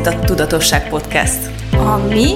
itt 0.00 0.06
a 0.06 0.18
Tudatosság 0.18 0.88
Podcast. 0.88 1.50
A 1.72 1.96
mi? 1.96 2.34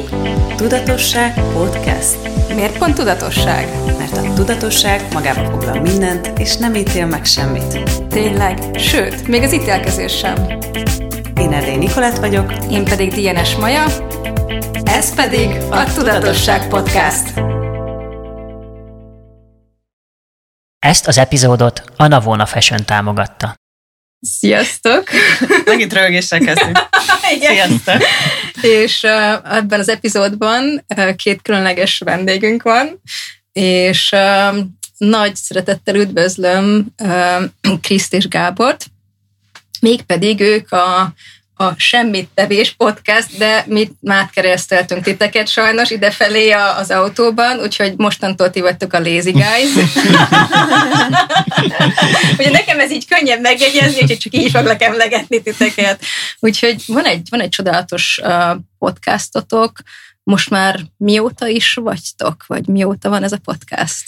Tudatosság 0.56 1.34
Podcast. 1.52 2.16
Miért 2.54 2.78
pont 2.78 2.94
tudatosság? 2.94 3.68
Mert 3.98 4.16
a 4.16 4.32
tudatosság 4.34 5.04
magába 5.12 5.50
foglal 5.50 5.80
mindent, 5.80 6.38
és 6.38 6.56
nem 6.56 6.74
ítél 6.74 7.06
meg 7.06 7.24
semmit. 7.24 7.90
Tényleg, 8.08 8.58
sőt, 8.78 9.28
még 9.28 9.42
az 9.42 9.52
ítélkezés 9.52 10.16
sem. 10.16 10.46
Én 11.36 11.52
Erdély 11.52 11.76
Nikolett 11.76 12.18
vagyok. 12.18 12.52
Én 12.70 12.84
pedig 12.84 13.12
DNS 13.12 13.56
Maja. 13.56 13.84
Ez 14.84 15.14
pedig 15.14 15.56
a 15.70 15.84
Tudatosság 15.94 16.68
Podcast. 16.68 17.32
Ezt 20.78 21.06
az 21.06 21.18
epizódot 21.18 21.82
a 21.96 22.06
Navona 22.06 22.46
Fashion 22.46 22.84
támogatta. 22.84 23.54
Sziasztok! 24.24 25.08
Megint 25.64 25.92
rögéssel 25.92 26.38
kezdünk. 26.38 26.78
Sziasztok! 27.40 28.02
És 28.62 29.02
uh, 29.02 29.56
ebben 29.56 29.80
az 29.80 29.88
epizódban 29.88 30.84
uh, 30.96 31.14
két 31.14 31.42
különleges 31.42 31.98
vendégünk 31.98 32.62
van, 32.62 33.00
és 33.52 34.12
uh, 34.12 34.56
nagy 34.96 35.36
szeretettel 35.36 35.94
üdvözlöm 35.94 36.86
Kriszt 37.80 38.14
és 38.14 38.28
Gábort, 38.28 38.86
mégpedig 39.80 40.40
ők 40.40 40.72
a 40.72 41.14
a 41.56 41.72
Semmit 41.76 42.28
Tevés 42.34 42.74
podcast, 42.76 43.36
de 43.38 43.64
mi 43.66 43.90
már 44.00 44.30
kereszteltünk 44.30 45.02
titeket 45.02 45.48
sajnos 45.48 45.90
idefelé 45.90 46.50
az 46.50 46.90
autóban, 46.90 47.58
úgyhogy 47.58 47.94
mostantól 47.96 48.50
ti 48.50 48.60
vagytok 48.60 48.92
a 48.92 48.98
Lazy 48.98 49.30
Guys. 49.30 49.74
Ugye 52.38 52.50
nekem 52.50 52.80
ez 52.80 52.90
így 52.90 53.06
könnyebb 53.06 53.40
megjegyezni, 53.40 54.00
úgyhogy 54.02 54.18
csak 54.18 54.34
így 54.34 54.50
foglak 54.50 54.82
emlegetni 54.82 55.42
titeket. 55.42 56.04
Úgyhogy 56.38 56.82
van 56.86 57.04
egy, 57.04 57.26
van 57.30 57.40
egy 57.40 57.48
csodálatos 57.48 58.20
podcastotok, 58.78 59.78
most 60.22 60.50
már 60.50 60.80
mióta 60.96 61.46
is 61.46 61.74
vagytok, 61.74 62.44
vagy 62.46 62.66
mióta 62.66 63.08
van 63.08 63.22
ez 63.22 63.32
a 63.32 63.38
podcast? 63.44 64.04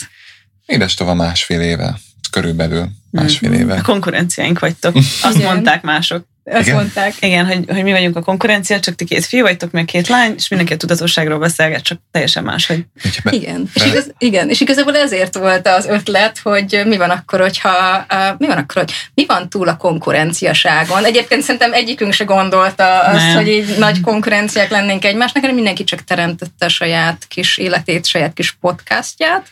Édes 0.66 0.94
tova 0.94 1.14
másfél 1.14 1.60
éve, 1.60 1.98
körülbelül 2.30 2.88
másfél 3.10 3.50
mm-hmm. 3.50 3.60
éve. 3.60 3.74
A 3.74 3.82
konkurenciáink 3.82 4.58
vagytok, 4.58 4.96
azt 5.22 5.42
mondták 5.42 5.82
mások. 5.82 6.26
Azt 6.50 6.66
Igen? 6.66 6.74
mondták. 6.74 7.14
Igen, 7.20 7.46
hogy, 7.46 7.64
hogy 7.68 7.82
mi 7.82 7.92
vagyunk 7.92 8.16
a 8.16 8.20
konkurencia, 8.20 8.80
csak 8.80 8.94
ti 8.94 9.04
két 9.04 9.24
fiú 9.24 9.42
vagytok, 9.42 9.70
meg 9.70 9.84
két 9.84 10.08
lány, 10.08 10.34
és 10.36 10.48
mindenki 10.48 10.74
a 10.74 10.76
tudatosságról 10.76 11.38
beszélget, 11.38 11.82
csak 11.82 11.98
teljesen 12.10 12.44
más, 12.44 12.66
hogy... 12.66 12.84
Igen, 13.24 13.70
és, 13.74 13.84
igaz, 13.84 14.12
igen, 14.18 14.48
és 14.48 14.60
igazából 14.60 14.96
ezért 14.96 15.36
volt 15.36 15.68
az 15.68 15.86
ötlet, 15.86 16.38
hogy 16.42 16.82
mi 16.84 16.96
van 16.96 17.10
akkor, 17.10 17.40
hogyha, 17.40 18.06
uh, 18.12 18.38
mi 18.38 18.46
van 18.46 18.56
akkor, 18.56 18.82
hogy 18.82 18.92
mi 19.14 19.26
van 19.26 19.48
túl 19.48 19.68
a 19.68 19.76
konkurenciaságon. 19.76 21.04
Egyébként 21.04 21.42
szerintem 21.42 21.72
egyikünk 21.72 22.12
se 22.12 22.24
gondolta 22.24 23.00
azt, 23.00 23.26
Nem. 23.26 23.34
hogy 23.34 23.48
így 23.48 23.78
nagy 23.78 24.00
konkurenciák 24.00 24.70
lennénk 24.70 25.04
egymásnak, 25.04 25.42
hanem 25.42 25.56
mindenki 25.56 25.84
csak 25.84 26.04
teremtette 26.04 26.64
a 26.64 26.68
saját 26.68 27.24
kis 27.28 27.58
életét, 27.58 28.06
saját 28.06 28.32
kis 28.32 28.52
podcastját, 28.60 29.48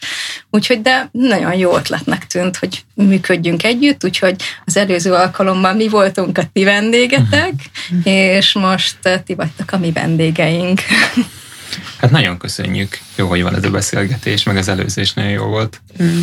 úgyhogy 0.51 0.83
de 0.83 1.09
nagyon 1.13 1.55
jó 1.55 1.77
ötletnek 1.77 2.27
tűnt, 2.27 2.57
hogy 2.57 2.85
működjünk 2.95 3.65
együtt, 3.65 4.05
úgyhogy 4.05 4.37
az 4.65 4.77
előző 4.77 5.13
alkalommal 5.13 5.75
mi 5.75 5.89
voltunk 5.89 6.39
a 6.39 6.43
ti 6.53 6.65
vendégetek, 6.85 7.53
és 8.05 8.53
most 8.53 8.97
eh, 9.03 9.21
ti 9.25 9.35
vagytok 9.35 9.73
a 9.73 9.79
mi 9.79 9.93
vendégeink. 9.93 10.81
Hát 11.99 12.11
nagyon 12.11 12.39
köszönjük. 12.39 12.99
Jó, 13.17 13.29
hogy 13.29 13.43
van 13.43 13.57
ez 13.57 13.65
a 13.65 13.71
beszélgetés, 13.71 14.43
meg 14.43 14.57
az 14.57 14.69
előző 14.69 15.01
is 15.01 15.13
nagyon 15.13 15.31
jó 15.31 15.45
volt. 15.45 15.81
Mm. 16.03 16.23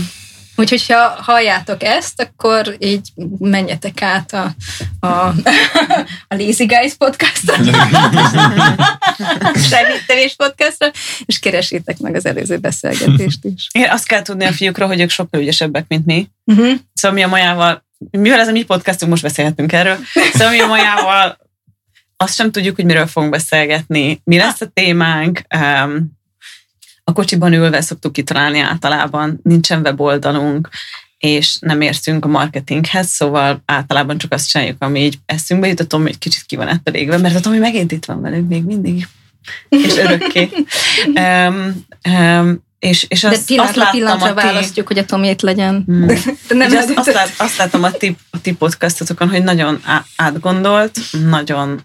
Úgyhogy, 0.55 0.85
ha 0.87 1.15
halljátok 1.17 1.83
ezt, 1.83 2.21
akkor 2.21 2.75
így 2.79 3.11
menjetek 3.37 4.01
át 4.01 4.33
a, 4.33 4.55
a, 4.99 5.07
a 6.27 6.35
Lazy 6.35 6.65
Guys 6.65 6.93
podcastra, 6.97 7.55
Segítevés 9.69 10.35
podcastra, 10.35 10.91
és 11.25 11.39
keresétek 11.39 11.97
meg 11.97 12.15
az 12.15 12.25
előző 12.25 12.57
beszélgetést 12.57 13.39
is. 13.55 13.67
Igen, 13.71 13.89
azt 13.89 14.07
kell 14.07 14.21
tudni 14.21 14.45
a 14.45 14.51
fiúkról, 14.51 14.87
hogy 14.87 15.01
ők 15.01 15.09
sokkal 15.09 15.41
ügyesebbek, 15.41 15.85
mint 15.87 16.05
mi. 16.05 16.27
Uh-huh. 16.45 16.73
Szóval 16.93 17.17
mi 17.17 17.23
a 17.23 17.27
majával 17.27 17.83
mivel 18.11 18.39
ez 18.39 18.47
a 18.47 18.51
mi 18.51 18.63
podcastunk, 18.63 19.11
most 19.11 19.23
beszélhetünk 19.23 19.73
erről, 19.73 19.97
szóval 20.33 20.51
mi 20.51 20.65
majával 20.65 21.37
azt 22.17 22.35
sem 22.35 22.51
tudjuk, 22.51 22.75
hogy 22.75 22.85
miről 22.85 23.07
fogunk 23.07 23.31
beszélgetni, 23.31 24.21
mi 24.23 24.37
lesz 24.37 24.61
a 24.61 24.65
témánk, 24.73 25.41
a 27.03 27.13
kocsiban 27.13 27.53
ülve 27.53 27.81
szoktuk 27.81 28.13
kitalálni 28.13 28.59
általában, 28.59 29.39
nincsen 29.43 29.81
weboldalunk, 29.81 30.69
és 31.17 31.57
nem 31.59 31.81
értünk 31.81 32.25
a 32.25 32.27
marketinghez, 32.27 33.07
szóval 33.07 33.61
általában 33.65 34.17
csak 34.17 34.33
azt 34.33 34.49
csináljuk, 34.49 34.83
ami 34.83 35.03
így 35.03 35.19
eszünkbe 35.25 35.67
jut, 35.67 35.79
a 35.79 35.85
Tomi 35.85 36.09
egy 36.09 36.17
kicsit 36.17 36.43
ki 36.43 36.55
van 36.55 36.67
ettől 36.67 36.95
égve, 36.95 37.17
mert 37.17 37.35
a 37.35 37.39
Tomi 37.39 37.57
megint 37.57 37.91
itt 37.91 38.05
van 38.05 38.21
velünk 38.21 38.49
még 38.49 38.63
mindig, 38.63 39.07
és 39.69 39.97
örökké. 39.97 40.49
um, 41.19 41.85
um, 42.09 42.63
és, 42.81 43.05
és 43.09 43.23
azt, 43.23 43.35
De 43.35 43.45
pillanatra, 43.45 43.81
azt 43.81 43.91
pillanatra 43.91 44.29
a 44.29 44.33
ti... 44.33 44.45
választjuk, 44.45 44.87
hogy 44.87 44.97
a 44.97 45.05
Tomét 45.05 45.41
legyen. 45.41 45.83
Hmm. 45.85 46.05
De 46.47 46.55
nem 46.55 46.77
azt, 46.77 46.91
azt, 46.95 47.13
lát, 47.13 47.33
azt 47.37 47.57
látom 47.57 47.83
a 47.83 47.91
ti, 47.91 48.15
a 48.29 48.41
ti 48.41 48.53
podcastotokon, 48.53 49.29
hogy 49.29 49.43
nagyon 49.43 49.81
átgondolt, 50.15 50.99
nagyon 51.29 51.81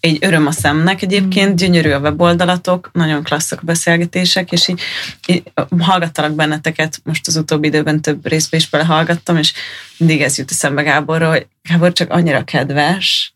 egy 0.00 0.18
öröm 0.20 0.46
a 0.46 0.52
szemnek 0.52 1.02
egyébként, 1.02 1.46
hmm. 1.46 1.54
gyönyörű 1.54 1.90
a 1.90 1.98
weboldalatok, 1.98 2.90
nagyon 2.92 3.22
klasszak 3.22 3.58
a 3.60 3.64
beszélgetések, 3.64 4.52
és 4.52 4.68
így, 4.68 4.80
így 5.26 5.42
hallgattalak 5.78 6.32
benneteket, 6.32 7.00
most 7.04 7.26
az 7.26 7.36
utóbbi 7.36 7.66
időben 7.66 8.00
több 8.00 8.28
részbe 8.28 8.56
is 8.56 8.68
belehallgattam, 8.68 9.36
és 9.36 9.52
mindig 9.96 10.22
ez 10.22 10.38
jut 10.38 10.50
eszembe 10.50 10.82
Gáborról, 10.82 11.30
hogy 11.30 11.46
Gábor 11.62 11.92
csak 11.92 12.10
annyira 12.10 12.44
kedves, 12.44 13.33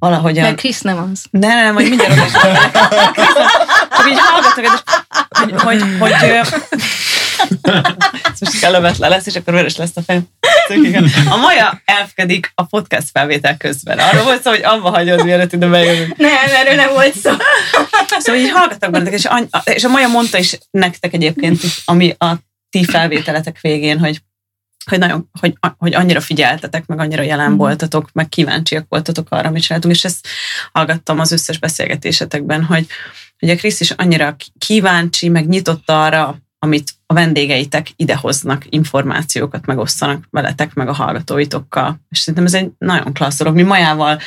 valahogyan... 0.00 0.44
Mert 0.44 0.56
Krisz 0.56 0.80
nem 0.80 1.10
az. 1.12 1.24
Nem, 1.30 1.56
nem, 1.64 1.74
hogy 1.74 1.88
mindjárt 1.88 2.12
oda 2.12 2.24
Csak 3.96 4.08
így 4.10 4.18
hallgatok, 4.18 4.82
hogy, 5.30 5.52
hogy, 5.52 5.82
hogy, 5.98 6.14
hogy 6.14 6.52
ez 8.32 8.40
most 8.40 8.60
kellemetlen 8.60 9.10
lesz, 9.10 9.26
és 9.26 9.34
akkor 9.34 9.54
vörös 9.54 9.76
lesz 9.76 9.90
a 9.94 10.02
fejem. 10.06 10.28
A 11.30 11.36
Maja 11.36 11.82
elfkedik 11.84 12.52
a 12.54 12.62
podcast 12.62 13.06
felvétel 13.12 13.56
közben. 13.56 13.98
Arról 13.98 14.22
volt 14.22 14.42
szó, 14.42 14.50
hogy 14.50 14.62
abba 14.62 14.90
hagyod, 14.90 15.24
mielőtt 15.24 15.52
ide 15.52 15.66
bejövünk. 15.66 16.16
Nem, 16.16 16.48
erről 16.54 16.74
nem 16.74 16.92
volt 16.92 17.14
szó. 17.14 17.30
Szóval 18.18 18.40
így 18.40 18.50
hallgatok 18.50 18.90
bennetek, 18.90 19.12
és, 19.12 19.28
és 19.64 19.84
a 19.84 19.88
Maja 19.88 20.08
mondta 20.08 20.38
is 20.38 20.58
nektek 20.70 21.12
egyébként, 21.14 21.60
ami 21.84 22.14
a 22.18 22.34
ti 22.70 22.84
felvételetek 22.84 23.58
végén, 23.60 23.98
hogy 23.98 24.20
hogy, 24.84 24.98
nagyon, 24.98 25.28
hogy, 25.40 25.54
hogy 25.78 25.94
annyira 25.94 26.20
figyeltetek, 26.20 26.86
meg 26.86 26.98
annyira 26.98 27.22
jelen 27.22 27.50
mm. 27.50 27.56
voltatok, 27.56 28.08
meg 28.12 28.28
kíváncsiak 28.28 28.86
voltatok 28.88 29.26
arra, 29.30 29.48
amit 29.48 29.62
csináltunk, 29.62 29.94
és 29.94 30.04
ezt 30.04 30.26
hallgattam 30.72 31.18
az 31.18 31.32
összes 31.32 31.58
beszélgetésetekben, 31.58 32.64
hogy, 32.64 32.86
hogy 33.38 33.50
a 33.50 33.56
Krisz 33.56 33.80
is 33.80 33.90
annyira 33.90 34.36
kíváncsi, 34.58 35.28
meg 35.28 35.48
nyitott 35.48 35.90
arra, 35.90 36.38
amit 36.58 36.92
a 37.10 37.14
vendégeitek 37.14 37.86
idehoznak, 37.96 38.64
információkat 38.68 39.66
megosztanak 39.66 40.24
veletek, 40.30 40.74
meg 40.74 40.88
a 40.88 40.92
hallgatóitokkal. 40.92 42.00
És 42.10 42.18
szerintem 42.18 42.44
ez 42.44 42.54
egy 42.54 42.70
nagyon 42.78 43.12
klassz 43.12 43.38
dolog. 43.38 43.54
Mi 43.54 43.62
majával 43.62 44.20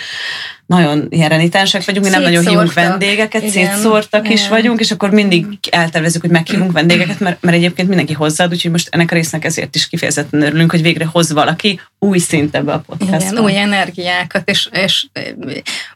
nagyon 0.65 1.07
jelenítensek 1.09 1.85
vagyunk, 1.85 2.05
mi 2.05 2.11
nem 2.11 2.21
nagyon 2.21 2.47
hívunk 2.47 2.73
vendégeket, 2.73 3.41
Igen. 3.41 3.53
szétszórtak 3.53 4.23
Igen. 4.25 4.37
is 4.37 4.47
vagyunk, 4.47 4.79
és 4.79 4.91
akkor 4.91 5.09
mindig 5.09 5.45
eltervezzük, 5.69 6.21
hogy 6.21 6.29
meghívunk 6.29 6.71
vendégeket, 6.71 7.19
mert, 7.19 7.41
mert 7.41 7.55
egyébként 7.55 7.87
mindenki 7.87 8.13
hozzáad, 8.13 8.51
úgyhogy 8.51 8.71
most 8.71 8.87
ennek 8.91 9.11
a 9.11 9.15
résznek 9.15 9.45
ezért 9.45 9.75
is 9.75 9.87
kifejezetten 9.87 10.41
örülünk, 10.41 10.71
hogy 10.71 10.81
végre 10.81 11.05
hoz 11.05 11.31
valaki 11.31 11.79
új 11.99 12.17
szint 12.17 12.55
ebbe 12.55 12.73
a 12.73 12.83
podcastba. 12.85 13.31
Igen, 13.31 13.43
új 13.43 13.57
energiákat, 13.57 14.49
és, 14.49 14.69
és 14.71 15.07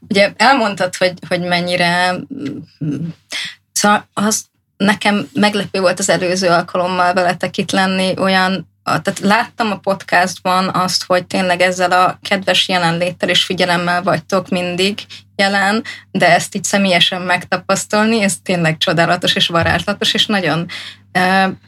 ugye 0.08 0.32
elmondtad, 0.38 0.96
hogy, 0.96 1.14
hogy 1.28 1.42
mennyire 1.42 2.16
Szóval 3.72 4.08
az 4.14 4.46
nekem 4.78 5.30
meglepő 5.34 5.80
volt 5.80 6.00
az 6.00 6.10
előző 6.10 6.48
alkalommal 6.48 7.14
veletek 7.14 7.58
itt 7.58 7.72
lenni, 7.72 8.14
olyan, 8.20 8.68
tehát 8.88 9.20
láttam 9.20 9.72
a 9.72 9.78
podcastban 9.78 10.70
azt, 10.74 11.04
hogy 11.06 11.26
tényleg 11.26 11.62
ezzel 11.62 11.92
a 11.92 12.20
kedves 12.22 12.68
jelenléttel 12.68 13.30
és 13.30 13.44
figyelemmel 13.44 14.04
vagytok 14.04 14.50
mindig 14.50 15.00
jelen, 15.36 15.84
de 16.12 16.34
ezt 16.34 16.56
így 16.56 16.64
személyesen 16.64 17.22
megtapasztalni, 17.22 18.22
ez 18.22 18.36
tényleg 18.44 18.78
csodálatos 18.78 19.36
és 19.36 19.48
varázslatos, 19.48 20.14
és 20.14 20.26
nagyon 20.26 20.66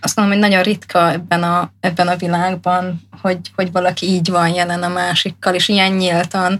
azt 0.01 0.15
mondom, 0.15 0.33
hogy 0.33 0.49
nagyon 0.49 0.63
ritka 0.63 1.11
ebben 1.11 1.43
a, 1.43 1.71
ebben 1.79 2.07
a 2.07 2.15
világban, 2.15 3.07
hogy, 3.21 3.39
hogy 3.55 3.71
valaki 3.71 4.05
így 4.05 4.29
van 4.29 4.47
jelen 4.47 4.83
a 4.83 4.87
másikkal, 4.87 5.53
és 5.53 5.67
ilyen 5.67 5.91
nyíltan 5.91 6.59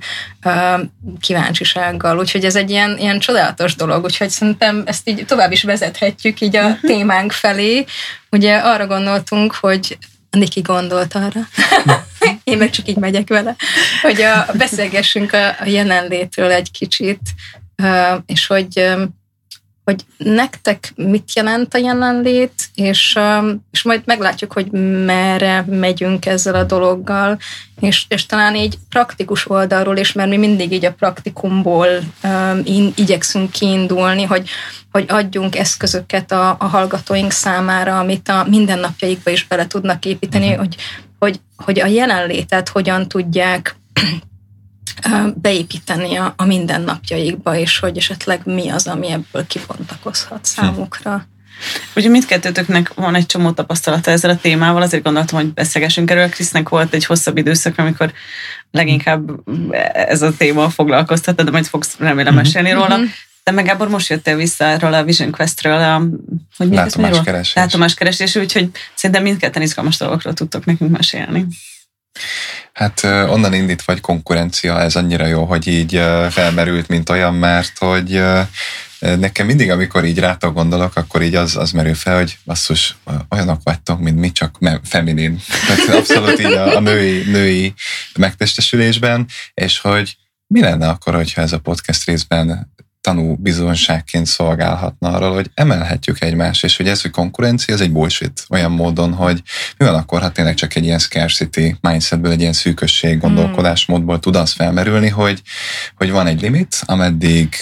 kíváncsisággal. 1.20 2.20
Úgyhogy 2.20 2.46
ez 2.46 2.56
egy 2.56 2.70
ilyen, 2.70 2.98
ilyen 2.98 3.20
csodálatos 3.20 3.76
dolog, 3.76 4.04
úgyhogy 4.04 4.30
szerintem 4.30 4.84
ezt 4.86 5.10
így 5.10 5.26
tovább 5.26 5.52
is 5.52 5.64
vezethetjük 5.64 6.42
így 6.42 6.56
a 6.56 6.68
mhm. 6.68 6.86
témánk 6.86 7.32
felé. 7.32 7.86
Ugye 8.30 8.58
arra 8.58 8.88
gondoltunk, 8.88 9.54
hogy 9.54 9.98
Niki 10.30 10.62
gondolt 10.62 11.16
arra, 11.16 11.40
én 12.44 12.58
meg 12.58 12.70
csak 12.70 12.88
így 12.88 12.98
megyek 12.98 13.30
vele, 13.30 13.56
hogy 14.02 14.22
a, 14.22 14.46
beszélgessünk 14.58 15.34
a, 15.34 15.48
a 15.48 15.66
jelenlétről 15.66 16.52
egy 16.52 16.72
kicsit, 16.72 17.20
és 18.26 18.48
hogy 18.48 18.92
hogy 19.84 20.06
nektek 20.18 20.94
mit 20.96 21.32
jelent 21.36 21.74
a 21.74 21.78
jelenlét, 21.78 22.70
és, 22.76 23.16
um, 23.20 23.66
és 23.72 23.84
majd 23.84 24.02
meglátjuk, 24.06 24.54
hogy 24.54 24.72
merre 25.06 25.66
megyünk 25.68 26.26
ezzel 26.26 26.56
a 26.56 26.64
dologgal, 26.64 27.40
és, 27.80 28.06
és 28.08 28.26
talán 28.26 28.56
így 28.56 28.78
praktikus 28.90 29.50
oldalról 29.50 29.98
is, 29.98 30.12
mert 30.12 30.30
mi 30.30 30.38
mindig 30.38 30.72
így 30.72 30.86
a 30.86 30.94
praktikumból 30.94 31.88
um, 32.24 32.62
in, 32.64 32.92
igyekszünk 32.96 33.52
kiindulni, 33.52 34.24
hogy, 34.24 34.50
hogy 34.92 35.06
adjunk 35.08 35.56
eszközöket 35.56 36.32
a, 36.32 36.56
a 36.60 36.66
hallgatóink 36.66 37.32
számára, 37.32 38.00
amit 38.00 38.30
a 38.30 38.46
mindennapjaikba 38.50 39.32
is 39.32 39.48
bele 39.48 39.68
tudnak 39.68 40.06
építeni, 40.06 40.46
uh-huh. 40.46 40.60
hogy, 40.60 40.76
hogy, 41.20 41.40
hogy 41.56 41.80
a 41.80 41.86
jelenlétet 41.86 42.70
hogyan 42.70 43.08
tudják 43.08 43.76
beépíteni 45.36 46.16
a, 46.16 46.34
a 46.38 46.46
mindennapjaikba, 46.46 47.56
és 47.56 47.80
hogy 47.80 47.98
esetleg 47.98 48.42
mi 48.46 48.70
az, 48.70 48.88
ami 48.88 49.12
ebből 49.12 49.48
kibontakozhat 49.48 50.46
számukra. 50.46 51.28
Ugye 51.96 52.10
mindkettőtöknek 52.10 52.94
van 52.94 53.16
egy 53.16 53.26
csomó 53.26 53.52
tapasztalata 53.52 54.12
ezzel 54.12 54.30
a 54.30 54.38
témával, 54.38 54.82
azért 54.82 55.04
gondoltam, 55.04 55.40
hogy 55.40 55.54
beszélgessünk 55.54 56.12
erről. 56.12 56.30
Krisznek 56.30 56.70
volt 56.70 56.94
egy 56.94 57.06
hosszabb 57.06 57.38
időszak, 57.38 57.78
amikor 57.78 58.14
leginkább 58.72 59.30
ez 59.94 60.22
a 60.22 60.34
téma 60.38 60.70
foglalkoztatta, 60.70 61.44
de 61.44 61.52
majd 61.52 61.66
fogsz 61.66 61.96
remélem 61.98 62.34
mhm. 62.34 62.44
mesélni 62.44 62.72
róla. 62.72 63.00
De 63.44 63.52
meg 63.52 63.66
Gábor 63.66 63.90
most 63.90 64.10
jöttél 64.10 64.36
vissza 64.36 64.64
erről 64.64 64.94
a 64.94 65.04
Vision 65.04 65.32
Quest-ről, 65.32 65.82
a, 65.82 66.04
hogy 66.58 66.74
látomáskeresés. 66.74 67.54
Látomáskeresés, 67.54 68.36
úgyhogy 68.36 68.70
szerintem 68.96 69.24
mindketten 69.24 69.62
izgalmas 69.62 69.98
dolgokról 69.98 70.34
tudtok 70.34 70.66
nekünk 70.66 70.92
mesélni. 70.92 71.46
Hát 72.74 73.04
onnan 73.04 73.54
indít 73.54 73.82
vagy 73.82 74.02
konkurencia, 74.02 74.80
ez 74.80 74.96
annyira 74.96 75.26
jó, 75.26 75.46
hogy 75.46 75.68
így 75.68 75.92
felmerült, 76.30 76.88
mint 76.88 77.10
olyan, 77.10 77.34
mert 77.34 77.78
hogy 77.78 78.22
nekem 79.00 79.46
mindig, 79.46 79.72
amikor 79.72 80.06
így 80.06 80.20
rátok 80.20 80.54
gondolok, 80.54 80.96
akkor 80.96 81.22
így 81.22 81.36
az, 81.36 81.56
az 81.56 81.72
merül 81.72 81.96
fel, 81.96 82.16
hogy 82.16 82.38
basszus, 82.46 82.98
olyanok 83.30 83.62
vagytok, 83.64 84.00
mint 84.00 84.20
mi, 84.20 84.32
csak 84.32 84.58
feminin. 84.84 85.42
Abszolút 85.98 86.40
így 86.40 86.54
a, 86.54 86.76
a 86.76 86.80
női, 86.80 87.24
női 87.24 87.74
megtestesülésben, 88.18 89.26
és 89.54 89.80
hogy 89.80 90.18
mi 90.48 90.62
lenne 90.62 90.88
akkor, 90.88 91.16
hogyha 91.16 91.42
ez 91.42 91.54
a 91.54 91.60
podcast 91.60 92.06
részben 92.06 92.74
tanú 93.02 93.36
bizonságként 93.36 94.26
szolgálhatna 94.26 95.10
arról, 95.10 95.34
hogy 95.34 95.52
emelhetjük 95.54 96.22
egymást, 96.22 96.64
és 96.64 96.78
hogy 96.78 96.88
ez, 96.88 97.02
hogy 97.02 97.12
konkurencia, 97.12 97.74
ez 97.74 97.82
egy 97.82 97.92
bullshit 97.92 98.46
olyan 98.50 98.72
módon, 98.72 99.14
hogy 99.14 99.42
mi 99.78 99.86
van 99.86 99.96
akkor, 99.96 100.22
ha 100.22 100.32
tényleg 100.32 100.54
csak 100.54 100.76
egy 100.76 100.84
ilyen 100.84 101.00
scarcity 101.00 101.76
mindsetből, 101.82 102.32
egy 102.32 102.40
ilyen 102.40 102.54
szűkösség 102.54 103.12
hmm. 103.12 103.20
gondolkodásmódból 103.20 104.20
tud 104.20 104.36
az 104.36 104.52
felmerülni, 104.52 105.10
hogy, 105.10 105.42
hogy 105.96 106.12
van 106.12 106.28
egy 106.28 106.42
limit, 106.42 106.82
ameddig 106.86 107.56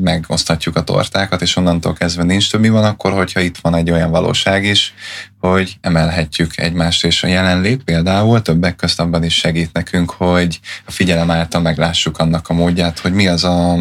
megosztatjuk 0.00 0.76
a 0.76 0.84
tortákat, 0.84 1.42
és 1.42 1.56
onnantól 1.56 1.92
kezdve 1.92 2.22
nincs 2.22 2.50
több. 2.50 2.60
Mi 2.60 2.68
van 2.68 2.84
akkor, 2.84 3.12
hogyha 3.12 3.40
itt 3.40 3.58
van 3.58 3.74
egy 3.74 3.90
olyan 3.90 4.10
valóság 4.10 4.64
is, 4.64 4.94
hogy 5.40 5.76
emelhetjük 5.80 6.58
egymást, 6.58 7.04
és 7.04 7.22
a 7.22 7.26
jelenlét 7.26 7.82
például 7.82 8.42
többek 8.42 8.76
közt 8.76 9.00
abban 9.00 9.24
is 9.24 9.34
segít 9.34 9.72
nekünk, 9.72 10.10
hogy 10.10 10.60
a 10.84 10.90
figyelem 10.90 11.30
által 11.30 11.60
meglássuk 11.60 12.18
annak 12.18 12.48
a 12.48 12.54
módját, 12.54 12.98
hogy 12.98 13.12
mi 13.12 13.26
az 13.26 13.44
a 13.44 13.76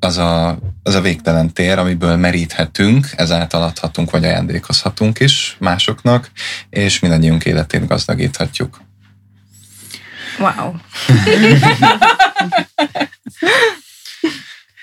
az 0.00 0.18
a, 0.18 0.58
az 0.82 0.94
a 0.94 1.00
végtelen 1.00 1.52
tér, 1.52 1.78
amiből 1.78 2.16
meríthetünk, 2.16 3.08
ezáltal 3.16 3.62
adhatunk 3.62 4.10
vagy 4.10 4.24
ajándékozhatunk 4.24 5.20
is 5.20 5.56
másoknak, 5.60 6.30
és 6.70 6.98
mindannyiunk 6.98 7.44
életét 7.44 7.86
gazdagíthatjuk. 7.86 8.80
Wow. 10.38 10.74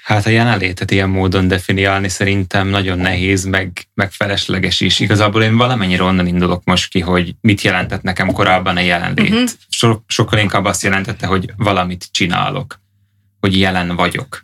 Hát 0.04 0.26
a 0.26 0.30
jelenlétet 0.30 0.92
ilyen 0.92 1.10
módon 1.10 1.48
definiálni 1.48 2.10
szerintem 2.10 2.68
nagyon 2.68 2.98
nehéz, 2.98 3.44
meg, 3.44 3.88
meg 3.94 4.12
felesleges 4.12 4.82
is. 4.82 5.00
Igazából 5.00 5.44
én 5.44 5.58
valamennyire 5.58 6.04
onnan 6.04 6.28
indulok 6.28 6.64
most 6.64 6.90
ki, 6.90 7.00
hogy 7.00 7.36
mit 7.42 7.62
jelentett 7.62 8.02
nekem 8.02 8.32
korábban 8.32 8.78
a 8.78 8.80
jelenlét. 8.80 9.30
Uh-huh. 9.30 9.50
So, 9.70 9.98
sokkal 10.08 10.40
inkább 10.40 10.66
azt 10.66 10.84
jelentette, 10.84 11.28
hogy 11.28 11.54
valamit 11.58 12.08
csinálok, 12.12 12.80
hogy 13.40 13.60
jelen 13.60 13.96
vagyok 13.96 14.42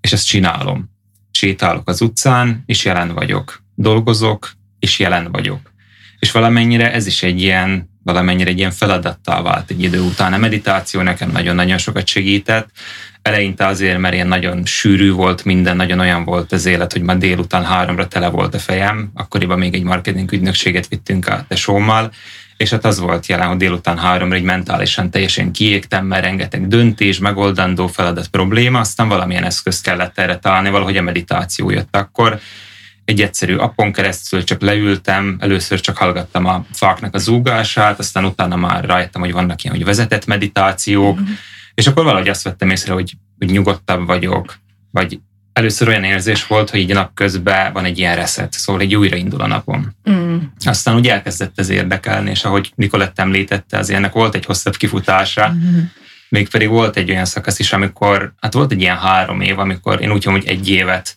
és 0.00 0.12
ezt 0.12 0.26
csinálom. 0.26 0.90
Sétálok 1.30 1.88
az 1.88 2.00
utcán, 2.00 2.62
és 2.66 2.84
jelen 2.84 3.14
vagyok. 3.14 3.62
Dolgozok, 3.74 4.52
és 4.78 4.98
jelen 4.98 5.30
vagyok. 5.32 5.72
És 6.18 6.30
valamennyire 6.30 6.92
ez 6.92 7.06
is 7.06 7.22
egy 7.22 7.42
ilyen, 7.42 7.90
valamennyire 8.02 8.50
egy 8.50 8.58
ilyen 8.58 8.70
feladattá 8.70 9.42
vált 9.42 9.70
egy 9.70 9.82
idő 9.82 10.00
után. 10.00 10.32
A 10.32 10.38
meditáció 10.38 11.00
nekem 11.00 11.30
nagyon-nagyon 11.30 11.78
sokat 11.78 12.06
segített. 12.06 12.70
Eleinte 13.22 13.66
azért, 13.66 13.98
mert 13.98 14.14
ilyen 14.14 14.28
nagyon 14.28 14.64
sűrű 14.64 15.12
volt 15.12 15.44
minden, 15.44 15.76
nagyon 15.76 15.98
olyan 15.98 16.24
volt 16.24 16.52
az 16.52 16.66
élet, 16.66 16.92
hogy 16.92 17.02
ma 17.02 17.14
délután 17.14 17.64
háromra 17.64 18.08
tele 18.08 18.28
volt 18.28 18.54
a 18.54 18.58
fejem. 18.58 19.10
Akkoriban 19.14 19.58
még 19.58 19.74
egy 19.74 19.82
marketing 19.82 20.32
ügynökséget 20.32 20.88
vittünk 20.88 21.26
a 21.26 21.44
tesómmal, 21.48 22.12
és 22.60 22.70
hát 22.70 22.84
az 22.84 22.98
volt 22.98 23.26
jelen, 23.26 23.48
hogy 23.48 23.56
délután 23.56 23.98
háromra 23.98 24.36
egy 24.36 24.42
mentálisan 24.42 25.10
teljesen 25.10 25.52
kiégtem, 25.52 26.06
mert 26.06 26.24
rengeteg 26.24 26.68
döntés, 26.68 27.18
megoldandó 27.18 27.86
feladat 27.86 28.28
probléma, 28.28 28.78
aztán 28.78 29.08
valamilyen 29.08 29.44
eszközt 29.44 29.82
kellett 29.82 30.18
erre 30.18 30.38
találni, 30.38 30.70
valahogy 30.70 30.96
a 30.96 31.02
meditáció 31.02 31.70
jött 31.70 31.96
akkor. 31.96 32.40
Egy 33.04 33.22
egyszerű 33.22 33.56
appon 33.56 33.92
keresztül 33.92 34.44
csak 34.44 34.60
leültem, 34.60 35.36
először 35.38 35.80
csak 35.80 35.96
hallgattam 35.96 36.46
a 36.46 36.64
fáknak 36.72 37.14
a 37.14 37.18
zúgását, 37.18 37.98
aztán 37.98 38.24
utána 38.24 38.56
már 38.56 38.84
rájöttem, 38.84 39.20
hogy 39.20 39.32
vannak 39.32 39.64
ilyen, 39.64 39.76
hogy 39.76 39.84
vezetett 39.84 40.26
meditációk, 40.26 41.20
mm-hmm. 41.20 41.32
és 41.74 41.86
akkor 41.86 42.04
valahogy 42.04 42.28
azt 42.28 42.42
vettem 42.42 42.70
észre, 42.70 42.92
hogy, 42.92 43.16
hogy 43.38 43.50
nyugodtabb 43.50 44.06
vagyok, 44.06 44.58
vagy 44.90 45.20
először 45.60 45.88
olyan 45.88 46.04
érzés 46.04 46.46
volt, 46.46 46.70
hogy 46.70 46.80
így 46.80 46.92
napközben 46.92 47.72
van 47.72 47.84
egy 47.84 47.98
ilyen 47.98 48.16
reszet, 48.16 48.52
szóval 48.52 48.82
egy 48.82 48.94
újraindul 48.94 49.40
a 49.40 49.46
napom. 49.46 49.90
Mm. 50.10 50.36
Aztán 50.64 50.94
úgy 50.94 51.08
elkezdett 51.08 51.58
ez 51.58 51.68
érdekelni, 51.68 52.30
és 52.30 52.44
ahogy 52.44 52.72
Nikolett 52.74 53.18
említette, 53.18 53.78
az 53.78 53.90
ennek 53.90 54.12
volt 54.12 54.34
egy 54.34 54.44
hosszabb 54.44 54.76
kifutása, 54.76 55.52
mm. 55.52 55.78
mégpedig 56.28 56.68
volt 56.68 56.96
egy 56.96 57.10
olyan 57.10 57.24
szakasz 57.24 57.58
is, 57.58 57.72
amikor, 57.72 58.32
hát 58.40 58.52
volt 58.52 58.72
egy 58.72 58.80
ilyen 58.80 58.98
három 58.98 59.40
év, 59.40 59.58
amikor 59.58 60.02
én 60.02 60.12
úgy 60.12 60.24
hogy 60.24 60.46
egy 60.46 60.70
évet 60.70 61.16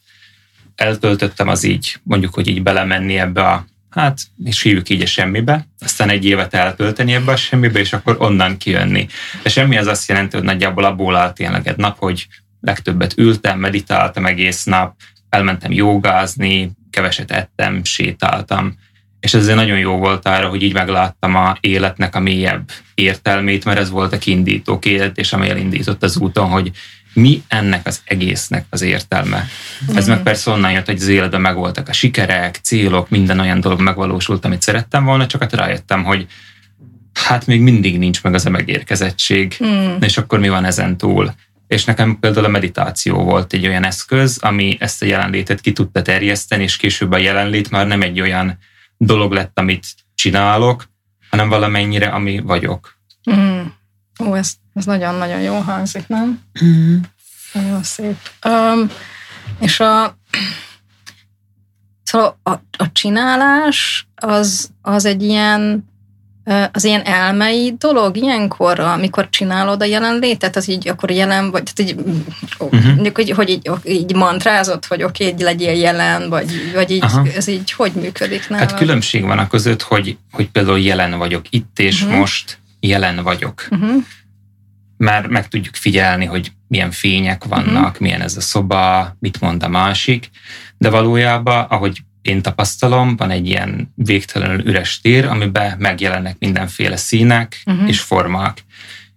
eltöltöttem 0.75 1.47
az 1.47 1.63
így, 1.63 1.99
mondjuk, 2.03 2.33
hogy 2.33 2.47
így 2.47 2.63
belemenni 2.63 3.17
ebbe 3.17 3.41
a, 3.41 3.65
hát, 3.89 4.19
és 4.43 4.61
hívjuk 4.61 4.89
így 4.89 5.01
a 5.01 5.05
semmibe, 5.05 5.67
aztán 5.79 6.09
egy 6.09 6.25
évet 6.25 6.53
eltölteni 6.53 7.13
ebbe 7.13 7.31
a 7.31 7.35
semmibe, 7.35 7.79
és 7.79 7.93
akkor 7.93 8.15
onnan 8.19 8.57
kijönni. 8.57 9.07
De 9.43 9.49
semmi 9.49 9.77
az 9.77 9.87
azt 9.87 10.09
jelenti, 10.09 10.35
hogy 10.35 10.45
nagyjából 10.45 10.83
abból 10.83 11.15
állt 11.15 11.35
tényleg 11.35 11.67
egy 11.67 11.77
nap, 11.77 11.97
hogy 11.97 12.27
legtöbbet 12.63 13.13
ültem, 13.17 13.59
meditáltam 13.59 14.25
egész 14.25 14.63
nap, 14.63 14.95
elmentem 15.29 15.71
jogázni, 15.71 16.71
keveset 16.89 17.31
ettem, 17.31 17.83
sétáltam, 17.83 18.75
és 19.19 19.33
ez 19.33 19.41
azért 19.41 19.55
nagyon 19.55 19.77
jó 19.77 19.97
volt 19.97 20.25
arra, 20.25 20.49
hogy 20.49 20.61
így 20.61 20.73
megláttam 20.73 21.35
a 21.35 21.57
életnek 21.59 22.15
a 22.15 22.19
mélyebb 22.19 22.71
értelmét, 22.93 23.65
mert 23.65 23.79
ez 23.79 23.89
volt 23.89 24.13
a 24.13 24.17
kiindító 24.17 24.79
és 25.13 25.33
ami 25.33 25.49
elindított 25.49 26.03
az 26.03 26.17
úton, 26.17 26.49
hogy 26.49 26.71
mi 27.13 27.43
ennek 27.47 27.87
az 27.87 28.01
egésznek 28.05 28.65
az 28.69 28.81
értelme. 28.81 29.47
Mm. 29.91 29.95
Ez 29.95 30.07
meg 30.07 30.23
persze 30.23 30.51
onnan 30.51 30.71
jött, 30.71 30.85
hogy 30.85 30.95
az 30.95 31.07
életben 31.07 31.41
megvoltak 31.41 31.89
a 31.89 31.93
sikerek, 31.93 32.55
célok, 32.55 33.09
minden 33.09 33.39
olyan 33.39 33.59
dolog 33.59 33.81
megvalósult, 33.81 34.45
amit 34.45 34.61
szerettem 34.61 35.05
volna, 35.05 35.27
csak 35.27 35.41
hát 35.41 35.53
rájöttem, 35.53 36.03
hogy 36.03 36.27
hát 37.13 37.47
még 37.47 37.61
mindig 37.61 37.97
nincs 37.97 38.23
meg 38.23 38.33
az 38.33 38.45
a 38.45 38.49
megérkezettség, 38.49 39.57
mm. 39.65 39.95
és 39.99 40.17
akkor 40.17 40.39
mi 40.39 40.49
van 40.49 40.65
ezen 40.65 40.97
túl. 40.97 41.33
És 41.73 41.85
nekem 41.85 42.19
például 42.19 42.45
a 42.45 42.49
meditáció 42.49 43.23
volt 43.23 43.53
egy 43.53 43.67
olyan 43.67 43.83
eszköz, 43.83 44.37
ami 44.41 44.77
ezt 44.79 45.01
a 45.01 45.05
jelenlétet 45.05 45.61
ki 45.61 45.71
tudta 45.71 46.01
terjeszteni, 46.01 46.63
és 46.63 46.77
később 46.77 47.11
a 47.11 47.17
jelenlét 47.17 47.69
már 47.69 47.87
nem 47.87 48.01
egy 48.01 48.21
olyan 48.21 48.57
dolog 48.97 49.31
lett, 49.31 49.59
amit 49.59 49.85
csinálok, 50.15 50.85
hanem 51.29 51.49
valamennyire, 51.49 52.07
ami 52.07 52.39
vagyok. 52.39 52.97
Mm. 53.31 53.61
Ó, 54.19 54.35
ez, 54.35 54.53
ez 54.73 54.85
nagyon-nagyon 54.85 55.41
jó 55.41 55.59
hangzik, 55.59 56.07
nem? 56.07 56.41
Mm. 56.63 56.97
Nagyon 57.53 57.83
szép. 57.83 58.17
Um, 58.45 58.89
és 59.59 59.79
a, 59.79 60.17
szóval 62.03 62.39
a, 62.43 62.51
a 62.77 62.91
csinálás 62.91 64.07
az, 64.15 64.71
az 64.81 65.05
egy 65.05 65.23
ilyen 65.23 65.89
az 66.71 66.83
ilyen 66.83 67.01
elmei 67.01 67.75
dolog 67.77 68.17
ilyenkor, 68.17 68.79
amikor 68.79 69.29
csinálod 69.29 69.81
a 69.81 69.85
jelenlétet, 69.85 70.55
az 70.55 70.67
így 70.69 70.87
akkor 70.87 71.11
jelen 71.11 71.51
vagy, 71.51 71.63
tehát 71.63 71.91
így, 71.91 71.99
uh-huh. 72.59 73.07
hogy, 73.13 73.29
hogy 73.29 73.49
így, 73.49 73.69
így 73.83 74.15
mantrázott, 74.15 74.85
hogy 74.85 75.03
oké, 75.03 75.23
okay, 75.23 75.35
így 75.35 75.41
legyél 75.41 75.73
jelen, 75.73 76.29
vagy, 76.29 76.71
vagy 76.73 76.91
így, 76.91 77.03
Aha. 77.03 77.27
ez 77.35 77.47
így 77.47 77.71
hogy 77.71 77.91
működik 77.91 78.49
nálad? 78.49 78.69
Hát 78.69 78.79
különbség 78.79 79.23
van 79.23 79.37
a 79.37 79.47
között, 79.47 79.81
hogy, 79.81 80.17
hogy 80.31 80.49
például 80.49 80.79
jelen 80.79 81.17
vagyok 81.17 81.45
itt, 81.49 81.79
és 81.79 82.01
uh-huh. 82.01 82.17
most 82.19 82.59
jelen 82.79 83.23
vagyok. 83.23 83.67
Uh-huh. 83.69 84.03
Már 84.97 85.27
meg 85.27 85.47
tudjuk 85.47 85.75
figyelni, 85.75 86.25
hogy 86.25 86.51
milyen 86.67 86.91
fények 86.91 87.43
vannak, 87.43 87.85
uh-huh. 87.85 87.99
milyen 87.99 88.21
ez 88.21 88.37
a 88.37 88.41
szoba, 88.41 89.15
mit 89.19 89.41
mond 89.41 89.63
a 89.63 89.69
másik, 89.69 90.29
de 90.77 90.89
valójában, 90.89 91.65
ahogy 91.69 92.03
én 92.23 92.41
tapasztalom, 92.41 93.15
van 93.15 93.29
egy 93.29 93.47
ilyen 93.47 93.93
végtelenül 93.95 94.67
üres 94.67 95.01
tér, 95.01 95.25
amiben 95.25 95.75
megjelennek 95.77 96.35
mindenféle 96.39 96.95
színek 96.95 97.61
uh-huh. 97.65 97.87
és 97.87 97.99
formák. 97.99 98.63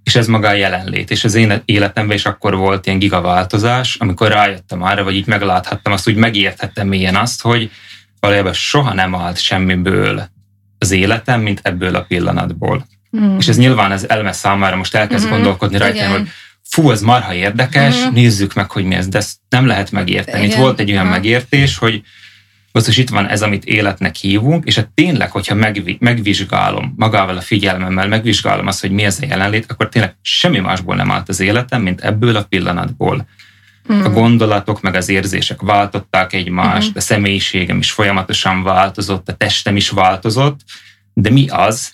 és 0.03 0.15
ez 0.15 0.27
maga 0.27 0.49
a 0.49 0.53
jelenlét. 0.53 1.11
És 1.11 1.25
az 1.25 1.35
én 1.35 1.63
életemben 1.65 2.17
is 2.17 2.25
akkor 2.27 2.57
volt 2.57 2.87
ilyen 2.87 2.99
gigaváltozás, 2.99 3.97
amikor 3.97 4.29
rájöttem 4.29 4.83
arra, 4.83 5.05
vagy 5.05 5.15
így 5.15 5.27
megláthattam 5.27 5.93
azt, 5.93 6.09
úgy 6.09 6.17
megérthettem 6.17 6.89
mélyen 6.89 7.17
azt, 7.17 7.43
hogy 7.43 7.71
valójában 8.21 8.53
soha 8.53 8.95
nem 8.95 9.15
állt 9.15 9.39
semmiből 9.39 10.29
az 10.79 10.91
életem, 10.91 11.41
mint 11.41 11.61
ebből 11.63 11.95
a 11.95 12.03
pillanatból. 12.03 12.87
Mm. 13.17 13.37
És 13.39 13.49
ez 13.49 13.57
nyilván 13.57 13.91
az 13.91 14.09
elme 14.09 14.33
számára 14.33 14.77
most 14.77 14.95
elkezd 14.95 15.27
mm. 15.27 15.31
gondolkodni 15.31 15.79
rajta, 15.79 16.09
hogy 16.09 16.29
fú, 16.63 16.91
ez 16.91 17.01
marha 17.01 17.35
érdekes, 17.35 17.95
mm. 17.97 18.13
nézzük 18.13 18.55
meg, 18.55 18.71
hogy 18.71 18.85
mi 18.85 18.95
ez, 18.95 19.09
de 19.09 19.19
ezt 19.19 19.37
nem 19.49 19.67
lehet 19.67 19.91
megérteni. 19.91 20.45
Igen. 20.45 20.51
Itt 20.51 20.63
volt 20.63 20.81
egy 20.81 20.91
olyan 20.91 21.07
megértés, 21.07 21.79
hogy 21.79 22.03
most 22.85 22.99
itt 22.99 23.09
van 23.09 23.27
ez, 23.27 23.43
amit 23.43 23.65
életnek 23.65 24.15
hívunk, 24.15 24.65
és 24.65 24.77
hát 24.77 24.91
tényleg, 24.95 25.31
hogyha 25.31 25.55
megvizsgálom 25.99 26.95
magával 26.97 27.37
a 27.37 27.41
figyelmemmel, 27.41 28.09
megvizsgálom 28.09 28.67
azt, 28.67 28.81
hogy 28.81 28.91
mi 28.91 29.05
ez 29.05 29.19
a 29.23 29.27
jelenlét, 29.27 29.67
akkor 29.69 29.89
tényleg 29.89 30.17
semmi 30.23 30.59
másból 30.59 30.95
nem 30.95 31.11
állt 31.11 31.29
az 31.29 31.41
életem, 31.41 31.83
mint 31.83 32.01
ebből 32.01 32.37
a 32.37 32.43
pillanatból. 32.43 33.27
Mm. 33.93 34.05
A 34.05 34.11
gondolatok 34.11 34.81
meg 34.81 34.95
az 34.95 35.09
érzések 35.09 35.61
váltották 35.61 36.33
egymást, 36.33 36.89
mm. 36.89 36.97
a 36.97 37.01
személyiségem 37.01 37.79
is 37.79 37.91
folyamatosan 37.91 38.63
változott, 38.63 39.29
a 39.29 39.35
testem 39.35 39.77
is 39.77 39.91
változott, 39.91 40.61
de 41.15 41.31
mi 41.31 41.49
az, 41.49 41.93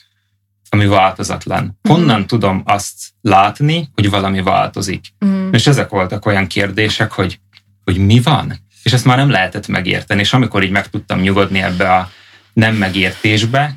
ami 0.68 0.86
változatlan? 0.86 1.78
Honnan 1.88 2.20
mm. 2.20 2.24
tudom 2.24 2.62
azt 2.64 2.94
látni, 3.20 3.88
hogy 3.94 4.10
valami 4.10 4.42
változik? 4.42 5.04
Mm. 5.24 5.52
És 5.52 5.66
ezek 5.66 5.88
voltak 5.88 6.26
olyan 6.26 6.46
kérdések, 6.46 7.12
hogy, 7.12 7.40
hogy 7.84 7.96
mi 7.98 8.20
van? 8.20 8.70
És 8.82 8.92
ezt 8.92 9.04
már 9.04 9.16
nem 9.16 9.30
lehetett 9.30 9.68
megérteni, 9.68 10.20
és 10.20 10.32
amikor 10.32 10.62
így 10.62 10.70
meg 10.70 10.90
tudtam 10.90 11.20
nyugodni 11.20 11.62
ebbe 11.62 11.94
a 11.94 12.10
nem 12.52 12.74
megértésbe, 12.74 13.74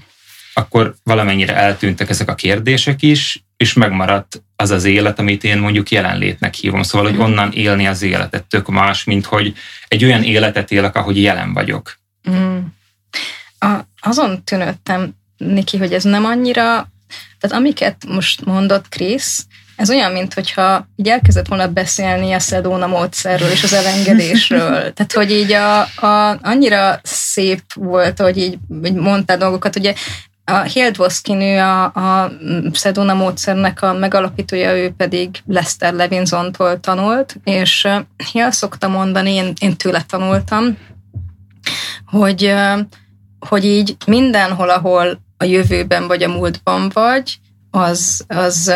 akkor 0.53 0.95
valamennyire 1.03 1.55
eltűntek 1.55 2.09
ezek 2.09 2.29
a 2.29 2.35
kérdések 2.35 3.01
is, 3.01 3.43
és 3.57 3.73
megmaradt 3.73 4.43
az 4.55 4.69
az 4.69 4.83
élet, 4.83 5.19
amit 5.19 5.43
én 5.43 5.57
mondjuk 5.57 5.91
jelenlétnek 5.91 6.53
hívom. 6.53 6.83
Szóval, 6.83 7.07
hogy 7.07 7.17
mhm. 7.17 7.23
onnan 7.23 7.51
élni 7.51 7.87
az 7.87 8.01
életet 8.01 8.43
tök 8.43 8.67
más, 8.67 9.03
mint 9.03 9.25
hogy 9.25 9.53
egy 9.87 10.03
olyan 10.03 10.23
életet 10.23 10.71
élek, 10.71 10.95
ahogy 10.95 11.21
jelen 11.21 11.53
vagyok. 11.53 11.99
Mm. 12.29 12.57
A, 13.59 13.79
azon 13.99 14.43
tűnődtem, 14.43 15.13
Niki, 15.37 15.77
hogy 15.77 15.93
ez 15.93 16.03
nem 16.03 16.25
annyira, 16.25 16.91
tehát 17.39 17.57
amiket 17.57 18.05
most 18.07 18.45
mondott 18.45 18.89
Krisz, 18.89 19.47
ez 19.75 19.89
olyan, 19.89 20.11
mintha 20.11 20.87
így 20.95 21.07
elkezdett 21.07 21.47
volna 21.47 21.67
beszélni 21.67 22.33
a 22.33 22.39
Szedóna 22.39 22.87
módszerről 22.87 23.49
és 23.49 23.63
az 23.63 23.73
elengedésről. 23.73 24.69
Tehát, 24.93 25.13
hogy 25.13 25.31
így 25.31 25.51
a, 25.51 25.81
a, 25.81 26.39
annyira 26.41 26.99
szép 27.03 27.61
volt, 27.73 28.19
hogy 28.19 28.37
így, 28.37 28.57
így 28.83 28.93
mondtál 28.93 29.37
dolgokat, 29.37 29.75
ugye 29.75 29.93
a 30.45 30.61
Hildvoszki 30.61 31.33
nő 31.33 31.59
a, 31.59 31.83
a 31.83 32.31
Szedóna 32.73 33.13
módszernek 33.13 33.81
a 33.81 33.93
megalapítója, 33.93 34.77
ő 34.77 34.93
pedig 34.97 35.29
Lester 35.45 35.93
Levinson-tól 35.93 36.79
tanult, 36.79 37.35
és 37.43 37.87
én 38.33 38.43
azt 38.43 38.57
szoktam 38.57 38.91
mondani, 38.91 39.31
én, 39.31 39.53
én 39.59 39.75
tőle 39.75 40.01
tanultam, 40.01 40.77
hogy, 42.05 42.53
hogy 43.39 43.65
így 43.65 43.95
mindenhol, 44.05 44.69
ahol 44.69 45.19
a 45.37 45.43
jövőben 45.43 46.07
vagy 46.07 46.23
a 46.23 46.27
múltban 46.27 46.89
vagy, 46.93 47.39
az, 47.71 48.23
az 48.27 48.73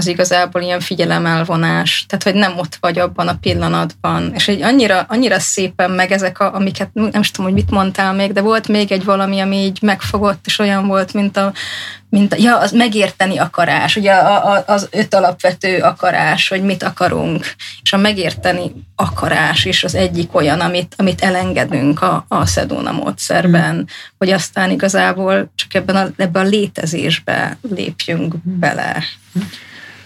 az 0.00 0.06
igazából 0.06 0.62
ilyen 0.62 0.80
figyelemelvonás, 0.80 2.04
tehát 2.08 2.24
hogy 2.24 2.34
nem 2.34 2.58
ott 2.58 2.76
vagy 2.80 2.98
abban 2.98 3.28
a 3.28 3.38
pillanatban, 3.40 4.32
és 4.34 4.48
egy 4.48 4.62
annyira, 4.62 5.04
annyira 5.08 5.38
szépen 5.38 5.90
meg 5.90 6.12
ezek, 6.12 6.40
a, 6.40 6.54
amiket 6.54 6.88
nem 6.92 7.20
is 7.20 7.30
tudom, 7.30 7.50
hogy 7.50 7.60
mit 7.60 7.70
mondtál 7.70 8.12
még, 8.12 8.32
de 8.32 8.40
volt 8.40 8.68
még 8.68 8.92
egy 8.92 9.04
valami, 9.04 9.40
ami 9.40 9.56
így 9.56 9.78
megfogott, 9.82 10.46
és 10.46 10.58
olyan 10.58 10.86
volt, 10.86 11.12
mint 11.12 11.36
a, 11.36 11.52
mint 12.10 12.32
a 12.32 12.36
ja, 12.38 12.58
az 12.58 12.72
megérteni 12.72 13.38
akarás, 13.38 13.96
ugye 13.96 14.12
a, 14.12 14.52
a, 14.52 14.62
az 14.66 14.88
öt 14.90 15.14
alapvető 15.14 15.78
akarás, 15.78 16.48
hogy 16.48 16.62
mit 16.62 16.82
akarunk, 16.82 17.54
és 17.82 17.92
a 17.92 17.96
megérteni 17.96 18.72
akarás 18.96 19.64
is 19.64 19.84
az 19.84 19.94
egyik 19.94 20.34
olyan, 20.34 20.60
amit, 20.60 20.94
amit 20.96 21.20
elengedünk 21.20 22.02
a, 22.02 22.24
a 22.28 22.46
Szedóna 22.46 22.92
módszerben, 22.92 23.74
mm. 23.74 23.82
hogy 24.18 24.30
aztán 24.30 24.70
igazából 24.70 25.52
csak 25.54 25.74
ebben 25.74 25.96
a, 25.96 26.06
ebben 26.16 26.46
a 26.46 26.48
létezésbe 26.48 27.58
lépjünk 27.74 28.34
bele. 28.42 29.02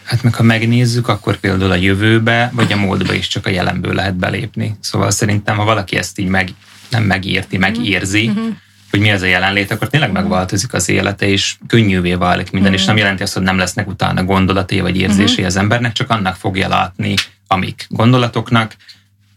Hát 0.04 0.23
meg 0.23 0.34
ha 0.34 0.42
megnézzük, 0.42 1.08
akkor 1.08 1.37
például 1.37 1.70
a 1.70 1.75
jövőbe, 1.75 2.50
vagy 2.54 2.73
a 2.73 2.76
módba 2.76 3.12
is 3.12 3.28
csak 3.28 3.46
a 3.46 3.50
jelenből 3.50 3.94
lehet 3.94 4.14
belépni. 4.14 4.76
Szóval 4.80 5.11
szerintem, 5.11 5.56
ha 5.56 5.64
valaki 5.64 5.96
ezt 5.96 6.18
így 6.18 6.28
meg, 6.28 6.49
nem 6.90 7.02
megérti, 7.02 7.56
megérzi, 7.56 8.28
uh-huh. 8.28 8.44
hogy 8.90 9.00
mi 9.00 9.11
az 9.11 9.23
a 9.23 9.26
jelenlét, 9.26 9.70
akkor 9.70 9.88
tényleg 9.88 10.12
megváltozik 10.12 10.73
az 10.73 10.88
élete, 10.88 11.26
és 11.26 11.56
könnyűvé 11.66 12.14
válik 12.14 12.50
minden, 12.50 12.70
uh-huh. 12.70 12.80
és 12.80 12.87
nem 12.87 12.96
jelenti 12.96 13.23
azt, 13.23 13.34
hogy 13.34 13.42
nem 13.42 13.58
lesznek 13.58 13.88
utána 13.88 14.25
gondolatai 14.25 14.80
vagy 14.80 14.96
érzései 14.96 15.28
uh-huh. 15.28 15.46
az 15.46 15.56
embernek, 15.56 15.92
csak 15.92 16.11
annak 16.11 16.37
fogja 16.37 16.68
látni, 16.68 17.14
amik 17.46 17.87
gondolatoknak 17.88 18.76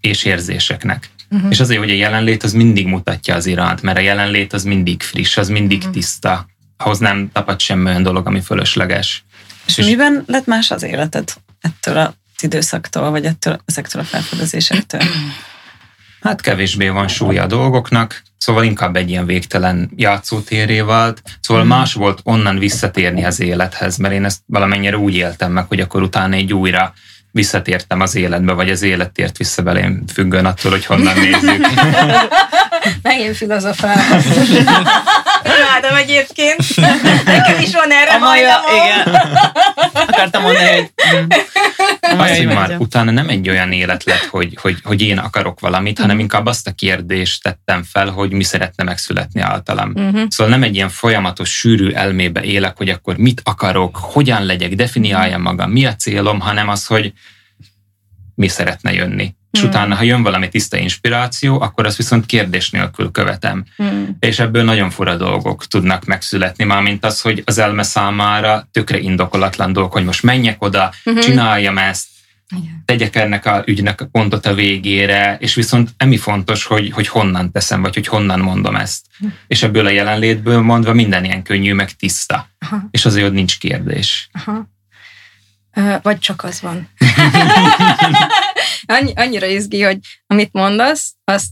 és 0.02 0.24
érzéseknek. 0.24 1.10
Uh-huh. 1.30 1.52
És 1.52 1.60
azért, 1.60 1.80
hogy 1.80 1.90
a 1.90 1.94
jelenlét 1.94 2.44
az 2.44 2.54
mindig 2.54 2.88
mutatja 2.88 3.36
az 3.36 3.46
iránt, 3.46 3.82
mert 3.82 3.98
a 3.98 4.02
jelenlét 4.02 4.54
az 4.54 4.64
mindig 4.64 5.02
friss, 5.02 5.38
az 5.38 5.50
mindig 5.50 5.78
uh-huh. 5.78 5.94
tiszta. 5.94 6.48
Ahhoz 6.78 7.00
nem 7.00 7.30
tapad 7.34 7.60
semmi 7.60 7.86
olyan 7.86 8.04
dolog, 8.04 8.28
ami 8.28 8.42
fölösleges. 8.42 9.26
És, 9.68 9.78
és 9.78 9.86
miben 9.86 10.24
lett 10.28 10.46
más 10.46 10.72
az 10.72 10.84
életed 10.84 11.34
ettől 11.62 11.98
az 11.98 12.44
időszaktól, 12.44 13.10
vagy 13.10 13.26
ettől, 13.26 13.62
ezektől 13.66 14.02
a 14.02 14.06
felfedezésektől? 14.06 15.02
Hát 16.22 16.42
kevésbé 16.42 16.88
van 16.90 17.08
súlya 17.08 17.44
a 17.44 17.48
dolgoknak, 17.48 18.22
szóval 18.38 18.64
inkább 18.64 18.96
egy 18.96 19.10
ilyen 19.10 19.26
végtelen 19.26 19.92
játszótéré 19.96 20.80
vált. 20.80 21.22
Szóval 21.42 21.64
mm. 21.64 21.68
más 21.68 21.94
volt 21.94 22.20
onnan 22.24 22.60
visszatérni 22.60 23.26
az 23.26 23.40
élethez, 23.40 23.98
mert 23.98 24.14
én 24.14 24.26
ezt 24.26 24.40
valamennyire 24.46 24.98
úgy 24.98 25.16
éltem 25.16 25.52
meg, 25.52 25.66
hogy 25.68 25.80
akkor 25.80 26.02
utána 26.02 26.36
egy 26.36 26.54
újra 26.54 26.94
visszatértem 27.32 28.02
az 28.02 28.16
életbe, 28.16 28.54
vagy 28.54 28.70
az 28.70 28.82
élet 28.82 29.12
tért 29.12 29.38
vissza 29.38 29.62
belém, 29.62 30.04
függően 30.14 30.46
attól, 30.46 30.72
hogy 30.72 30.86
honnan 30.86 31.20
nézzük. 31.20 31.68
Megint 33.02 33.36
filozofálok. 33.36 34.24
Imádom 35.48 35.98
egyébként. 35.98 36.76
Nekem 37.26 37.60
is 37.60 37.72
van 37.74 37.92
erre 37.92 38.14
a 38.14 38.18
maja, 38.18 38.56
igen. 38.76 39.22
Akartam 39.94 40.42
mondani, 40.42 40.70
hogy... 40.70 40.92
Azt, 42.18 42.38
hogy 42.38 42.46
már 42.46 42.76
utána 42.80 43.12
nem 43.12 43.30
egy 43.30 43.50
olyan 43.50 43.72
élet 43.72 44.04
lett, 44.04 44.26
hogy, 44.26 44.58
hogy, 44.62 44.78
hogy 44.84 45.02
én 45.02 45.18
akarok 45.18 45.60
valamit, 45.60 46.00
hanem 46.00 46.20
inkább 46.20 46.46
azt 46.46 46.68
a 46.68 46.72
kérdést 46.72 47.44
tettem 47.44 47.84
fel, 47.84 48.10
hogy 48.10 48.32
mi 48.32 48.44
szeretne 48.44 48.84
megszületni 48.84 49.42
általam. 49.42 49.92
Uh-huh. 49.96 50.26
Szóval 50.28 50.54
nem 50.54 50.64
egy 50.64 50.76
ilyen 50.76 50.90
folyamatos, 50.90 51.50
sűrű 51.50 51.92
elmébe 51.92 52.44
élek, 52.44 52.78
hogy 52.78 52.90
akkor 52.90 53.18
mit 53.18 53.42
akarok, 53.44 53.98
hogyan 53.98 54.46
legyek, 54.46 54.76
definiáljam 54.76 55.42
magam, 55.42 55.72
mi 55.72 55.86
a 55.86 55.96
célom, 55.96 56.40
hanem 56.40 56.70
az, 56.70 56.86
hogy 56.86 57.14
mi 58.36 58.48
szeretne 58.48 58.94
jönni. 58.94 59.36
És 59.58 59.64
hmm. 59.64 59.72
utána, 59.72 59.96
ha 59.96 60.04
jön 60.04 60.24
valami 60.24 60.50
tiszta 60.50 60.78
inspiráció, 60.78 61.62
akkor 61.62 61.86
azt 61.86 61.98
viszont 61.98 62.26
kérdés 62.26 62.70
nélkül 62.70 63.12
követem. 63.12 63.66
Hmm. 63.76 64.18
És 64.20 64.40
ebből 64.40 64.64
nagyon 64.64 64.90
fura 64.90 65.16
dolgok 65.16 65.66
tudnak 65.66 66.06
megszületni, 66.06 66.64
mármint 66.64 67.06
az, 67.06 67.22
hogy 67.22 67.42
az 67.46 67.58
elme 67.58 67.84
számára 67.84 68.68
tökre 68.72 69.00
indokolatlan 69.00 69.74
dolog, 69.74 69.92
hogy 69.92 70.04
most 70.04 70.24
menjek 70.24 70.64
oda, 70.64 70.94
hmm. 71.04 71.20
csináljam 71.20 71.78
ezt, 71.78 72.06
igen. 72.56 72.84
tegyek 72.86 73.16
ennek 73.16 73.46
a 73.46 73.64
ügynek 73.66 74.02
a 74.02 74.08
pontot 74.12 74.46
a 74.46 74.54
végére, 74.54 75.38
és 75.40 75.54
viszont 75.56 75.90
emi 75.98 76.18
fontos, 76.18 76.64
hogy, 76.64 76.92
hogy 76.92 77.08
honnan 77.08 77.52
teszem, 77.52 77.82
vagy 77.82 77.94
hogy 77.94 78.08
honnan 78.08 78.40
mondom 78.40 78.76
ezt. 78.76 79.06
Hm. 79.20 79.28
És 79.48 79.64
ebből 79.64 79.86
a 79.86 79.90
jelenlétből 79.90 80.62
mondva 80.62 80.94
minden 80.94 81.24
ilyen 81.24 81.44
könnyű, 81.44 81.74
meg 81.74 81.92
tiszta. 81.92 82.50
Aha. 82.60 82.88
És 82.92 83.06
azért 83.06 83.26
hogy 83.26 83.34
nincs 83.34 83.60
kérdés. 83.60 84.30
Aha. 84.32 84.68
Vagy 86.02 86.20
csak 86.20 86.44
az 86.44 86.62
van. 86.62 86.90
Annyi, 88.88 89.14
annyira 89.16 89.46
izgi, 89.46 89.82
hogy 89.82 90.00
amit 90.28 90.54
mondasz, 90.54 91.16
azt 91.24 91.52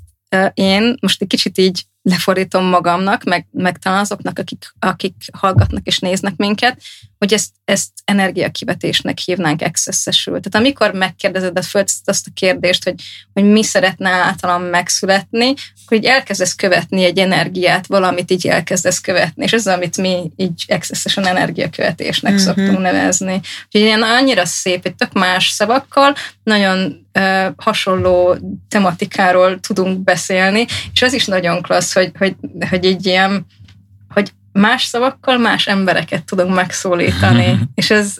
én 0.54 0.98
most 1.02 1.22
egy 1.22 1.28
kicsit 1.28 1.58
így 1.58 1.86
lefordítom 2.02 2.66
magamnak, 2.66 3.24
meg, 3.24 3.48
meg 3.52 3.78
talán 3.78 4.00
azoknak, 4.00 4.40
akik, 4.40 4.74
akik 4.80 5.16
hallgatnak 5.34 5.88
és 5.88 6.00
néznek 6.00 6.36
minket, 6.36 6.82
hogy 7.26 7.34
ezt, 7.34 7.52
ezt 7.66 7.90
energiakivetésnek 8.04 9.18
hívnánk 9.18 9.62
excessesül. 9.62 10.40
Tehát 10.40 10.56
amikor 10.56 10.94
megkérdezed, 10.94 11.64
fölteszed 11.64 12.04
azt 12.06 12.28
a 12.28 12.32
kérdést, 12.34 12.84
hogy, 12.84 12.94
hogy 13.34 13.44
mi 13.44 13.64
szeretne 13.64 14.10
általam 14.10 14.64
megszületni, 14.64 15.54
akkor 15.86 15.98
így 15.98 16.06
elkezdesz 16.06 16.56
követni 16.56 17.04
egy 17.04 17.18
energiát, 17.18 17.88
valamit 17.88 18.32
így 18.32 18.48
elkezdesz 18.48 19.00
követni, 19.00 19.44
és 19.44 19.54
ez 19.54 19.68
az, 19.68 19.74
amit 19.74 19.98
mi 19.98 20.32
így 20.36 20.64
excessesen 20.68 21.26
energiakövetésnek 21.26 22.32
mm-hmm. 22.34 22.42
szoktunk 22.42 22.80
nevezni. 22.80 23.34
Úgyhogy 23.66 23.82
ilyen 23.82 24.04
annyira 24.04 24.46
szép, 24.46 24.86
egy 24.86 24.96
tök 24.96 25.14
más 25.14 25.50
szavakkal, 25.50 26.16
nagyon 26.44 27.08
uh, 27.14 27.48
hasonló 27.58 28.38
tematikáról 28.70 29.60
tudunk 29.60 30.04
beszélni, 30.04 30.66
és 30.94 31.02
az 31.02 31.14
is 31.14 31.26
nagyon 31.26 31.62
klassz, 31.62 31.94
hogy, 31.94 32.12
hogy, 32.18 32.36
hogy 32.70 32.84
így 32.84 33.06
ilyen, 33.06 33.32
hogy 33.32 33.65
más 34.60 34.84
szavakkal 34.84 35.38
más 35.38 35.68
embereket 35.68 36.24
tudunk 36.24 36.56
megszólítani. 36.56 37.60
és 37.76 37.90
ez, 37.92 38.16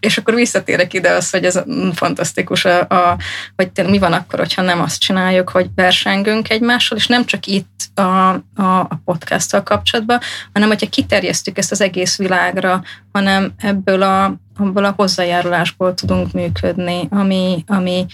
és 0.00 0.18
akkor 0.18 0.34
visszatérek 0.34 0.94
ide 0.94 1.10
az, 1.10 1.30
hogy 1.30 1.44
ez 1.44 1.62
fantasztikus, 1.92 2.64
a, 2.64 2.80
a, 2.80 3.18
hogy 3.56 3.70
mi 3.86 3.98
van 3.98 4.12
akkor, 4.12 4.38
hogyha 4.38 4.62
nem 4.62 4.80
azt 4.80 5.00
csináljuk, 5.00 5.48
hogy 5.48 5.68
versengünk 5.74 6.50
egymással, 6.50 6.98
és 6.98 7.06
nem 7.06 7.24
csak 7.24 7.46
itt 7.46 7.80
a, 7.94 8.28
a, 8.54 8.78
a 8.88 9.00
podcasttal 9.04 9.62
kapcsolatban, 9.62 10.20
hanem 10.52 10.68
hogyha 10.68 10.88
kiterjesztük 10.88 11.58
ezt 11.58 11.70
az 11.70 11.80
egész 11.80 12.16
világra, 12.16 12.82
hanem 13.12 13.52
ebből 13.56 14.02
a, 14.02 14.36
abból 14.56 14.84
a 14.84 14.94
hozzájárulásból 14.96 15.94
tudunk 15.94 16.32
működni, 16.32 17.06
ami, 17.10 17.64
ami 17.66 18.06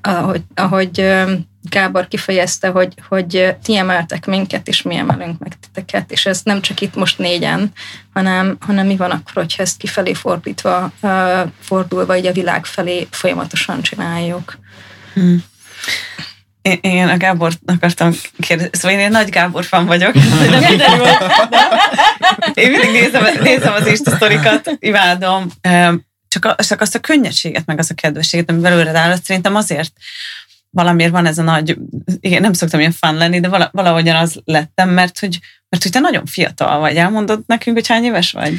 ahogy, 0.00 0.42
ahogy 0.54 1.14
Gábor 1.70 2.08
kifejezte, 2.08 2.68
hogy, 2.68 2.94
hogy 3.08 3.54
ti 3.62 3.76
emeltek 3.76 4.26
minket, 4.26 4.68
és 4.68 4.82
mi 4.82 4.96
emelünk 4.96 5.38
meg 5.38 5.52
titeket, 5.60 6.10
és 6.10 6.26
ez 6.26 6.40
nem 6.42 6.60
csak 6.60 6.80
itt 6.80 6.94
most 6.94 7.18
négyen, 7.18 7.72
hanem, 8.12 8.56
hanem 8.60 8.86
mi 8.86 8.96
van 8.96 9.10
akkor, 9.10 9.32
hogyha 9.32 9.62
ezt 9.62 9.76
kifelé 9.76 10.14
fordítva, 10.14 10.92
fordulva, 11.60 12.16
így 12.16 12.26
a 12.26 12.32
világ 12.32 12.64
felé 12.66 13.06
folyamatosan 13.10 13.82
csináljuk. 13.82 14.58
Hmm. 15.14 15.44
Én, 16.62 16.78
én 16.80 17.08
a 17.08 17.16
Gábort 17.16 17.58
akartam 17.66 18.12
kérdezni, 18.38 18.78
szóval 18.78 18.98
én 18.98 19.04
egy 19.04 19.10
nagy 19.10 19.28
Gábor 19.28 19.64
fan 19.64 19.86
vagyok. 19.86 20.14
én 22.54 22.70
mindig 22.70 22.90
nézem, 22.90 23.24
nézem 23.42 23.72
az 23.72 23.86
Insta 23.86 24.10
sztorikat, 24.10 24.70
imádom. 24.78 25.50
Csak, 26.28 26.60
csak 26.60 26.80
azt 26.80 26.94
a 26.94 27.00
könnyedséget, 27.00 27.66
meg 27.66 27.78
az 27.78 27.90
a 27.90 27.94
kedvességet, 27.94 28.50
ami 28.50 28.60
belőle 28.60 28.98
áll, 28.98 29.16
szerintem 29.22 29.54
azért 29.54 29.92
valamiért 30.74 31.12
van 31.12 31.26
ez 31.26 31.38
a 31.38 31.42
nagy, 31.42 31.76
igen, 32.20 32.40
nem 32.40 32.52
szoktam 32.52 32.80
ilyen 32.80 32.92
fan 32.92 33.14
lenni, 33.14 33.40
de 33.40 33.68
valahogyan 33.72 34.16
az 34.16 34.40
lettem, 34.44 34.88
mert 34.90 35.18
hogy, 35.18 35.38
mert 35.68 35.82
hogy 35.82 35.92
te 35.92 36.00
nagyon 36.00 36.26
fiatal 36.26 36.78
vagy. 36.78 36.96
Elmondod 36.96 37.42
nekünk, 37.46 37.76
hogy 37.76 37.86
hány 37.86 38.04
éves 38.04 38.32
vagy? 38.32 38.54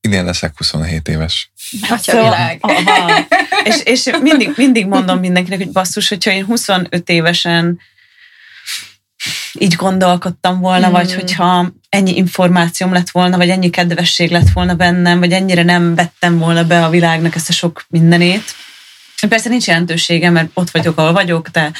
Idén 0.00 0.24
leszek 0.24 0.52
27 0.56 1.08
éves. 1.08 1.50
Atya 1.82 2.12
szóval, 2.12 2.22
világ. 2.22 2.58
Aha. 2.60 3.26
és, 3.64 3.80
és 3.84 4.10
mindig, 4.22 4.52
mindig 4.56 4.86
mondom 4.86 5.18
mindenkinek, 5.18 5.58
hogy 5.58 5.72
basszus, 5.72 6.08
hogyha 6.08 6.30
én 6.30 6.44
25 6.44 7.08
évesen 7.08 7.80
így 9.52 9.74
gondolkodtam 9.74 10.60
volna, 10.60 10.84
hmm. 10.84 10.92
vagy 10.92 11.14
hogyha 11.14 11.72
ennyi 11.88 12.16
információm 12.16 12.92
lett 12.92 13.10
volna, 13.10 13.36
vagy 13.36 13.48
ennyi 13.48 13.70
kedvesség 13.70 14.30
lett 14.30 14.50
volna 14.54 14.74
bennem, 14.74 15.18
vagy 15.18 15.32
ennyire 15.32 15.62
nem 15.62 15.94
vettem 15.94 16.38
volna 16.38 16.64
be 16.64 16.84
a 16.84 16.90
világnak 16.90 17.34
ezt 17.34 17.48
a 17.48 17.52
sok 17.52 17.84
mindenét, 17.88 18.54
Persze 19.28 19.48
nincs 19.48 19.66
jelentősége, 19.66 20.30
mert 20.30 20.50
ott 20.54 20.70
vagyok, 20.70 20.98
ahol 20.98 21.12
vagyok, 21.12 21.48
de, 21.48 21.72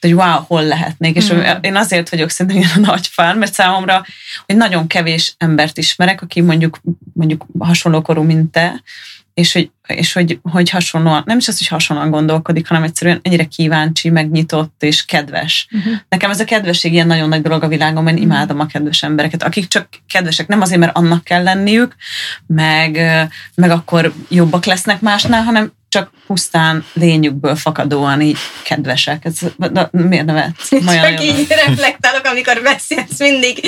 hogy 0.00 0.14
wow, 0.14 0.42
hol 0.46 0.62
lehetnék. 0.62 1.16
És 1.16 1.32
mm. 1.32 1.40
én 1.60 1.76
azért 1.76 2.08
vagyok 2.08 2.30
szerintem 2.30 2.62
ilyen 2.62 2.84
a 2.84 2.90
nagy 2.90 3.06
fán, 3.06 3.38
mert 3.38 3.52
számomra, 3.52 4.04
hogy 4.46 4.56
nagyon 4.56 4.86
kevés 4.86 5.34
embert 5.38 5.78
ismerek, 5.78 6.22
aki 6.22 6.40
mondjuk, 6.40 6.80
mondjuk 7.12 7.46
hasonló 7.58 8.02
korú, 8.02 8.22
mint 8.22 8.50
te, 8.50 8.82
és 9.34 9.52
hogy, 9.52 9.70
és 9.86 10.12
hogy, 10.12 10.38
hogy 10.42 10.70
hasonlóan, 10.70 11.22
nem 11.26 11.38
is 11.38 11.48
az, 11.48 11.58
hogy 11.58 11.66
hasonlóan 11.66 12.10
gondolkodik, 12.10 12.68
hanem 12.68 12.82
egyszerűen 12.82 13.20
ennyire 13.22 13.44
kíváncsi, 13.44 14.10
megnyitott 14.10 14.82
és 14.82 15.04
kedves. 15.04 15.68
Uh-huh. 15.70 15.92
Nekem 16.08 16.30
ez 16.30 16.40
a 16.40 16.44
kedvesség 16.44 16.92
ilyen 16.92 17.06
nagyon 17.06 17.28
nagy 17.28 17.42
dolog 17.42 17.62
a 17.62 17.68
világon, 17.68 18.02
mert 18.02 18.16
uh-huh. 18.16 18.32
imádom 18.32 18.60
a 18.60 18.66
kedves 18.66 19.02
embereket, 19.02 19.42
akik 19.42 19.68
csak 19.68 19.88
kedvesek, 20.08 20.46
nem 20.46 20.60
azért, 20.60 20.80
mert 20.80 20.96
annak 20.96 21.24
kell 21.24 21.42
lenniük, 21.42 21.96
meg, 22.46 22.92
meg 23.54 23.70
akkor 23.70 24.12
jobbak 24.28 24.64
lesznek 24.64 25.00
másnál, 25.00 25.42
hanem 25.42 25.72
csak 25.96 26.10
pusztán 26.26 26.84
lényükből 26.92 27.56
fakadóan 27.56 28.20
így 28.20 28.38
kedvesek. 28.62 29.24
Ez, 29.24 29.38
de 29.56 29.88
miért 29.90 30.24
nevetsz? 30.24 30.68
Csak 30.68 31.22
így 31.22 31.46
reflektálok, 31.48 32.24
amikor 32.24 32.60
beszélsz, 32.62 33.18
mindig 33.18 33.60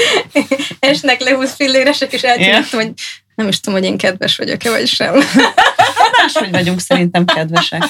esnek 0.78 1.20
le 1.20 1.34
20 1.34 1.54
filléresek, 1.54 2.12
és 2.12 2.22
eltűntem, 2.22 2.64
hogy 2.70 2.92
nem 3.34 3.48
is 3.48 3.60
tudom, 3.60 3.80
hogy 3.80 3.88
én 3.88 3.96
kedves 3.96 4.36
vagyok-e, 4.36 4.70
vagy 4.70 4.86
sem. 4.86 5.14
Máshogy 6.22 6.50
vagyunk 6.50 6.80
szerintem 6.80 7.24
kedvesek. 7.24 7.84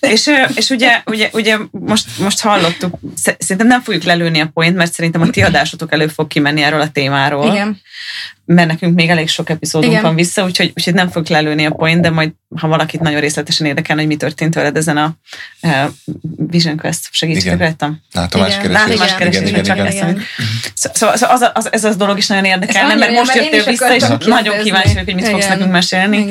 És, 0.00 0.30
és 0.54 0.70
ugye, 0.70 1.02
ugye, 1.06 1.28
ugye 1.32 1.56
most, 1.70 2.18
most 2.18 2.40
hallottuk, 2.40 2.94
szerintem 3.38 3.66
nem 3.66 3.82
fogjuk 3.82 4.02
lelőni 4.02 4.40
a 4.40 4.50
point, 4.54 4.76
mert 4.76 4.92
szerintem 4.92 5.20
a 5.20 5.30
ti 5.30 5.42
adásotok 5.42 5.92
elő 5.92 6.06
fog 6.06 6.26
kimenni 6.26 6.62
erről 6.62 6.80
a 6.80 6.90
témáról. 6.90 7.52
Igen 7.52 7.80
mert 8.46 8.68
nekünk 8.68 8.94
még 8.94 9.08
elég 9.08 9.28
sok 9.28 9.50
epizódunk 9.50 9.92
Igen. 9.92 10.04
van 10.04 10.14
vissza, 10.14 10.44
úgyhogy, 10.44 10.72
úgyhogy 10.76 10.94
nem 10.94 11.08
fog 11.08 11.28
lelőni 11.28 11.66
a 11.66 11.70
point, 11.70 12.00
de 12.00 12.10
majd, 12.10 12.32
ha 12.56 12.68
valakit 12.68 13.00
nagyon 13.00 13.20
részletesen 13.20 13.66
érdekel, 13.66 13.96
hogy 13.96 14.06
mi 14.06 14.16
történt 14.16 14.54
veled 14.54 14.76
ezen 14.76 14.96
a 14.96 15.16
uh, 15.62 15.90
Vision 16.36 16.76
Quest, 16.76 17.08
segítségek 17.10 17.58
rajtam. 17.58 18.00
Igen, 19.92 19.92
igen. 19.92 20.22
Szóval, 20.74 21.14
az, 21.20 21.50
az, 21.54 21.72
ez 21.72 21.84
az 21.84 21.96
dolog 21.96 22.18
is 22.18 22.26
nagyon 22.26 22.44
érdekelne, 22.44 22.94
mert 22.94 23.12
most 23.12 23.34
jöttél 23.34 23.64
vissza, 23.64 23.94
és 23.94 24.02
nagyon 24.26 24.62
kíváncsi 24.62 24.88
vagyok, 24.88 25.04
hogy 25.04 25.14
mit 25.14 25.28
fogsz 25.28 25.48
nekünk 25.48 25.70
mesélni. 25.70 26.24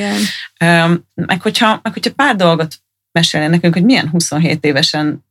Meg, 1.16 1.42
hogyha, 1.42 1.80
meg 1.84 1.94
hogyha 1.94 2.12
pár 2.16 2.36
dolgot 2.36 2.76
mesélni 3.12 3.48
nekünk, 3.48 3.74
hogy 3.74 3.84
milyen 3.84 4.10
27 4.10 4.66
évesen 4.66 5.26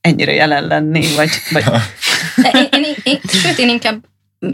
ennyire 0.00 0.32
jelen 0.32 0.66
lenni, 0.66 1.06
vagy... 1.16 1.30
vagy... 1.50 1.64
én, 2.52 2.68
én, 2.84 2.94
én, 3.02 3.20
sőt, 3.28 3.58
én 3.58 3.68
inkább 3.68 4.04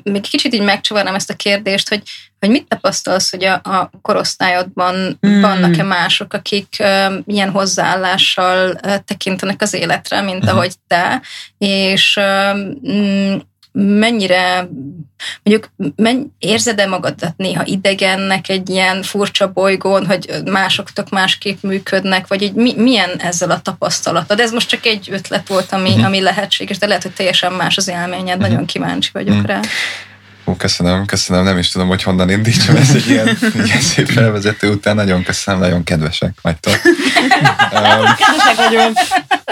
még 0.03 0.21
kicsit 0.21 0.55
így 0.55 0.63
megcsavarnám 0.63 1.15
ezt 1.15 1.31
a 1.31 1.37
kérdést, 1.37 1.89
hogy, 1.89 2.03
hogy 2.39 2.51
mit 2.51 2.69
tapasztalsz, 2.69 3.31
hogy 3.31 3.45
a, 3.45 3.53
a 3.53 3.91
korosztályodban 4.03 5.19
mm. 5.27 5.41
vannak-e 5.41 5.83
mások, 5.83 6.33
akik 6.33 6.77
uh, 6.79 7.15
ilyen 7.27 7.51
hozzáállással 7.51 8.71
uh, 8.71 8.97
tekintenek 9.05 9.63
az 9.63 9.75
életre, 9.75 10.21
mint 10.21 10.43
uh-huh. 10.43 10.57
ahogy 10.57 10.73
te, 10.87 11.23
és 11.59 12.17
uh, 12.17 13.41
mennyire, 13.73 14.69
mondjuk 15.43 15.73
menny, 15.97 16.23
érzed-e 16.39 16.87
magadat 16.87 17.37
néha 17.37 17.65
idegennek 17.65 18.49
egy 18.49 18.69
ilyen 18.69 19.03
furcsa 19.03 19.53
bolygón, 19.53 20.07
hogy 20.07 20.31
másoktok 20.45 21.09
másképp 21.09 21.63
működnek, 21.63 22.27
vagy 22.27 22.43
így 22.43 22.53
mi, 22.53 22.75
milyen 22.77 23.11
ezzel 23.19 23.51
a 23.51 23.61
tapasztalatod? 23.61 24.41
Ez 24.41 24.53
most 24.53 24.69
csak 24.69 24.87
egy 24.87 25.09
ötlet 25.13 25.49
volt, 25.49 25.73
ami, 25.73 25.89
uh-huh. 25.89 26.07
ami 26.07 26.21
lehetséges, 26.21 26.79
de 26.79 26.87
lehet, 26.87 27.03
hogy 27.03 27.13
teljesen 27.13 27.53
más 27.53 27.77
az 27.77 27.89
élményed, 27.89 28.37
uh-huh. 28.37 28.49
nagyon 28.49 28.67
kíváncsi 28.67 29.11
vagyok 29.13 29.35
uh-huh. 29.35 29.49
rá. 29.49 29.61
Ó, 30.51 30.57
köszönöm, 30.57 31.07
köszönöm, 31.07 31.45
nem 31.45 31.59
is 31.59 31.69
tudom, 31.69 31.89
hogy 31.89 32.03
honnan 32.03 32.31
indítsam 32.31 32.77
ezt 32.77 32.95
egy 32.95 33.09
ilyen, 33.09 33.39
ilyen 33.65 33.81
szép 33.81 34.09
felvezető 34.09 34.71
után. 34.71 34.95
Nagyon 34.95 35.23
köszönöm, 35.23 35.61
nagyon 35.61 35.85
kedvesek 35.85 36.33
vagytok. 36.43 36.75
um, 37.73 38.15
kedvesek 38.19 38.57
vagyunk. 38.57 38.99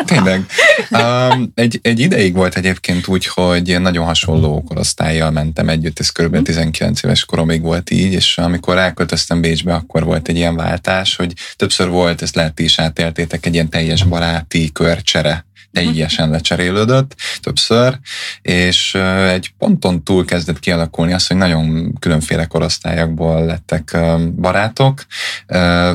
Tényleg. 0.05 0.47
Um, 0.91 1.53
egy, 1.55 1.79
egy 1.83 2.01
ideig 2.01 2.35
volt 2.35 2.57
egyébként 2.57 3.07
úgy, 3.07 3.27
hogy 3.27 3.81
nagyon 3.81 4.05
hasonló 4.05 4.63
korosztályjal 4.63 5.31
mentem 5.31 5.69
együtt, 5.69 5.99
ez 5.99 6.11
kb. 6.11 6.43
19 6.43 7.03
éves 7.03 7.25
koromig 7.25 7.63
volt 7.63 7.91
így, 7.91 8.13
és 8.13 8.39
amikor 8.39 8.79
elköltöztem 8.79 9.41
Bécsbe, 9.41 9.75
akkor 9.75 10.05
volt 10.05 10.29
egy 10.29 10.37
ilyen 10.37 10.57
váltás, 10.57 11.17
hogy 11.17 11.33
többször 11.57 11.89
volt, 11.89 12.23
ezt 12.23 12.35
lehet 12.35 12.55
ti 12.55 12.65
is 12.65 12.79
átéltétek, 12.79 13.47
egy 13.47 13.55
ilyen 13.55 13.71
teljes 13.71 14.05
baráti 14.05 14.73
körcsere 14.73 15.47
teljesen 15.73 16.31
lecserélődött 16.31 17.15
többször, 17.41 17.99
és 18.43 18.95
egy 19.29 19.53
ponton 19.59 20.03
túl 20.03 20.25
kezdett 20.25 20.59
kialakulni 20.59 21.13
az, 21.13 21.27
hogy 21.27 21.37
nagyon 21.37 21.95
különféle 21.99 22.45
korosztályokból 22.45 23.45
lettek 23.45 23.97
barátok. 24.35 25.07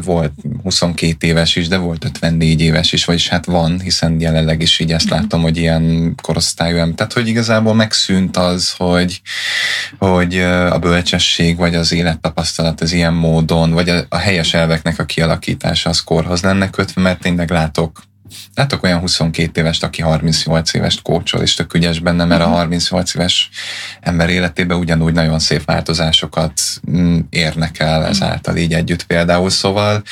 Volt 0.03 0.31
22 0.63 1.27
éves 1.27 1.55
is, 1.55 1.67
de 1.67 1.77
volt 1.77 2.05
54 2.05 2.61
éves 2.61 2.93
is, 2.93 3.05
vagyis 3.05 3.27
hát 3.27 3.45
van, 3.45 3.79
hiszen 3.79 4.19
jelenleg 4.19 4.61
is 4.61 4.79
így 4.79 4.91
ezt 4.91 5.09
mhm. 5.09 5.13
látom, 5.13 5.41
hogy 5.41 5.57
ilyen 5.57 6.15
korosztályú 6.21 6.77
ember. 6.77 6.95
Tehát, 6.95 7.13
hogy 7.13 7.27
igazából 7.27 7.73
megszűnt 7.73 8.37
az, 8.37 8.73
hogy, 8.77 9.21
hogy 9.97 10.39
a 10.69 10.79
bölcsesség 10.79 11.57
vagy 11.57 11.75
az 11.75 11.91
élettapasztalat 11.91 12.81
az 12.81 12.91
ilyen 12.91 13.13
módon, 13.13 13.71
vagy 13.71 13.89
a, 13.89 14.05
a 14.09 14.17
helyes 14.17 14.53
elveknek 14.53 14.99
a 14.99 15.05
kialakítása 15.05 15.89
az 15.89 15.99
korhoz 15.99 16.41
lenne 16.41 16.69
kötve, 16.69 17.01
mert 17.01 17.19
tényleg 17.19 17.51
látok 17.51 18.03
látok 18.55 18.83
olyan 18.83 18.99
22 18.99 19.61
évest, 19.61 19.83
aki 19.83 20.01
38 20.01 20.73
évest 20.73 21.01
kócsol, 21.01 21.41
és 21.41 21.53
tök 21.53 21.73
ügyes 21.73 21.99
benne, 21.99 22.25
mert 22.25 22.41
a 22.41 22.47
38 22.47 23.13
mhm. 23.13 23.19
éves 23.19 23.49
ember 23.99 24.29
életében 24.29 24.77
ugyanúgy 24.77 25.13
nagyon 25.13 25.39
szép 25.39 25.65
változásokat 25.65 26.61
mm, 26.91 27.19
érnek 27.29 27.79
el 27.79 27.99
mhm. 27.99 28.09
ezáltal 28.09 28.55
így 28.57 28.73
együtt 28.73 29.03
például. 29.03 29.49
Szóval, 29.49 30.03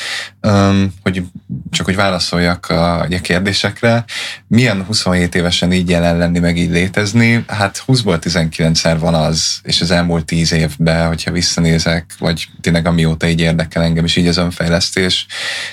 hogy 1.04 1.24
csak 1.72 1.86
hogy 1.86 1.96
válaszoljak 1.96 2.70
a, 2.70 3.00
a 3.00 3.08
kérdésekre, 3.22 4.06
milyen 4.48 4.84
27 4.84 5.36
évesen 5.36 5.72
így 5.72 5.90
jelen 5.90 6.18
lenni, 6.18 6.40
meg 6.40 6.58
így 6.58 6.72
létezni? 6.72 7.44
Hát 7.48 7.84
20-ból 7.88 8.20
19-szer 8.22 8.98
van 9.00 9.14
az, 9.14 9.60
és 9.64 9.82
az 9.82 9.92
elmúlt 9.92 10.26
10 10.26 10.52
évben, 10.52 11.08
hogyha 11.08 11.32
visszanézek, 11.32 12.14
vagy 12.20 12.48
tényleg 12.62 12.88
amióta 12.88 13.28
így 13.28 13.40
érdekel 13.40 13.84
engem 13.84 14.06
is 14.06 14.16
így 14.16 14.28
az 14.28 14.38
önfejlesztés, 14.38 15.26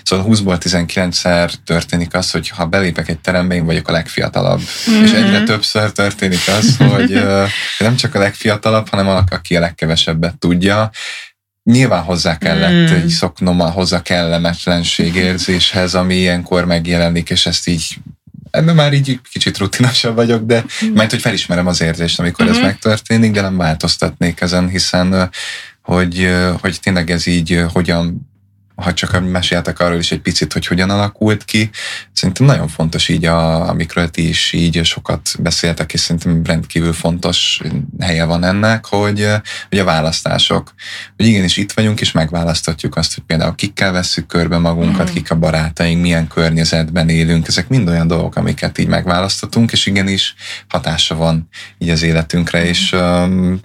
szóval 0.03 0.27
20-ból 0.29 0.59
19-szer 0.65 1.53
történik 1.65 2.15
az, 2.15 2.31
hogy 2.31 2.38
ha 2.47 2.67
belépek 2.67 3.09
egy 3.09 3.19
terembe, 3.19 3.55
én 3.55 3.65
vagyok 3.65 3.89
a 3.89 3.93
legfiatalabb. 3.93 4.61
Mm-hmm. 4.91 5.03
És 5.03 5.13
egyre 5.13 5.43
többször 5.43 5.93
történik 5.93 6.49
az, 6.59 6.77
hogy 6.93 7.23
nem 7.79 7.97
csak 7.97 8.15
a 8.15 8.19
legfiatalabb, 8.19 8.89
hanem 8.89 9.09
a, 9.09 9.25
aki 9.31 9.57
a 9.57 9.61
legkevesebbet 9.61 10.39
tudja. 10.39 10.91
Nyilván 11.63 12.03
hozzá 12.03 12.39
kellett 12.39 13.05
mm. 13.05 13.07
szoknom 13.07 13.59
hozzá 13.59 14.03
kellemetlenség 14.03 15.15
érzéshez, 15.15 15.95
ami 15.95 16.15
ilyenkor 16.15 16.65
megjelenik, 16.65 17.31
és 17.31 17.47
ezt 17.47 17.69
így 17.69 17.99
ebben 18.51 18.75
már 18.75 18.93
így 18.93 19.21
kicsit 19.33 19.59
rutinosabb 19.59 20.15
vagyok, 20.15 20.45
de 20.45 20.65
majd, 20.95 21.11
hogy 21.11 21.21
felismerem 21.21 21.67
az 21.67 21.81
érzést, 21.81 22.19
amikor 22.19 22.45
uh-huh. 22.45 22.61
ez 22.61 22.67
megtörténik, 22.67 23.33
de 23.33 23.41
nem 23.41 23.57
változtatnék 23.57 24.41
ezen, 24.41 24.69
hiszen 24.69 25.31
hogy, 25.83 26.31
hogy 26.61 26.79
tényleg 26.81 27.11
ez 27.11 27.27
így 27.27 27.65
hogyan 27.73 28.29
ha 28.83 28.95
csak 28.95 29.31
meséltek 29.31 29.81
arról 29.81 29.99
is 29.99 30.13
egy 30.13 30.21
picit, 30.21 30.53
hogy 30.53 30.67
hogyan 30.67 30.91
alakult 30.91 31.45
ki. 31.45 31.71
Szerintem 32.13 32.47
nagyon 32.47 32.69
fontos 32.69 33.09
így, 33.09 33.25
a, 33.25 33.69
amikről 33.69 34.09
ti 34.09 34.29
is 34.29 34.53
így 34.53 34.85
sokat 34.85 35.31
beszéltek, 35.39 35.93
és 35.93 36.01
szerintem 36.01 36.43
rendkívül 36.45 36.93
fontos 36.93 37.61
helye 38.01 38.25
van 38.25 38.45
ennek, 38.45 38.87
hogy, 38.87 39.27
hogy 39.69 39.79
a 39.79 39.85
választások, 39.85 40.75
hogy 41.17 41.27
igenis 41.27 41.57
itt 41.57 41.73
vagyunk, 41.73 42.01
és 42.01 42.13
megválasztatjuk 42.13 42.97
azt, 42.97 43.15
hogy 43.15 43.25
például 43.25 43.55
kikkel 43.55 43.93
vesszük 43.93 44.27
körbe 44.27 44.59
magunkat, 44.59 45.11
mm. 45.11 45.13
kik 45.15 45.31
a 45.31 45.39
barátaink, 45.39 46.01
milyen 46.01 46.29
környezetben 46.29 47.09
élünk, 47.09 47.49
ezek 47.49 47.69
mind 47.69 47.89
olyan 47.89 48.07
dolgok, 48.07 48.37
amiket 48.37 48.79
így 48.79 48.89
megválasztatunk, 48.89 49.73
és 49.73 49.87
igenis 49.87 50.35
hatása 50.69 51.15
van 51.15 51.49
így 51.79 51.91
az 51.91 52.03
életünkre, 52.03 52.61
mm. 52.61 52.65
és 52.65 52.93
um, 52.93 53.61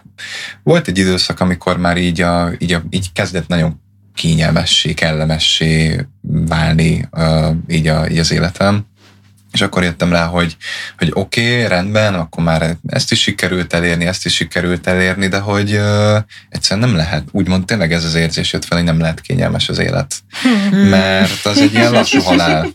volt 0.63 0.87
egy 0.87 0.97
időszak, 0.97 1.39
amikor 1.39 1.77
már 1.77 1.97
így, 1.97 2.21
a, 2.21 2.51
így, 2.57 2.73
a, 2.73 2.83
így 2.89 3.11
kezdett 3.11 3.47
nagyon 3.47 3.81
kényelmessé, 4.15 4.93
kellemessé 4.93 6.05
válni 6.21 7.07
uh, 7.11 7.55
így, 7.67 7.87
a, 7.87 8.09
így 8.09 8.19
az 8.19 8.31
életem. 8.31 8.85
És 9.51 9.61
akkor 9.61 9.83
jöttem 9.83 10.11
rá, 10.11 10.25
hogy, 10.25 10.57
hogy 10.97 11.11
oké, 11.13 11.55
okay, 11.55 11.67
rendben, 11.67 12.13
akkor 12.13 12.43
már 12.43 12.77
ezt 12.87 13.11
is 13.11 13.21
sikerült 13.21 13.73
elérni, 13.73 14.05
ezt 14.05 14.25
is 14.25 14.33
sikerült 14.33 14.87
elérni, 14.87 15.27
de 15.27 15.39
hogy 15.39 15.73
uh, 15.73 16.17
egyszerűen 16.49 16.87
nem 16.87 16.97
lehet, 16.97 17.23
úgymond 17.31 17.65
tényleg 17.65 17.91
ez 17.91 18.03
az 18.03 18.15
érzés 18.15 18.53
jött 18.53 18.65
fel, 18.65 18.77
hogy 18.77 18.87
nem 18.87 18.99
lehet 18.99 19.21
kényelmes 19.21 19.69
az 19.69 19.79
élet. 19.79 20.15
Hmm. 20.41 20.79
Mert 20.79 21.45
az 21.45 21.57
egy 21.57 21.73
ilyen 21.73 21.91
lassú 21.91 22.21
halál. 22.21 22.67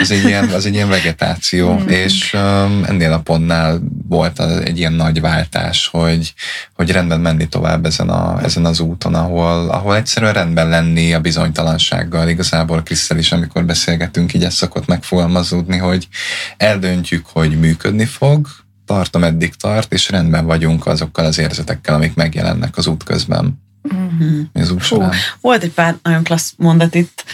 Az 0.00 0.10
egy 0.10 0.24
ilyen, 0.24 0.48
az 0.48 0.66
egy 0.66 0.74
ilyen 0.74 0.88
vegetáció, 0.88 1.76
hmm. 1.76 1.88
és 1.88 2.32
um, 2.32 2.84
ennél 2.86 3.12
a 3.12 3.20
pontnál 3.20 3.80
volt 4.08 4.40
egy 4.40 4.78
ilyen 4.78 4.92
nagy 4.92 5.20
váltás, 5.20 5.88
hogy, 5.92 6.34
hogy 6.74 6.90
rendben 6.90 7.20
menni 7.20 7.48
tovább 7.48 7.86
ezen, 7.86 8.08
a, 8.08 8.42
ezen 8.42 8.64
az 8.64 8.80
úton, 8.80 9.14
ahol, 9.14 9.70
ahol 9.70 9.96
egyszerűen 9.96 10.32
rendben 10.32 10.68
lenni 10.68 11.14
a 11.14 11.20
bizonytalansággal. 11.20 12.28
Igazából 12.28 12.82
Krisztel 12.82 13.18
is, 13.18 13.32
amikor 13.32 13.64
beszélgetünk, 13.64 14.34
így 14.34 14.44
ezt 14.44 14.56
szokott 14.56 14.86
megfogalmazódni, 14.86 15.76
hogy 15.76 16.08
eldöntjük, 16.56 17.26
hogy 17.32 17.58
működni 17.58 18.04
fog, 18.04 18.46
tart, 18.86 19.14
ameddig 19.14 19.54
tart, 19.54 19.92
és 19.92 20.10
rendben 20.10 20.46
vagyunk 20.46 20.86
azokkal 20.86 21.24
az 21.24 21.38
érzetekkel, 21.38 21.94
amik 21.94 22.14
megjelennek 22.14 22.76
az 22.76 22.86
út 22.86 23.02
közben. 23.02 23.62
Mm-hmm. 23.94 24.40
Az 24.52 24.70
út 24.70 24.82
Fú, 24.82 25.02
volt 25.40 25.62
egy 25.62 25.70
pár 25.70 25.96
nagyon 26.02 26.22
klassz 26.22 26.54
mondat 26.56 26.94
itt, 26.94 27.24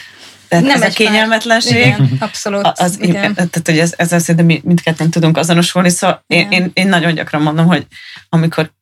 tehát 0.50 0.64
nem 0.64 0.82
ez 0.82 0.90
a 0.90 0.94
kényelmetlenség. 0.94 1.86
Igen, 1.86 2.16
abszolút. 2.18 2.66
Az, 2.74 2.98
igen. 3.00 3.34
Tehát, 3.34 3.60
hogy 3.64 3.78
ez, 3.78 3.94
ezzel 3.96 4.18
szerintem 4.18 4.60
mindketten 4.64 5.10
tudunk 5.10 5.36
azonosulni, 5.36 5.88
szóval 5.88 6.24
én, 6.26 6.50
én, 6.50 6.70
én, 6.74 6.88
nagyon 6.88 7.14
gyakran 7.14 7.42
mondom, 7.42 7.66
hogy 7.66 7.86
amikor, 8.28 8.72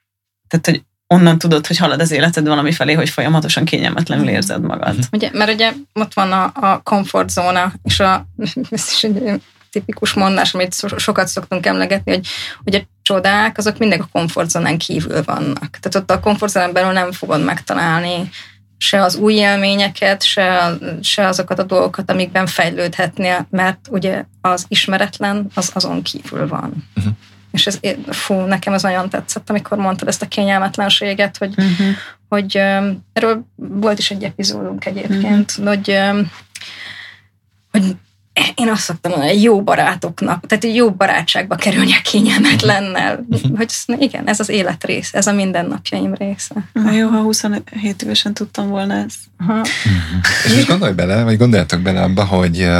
tehát, 0.48 0.66
hogy 0.66 0.82
onnan 1.06 1.38
tudod, 1.38 1.66
hogy 1.66 1.76
halad 1.76 2.00
az 2.00 2.10
életed 2.10 2.46
valami 2.46 2.72
felé, 2.72 2.92
hogy 2.92 3.08
folyamatosan 3.08 3.64
kényelmetlenül 3.64 4.28
érzed 4.28 4.62
magad. 4.62 4.96
Ugye, 5.12 5.30
mert 5.32 5.52
ugye 5.52 5.72
ott 5.92 6.14
van 6.14 6.32
a, 6.32 6.52
a 6.54 6.80
komfortzóna, 6.82 7.72
és 7.82 8.00
a, 8.00 8.26
ez 8.70 8.90
is 8.92 9.04
egy 9.04 9.40
tipikus 9.70 10.12
mondás, 10.12 10.54
amit 10.54 10.74
sokat 10.96 11.28
szoktunk 11.28 11.66
emlegetni, 11.66 12.12
hogy, 12.12 12.26
hogy 12.64 12.74
a 12.74 12.82
csodák, 13.02 13.58
azok 13.58 13.78
mindig 13.78 14.00
a 14.00 14.08
komfortzónán 14.12 14.78
kívül 14.78 15.22
vannak. 15.22 15.78
Tehát 15.80 15.94
ott 15.94 16.10
a 16.10 16.20
komfortzónán 16.20 16.72
belül 16.72 16.92
nem 16.92 17.12
fogod 17.12 17.44
megtalálni 17.44 18.30
se 18.78 19.02
az 19.02 19.16
új 19.16 19.34
élményeket, 19.34 20.22
se, 20.22 20.76
se 21.00 21.26
azokat 21.26 21.58
a 21.58 21.62
dolgokat, 21.62 22.10
amikben 22.10 22.46
fejlődhetnél, 22.46 23.46
mert 23.50 23.78
ugye 23.90 24.24
az 24.40 24.64
ismeretlen 24.68 25.46
az 25.54 25.70
azon 25.74 26.02
kívül 26.02 26.48
van. 26.48 26.88
Uh-huh. 26.96 27.12
És 27.52 27.66
ez, 27.66 27.80
fú, 28.08 28.34
nekem 28.34 28.72
ez 28.72 28.82
nagyon 28.82 29.08
tetszett, 29.08 29.50
amikor 29.50 29.78
mondtad 29.78 30.08
ezt 30.08 30.22
a 30.22 30.28
kényelmetlenséget, 30.28 31.36
hogy, 31.36 31.54
uh-huh. 31.56 31.86
hogy 32.28 32.56
erről 33.12 33.46
volt 33.56 33.98
is 33.98 34.10
egy 34.10 34.24
epizódunk 34.24 34.84
egyébként, 34.84 35.50
uh-huh. 35.50 35.66
hogy, 35.66 35.98
hogy 37.70 37.96
én 38.54 38.68
azt 38.68 38.82
szoktam 38.82 39.10
mondani, 39.10 39.40
jó 39.40 39.62
barátoknak, 39.62 40.46
tehát 40.46 40.76
jó 40.76 40.90
barátságba 40.90 41.54
kerülni 41.54 41.92
a 41.92 42.00
kényelmetlennel. 42.02 43.26
Hogy 43.56 43.72
igen, 43.98 44.28
ez 44.28 44.40
az 44.40 44.48
élet 44.48 44.84
része, 44.84 45.18
ez 45.18 45.26
a 45.26 45.32
mindennapjaim 45.32 46.14
része. 46.14 46.54
Na 46.72 46.92
jó, 46.92 47.08
ha 47.08 47.20
27 47.20 48.02
évesen 48.02 48.34
tudtam 48.34 48.68
volna 48.68 48.94
ezt. 48.94 49.16
Aha. 49.38 49.64
És 50.44 50.54
most 50.54 50.66
gondolj 50.68 50.92
bele, 50.92 51.22
vagy 51.22 51.36
gondoljatok 51.36 51.80
bele 51.80 52.02
abba, 52.02 52.24
hogy 52.24 52.70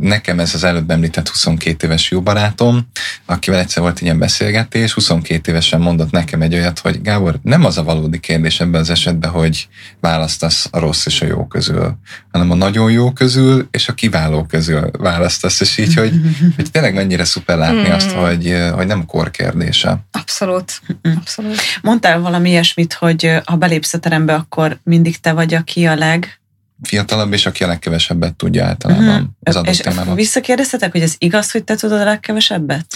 nekem 0.00 0.38
ez 0.38 0.54
az 0.54 0.64
előbb 0.64 0.90
említett 0.90 1.28
22 1.28 1.86
éves 1.86 2.10
jó 2.10 2.20
barátom, 2.20 2.86
akivel 3.24 3.58
egyszer 3.58 3.82
volt 3.82 4.00
ilyen 4.00 4.18
beszélgetés, 4.18 4.92
22 4.92 5.50
évesen 5.50 5.80
mondott 5.80 6.10
nekem 6.10 6.42
egy 6.42 6.54
olyat, 6.54 6.78
hogy 6.78 7.02
Gábor, 7.02 7.38
nem 7.42 7.64
az 7.64 7.78
a 7.78 7.82
valódi 7.82 8.20
kérdés 8.20 8.60
ebben 8.60 8.80
az 8.80 8.90
esetben, 8.90 9.30
hogy 9.30 9.68
választasz 10.00 10.68
a 10.70 10.78
rossz 10.78 11.06
és 11.06 11.20
a 11.20 11.26
jó 11.26 11.46
közül, 11.46 11.98
hanem 12.32 12.50
a 12.50 12.54
nagyon 12.54 12.90
jó 12.90 13.12
közül 13.12 13.68
és 13.70 13.88
a 13.88 13.92
kiváló 13.92 14.44
közül 14.44 14.90
választasz, 15.10 15.60
és 15.60 15.78
így, 15.78 15.94
hogy, 15.94 16.12
hogy 16.56 16.70
tényleg 16.70 16.94
mennyire 16.94 17.24
szuper 17.24 17.58
látni 17.58 17.90
azt, 17.90 18.14
mm. 18.14 18.18
hogy, 18.18 18.56
hogy 18.74 18.86
nem 18.86 19.06
kor 19.06 19.30
kérdése. 19.30 19.98
Abszolút. 20.10 20.80
Abszolút. 21.16 21.60
Mondtál 21.82 22.20
valami 22.20 22.50
ilyesmit, 22.50 22.92
hogy 22.92 23.32
ha 23.44 23.56
belépsz 23.56 23.94
a 23.94 23.98
terembe, 23.98 24.34
akkor 24.34 24.78
mindig 24.82 25.20
te 25.20 25.32
vagy, 25.32 25.54
aki 25.54 25.86
a 25.86 25.94
leg 25.94 26.35
fiatalabb, 26.82 27.32
és 27.32 27.46
aki 27.46 27.64
a 27.64 27.66
legkevesebbet 27.66 28.34
tudja 28.34 28.64
általában 28.64 29.08
uh-huh. 29.08 29.26
az 29.42 29.56
adott 29.56 29.70
és 29.70 29.76
témában. 29.76 30.14
Visszakérdeztetek, 30.14 30.92
hogy 30.92 31.00
ez 31.00 31.14
igaz, 31.18 31.50
hogy 31.50 31.64
te 31.64 31.74
tudod 31.74 32.00
a 32.00 32.04
legkevesebbet? 32.04 32.86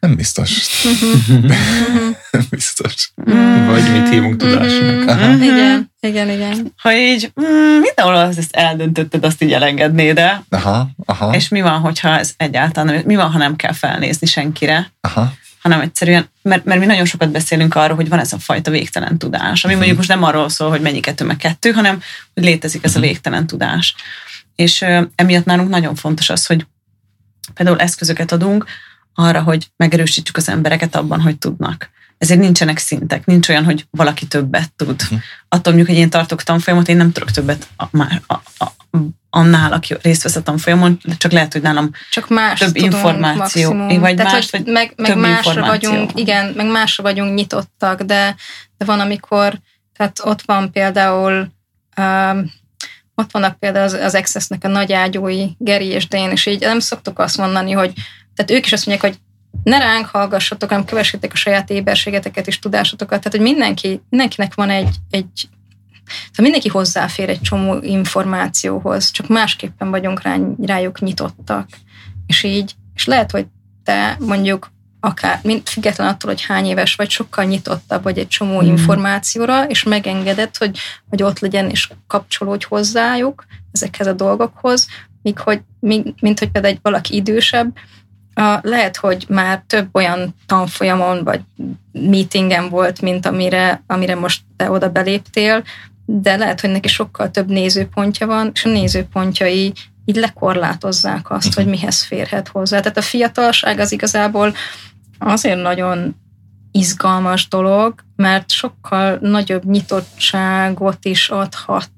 Nem 0.00 0.16
biztos. 0.16 0.82
Nem 2.30 2.46
biztos. 2.50 3.12
Mm. 3.30 3.66
Vagy 3.66 3.92
mit 3.92 4.08
hívunk 4.08 4.36
tudásnak. 4.36 5.02
Igen, 5.42 5.92
igen, 6.00 6.30
igen. 6.30 6.72
Ha 6.76 6.94
így 6.94 7.32
mindenhol 7.80 8.14
az 8.14 8.38
ezt 8.38 8.56
eldöntötted, 8.56 9.24
azt 9.24 9.42
így 9.42 9.52
elengednéd 9.52 10.18
el. 10.18 10.44
Aha, 10.48 10.88
aha. 11.04 11.34
És 11.34 11.48
mi 11.48 11.60
van, 11.60 11.80
hogyha 11.80 12.18
ez 12.18 12.32
egyáltalán 12.36 13.02
mi 13.04 13.16
van, 13.16 13.30
ha 13.30 13.38
nem 13.38 13.56
kell 13.56 13.72
felnézni 13.72 14.26
senkire? 14.26 14.92
Aha 15.00 15.32
hanem 15.60 15.80
egyszerűen, 15.80 16.28
mert, 16.42 16.64
mert 16.64 16.80
mi 16.80 16.86
nagyon 16.86 17.04
sokat 17.04 17.30
beszélünk 17.30 17.74
arról, 17.74 17.96
hogy 17.96 18.08
van 18.08 18.18
ez 18.18 18.32
a 18.32 18.38
fajta 18.38 18.70
végtelen 18.70 19.18
tudás, 19.18 19.64
ami 19.64 19.74
uh-huh. 19.74 19.76
mondjuk 19.76 19.96
most 19.96 20.08
nem 20.08 20.22
arról 20.22 20.48
szól, 20.48 20.70
hogy 20.70 20.80
mennyi 20.80 21.00
kettő 21.00 21.24
meg 21.24 21.36
kettő, 21.36 21.70
hanem 21.70 22.02
hogy 22.34 22.44
létezik 22.44 22.84
ez 22.84 22.94
a 22.94 22.98
mhm. 22.98 23.06
végtelen 23.06 23.46
tudás. 23.46 23.94
És 24.54 24.80
uh, 24.80 25.02
emiatt 25.14 25.44
nálunk 25.44 25.68
nagyon 25.68 25.94
fontos 25.94 26.30
az, 26.30 26.46
hogy 26.46 26.66
például 27.54 27.78
eszközöket 27.80 28.32
adunk 28.32 28.64
arra, 29.14 29.42
hogy 29.42 29.70
megerősítsük 29.76 30.36
az 30.36 30.48
embereket 30.48 30.96
abban, 30.96 31.20
hogy 31.20 31.38
tudnak. 31.38 31.90
Ezért 32.18 32.40
nincsenek 32.40 32.78
szintek, 32.78 33.26
nincs 33.26 33.48
olyan, 33.48 33.64
hogy 33.64 33.86
valaki 33.90 34.26
többet 34.26 34.72
tud. 34.76 35.02
Uh-huh. 35.02 35.20
Attól 35.48 35.72
mondjuk, 35.72 35.86
hogy 35.86 36.04
én 36.04 36.10
tartok 36.10 36.42
tanfolyamot, 36.42 36.88
én 36.88 36.96
nem 36.96 37.12
tudok 37.12 37.30
többet 37.30 37.68
a, 37.76 37.84
a, 38.26 38.42
a, 38.58 38.72
annál, 39.30 39.72
aki 39.72 39.94
részt 40.02 40.22
vesz 40.22 40.36
a 40.36 40.42
tanfolyamon, 40.42 41.00
csak 41.18 41.32
lehet, 41.32 41.52
hogy 41.52 41.62
nálam 41.62 41.90
csak 42.10 42.28
más 42.28 42.58
több 42.58 42.76
információ. 42.76 43.72
Maximum. 43.72 44.00
Vagy 44.00 44.16
Tehát, 44.16 44.32
más, 44.32 44.50
vagy 44.50 44.66
meg, 44.66 44.92
meg 44.96 45.16
másra 45.16 45.66
vagyunk, 45.66 46.10
igen, 46.14 46.52
meg 46.56 46.70
másra 46.70 47.02
vagyunk 47.02 47.34
nyitottak, 47.34 48.02
de, 48.02 48.36
de 48.78 48.84
van, 48.84 49.00
amikor, 49.00 49.58
tehát 49.96 50.20
ott 50.24 50.42
van 50.42 50.72
például 50.72 51.48
um, 51.96 52.50
ott 53.14 53.30
vannak 53.30 53.58
például 53.58 53.84
az, 53.84 53.92
az 53.92 54.14
Accessnek 54.14 54.64
a 54.64 54.68
nagy 54.68 54.92
ágyúi, 54.92 55.54
Geri 55.58 55.86
és 55.86 56.08
Dén, 56.08 56.30
és 56.30 56.46
így 56.46 56.60
nem 56.60 56.80
szoktuk 56.80 57.18
azt 57.18 57.36
mondani, 57.36 57.72
hogy 57.72 57.92
tehát 58.34 58.50
ők 58.50 58.64
is 58.64 58.72
azt 58.72 58.86
mondják, 58.86 59.12
hogy 59.12 59.20
ne 59.62 59.78
ránk 59.78 60.06
hallgassatok, 60.06 60.68
hanem 60.68 60.84
kövessétek 60.84 61.32
a 61.32 61.36
saját 61.36 61.70
éberségeteket 61.70 62.46
és 62.46 62.58
tudásotokat. 62.58 63.18
Tehát, 63.22 63.38
hogy 63.38 63.54
mindenki, 63.54 64.02
mindenkinek 64.08 64.54
van 64.54 64.70
egy, 64.70 64.94
egy 65.10 65.48
Szóval 66.10 66.44
mindenki 66.44 66.68
hozzáfér 66.68 67.28
egy 67.28 67.40
csomó 67.40 67.78
információhoz, 67.82 69.10
csak 69.10 69.28
másképpen 69.28 69.90
vagyunk 69.90 70.22
rá, 70.22 70.36
rájuk 70.62 71.00
nyitottak. 71.00 71.68
És 72.26 72.42
így, 72.42 72.74
és 72.94 73.06
lehet, 73.06 73.30
hogy 73.30 73.46
te 73.84 74.16
mondjuk 74.20 74.70
akár, 75.00 75.40
mint 75.42 75.68
független 75.68 76.08
attól, 76.08 76.30
hogy 76.30 76.42
hány 76.42 76.66
éves 76.66 76.94
vagy, 76.94 77.10
sokkal 77.10 77.44
nyitottabb 77.44 78.02
vagy 78.02 78.18
egy 78.18 78.28
csomó 78.28 78.62
mm. 78.62 78.66
információra, 78.66 79.66
és 79.66 79.82
megengedett, 79.82 80.56
hogy, 80.56 80.78
hogy 81.08 81.22
ott 81.22 81.38
legyen, 81.38 81.70
és 81.70 81.90
kapcsolódj 82.06 82.64
hozzájuk 82.68 83.44
ezekhez 83.72 84.06
a 84.06 84.12
dolgokhoz, 84.12 84.86
míg 85.22 85.38
hogy, 85.38 85.60
mint 86.20 86.38
hogy 86.38 86.50
például 86.50 86.74
egy 86.74 86.80
valaki 86.82 87.14
idősebb, 87.14 87.76
a, 88.34 88.58
lehet, 88.62 88.96
hogy 88.96 89.24
már 89.28 89.62
több 89.66 89.88
olyan 89.92 90.34
tanfolyamon 90.46 91.24
vagy 91.24 91.40
meetingen 91.92 92.68
volt, 92.68 93.00
mint 93.00 93.26
amire, 93.26 93.82
amire 93.86 94.14
most 94.14 94.42
te 94.56 94.70
oda 94.70 94.90
beléptél, 94.90 95.62
de 96.12 96.36
lehet, 96.36 96.60
hogy 96.60 96.70
neki 96.70 96.88
sokkal 96.88 97.30
több 97.30 97.48
nézőpontja 97.48 98.26
van, 98.26 98.50
és 98.54 98.64
a 98.64 98.68
nézőpontjai 98.68 99.72
így 100.04 100.16
lekorlátozzák 100.16 101.30
azt, 101.30 101.54
hogy 101.54 101.66
mihez 101.66 102.02
férhet 102.02 102.48
hozzá. 102.48 102.80
Tehát 102.80 102.98
a 102.98 103.02
fiatalság 103.02 103.78
az 103.78 103.92
igazából 103.92 104.54
azért 105.18 105.62
nagyon 105.62 106.16
izgalmas 106.72 107.48
dolog, 107.48 107.94
mert 108.16 108.50
sokkal 108.50 109.18
nagyobb 109.20 109.64
nyitottságot 109.64 111.04
is 111.04 111.28
adhat 111.28 111.90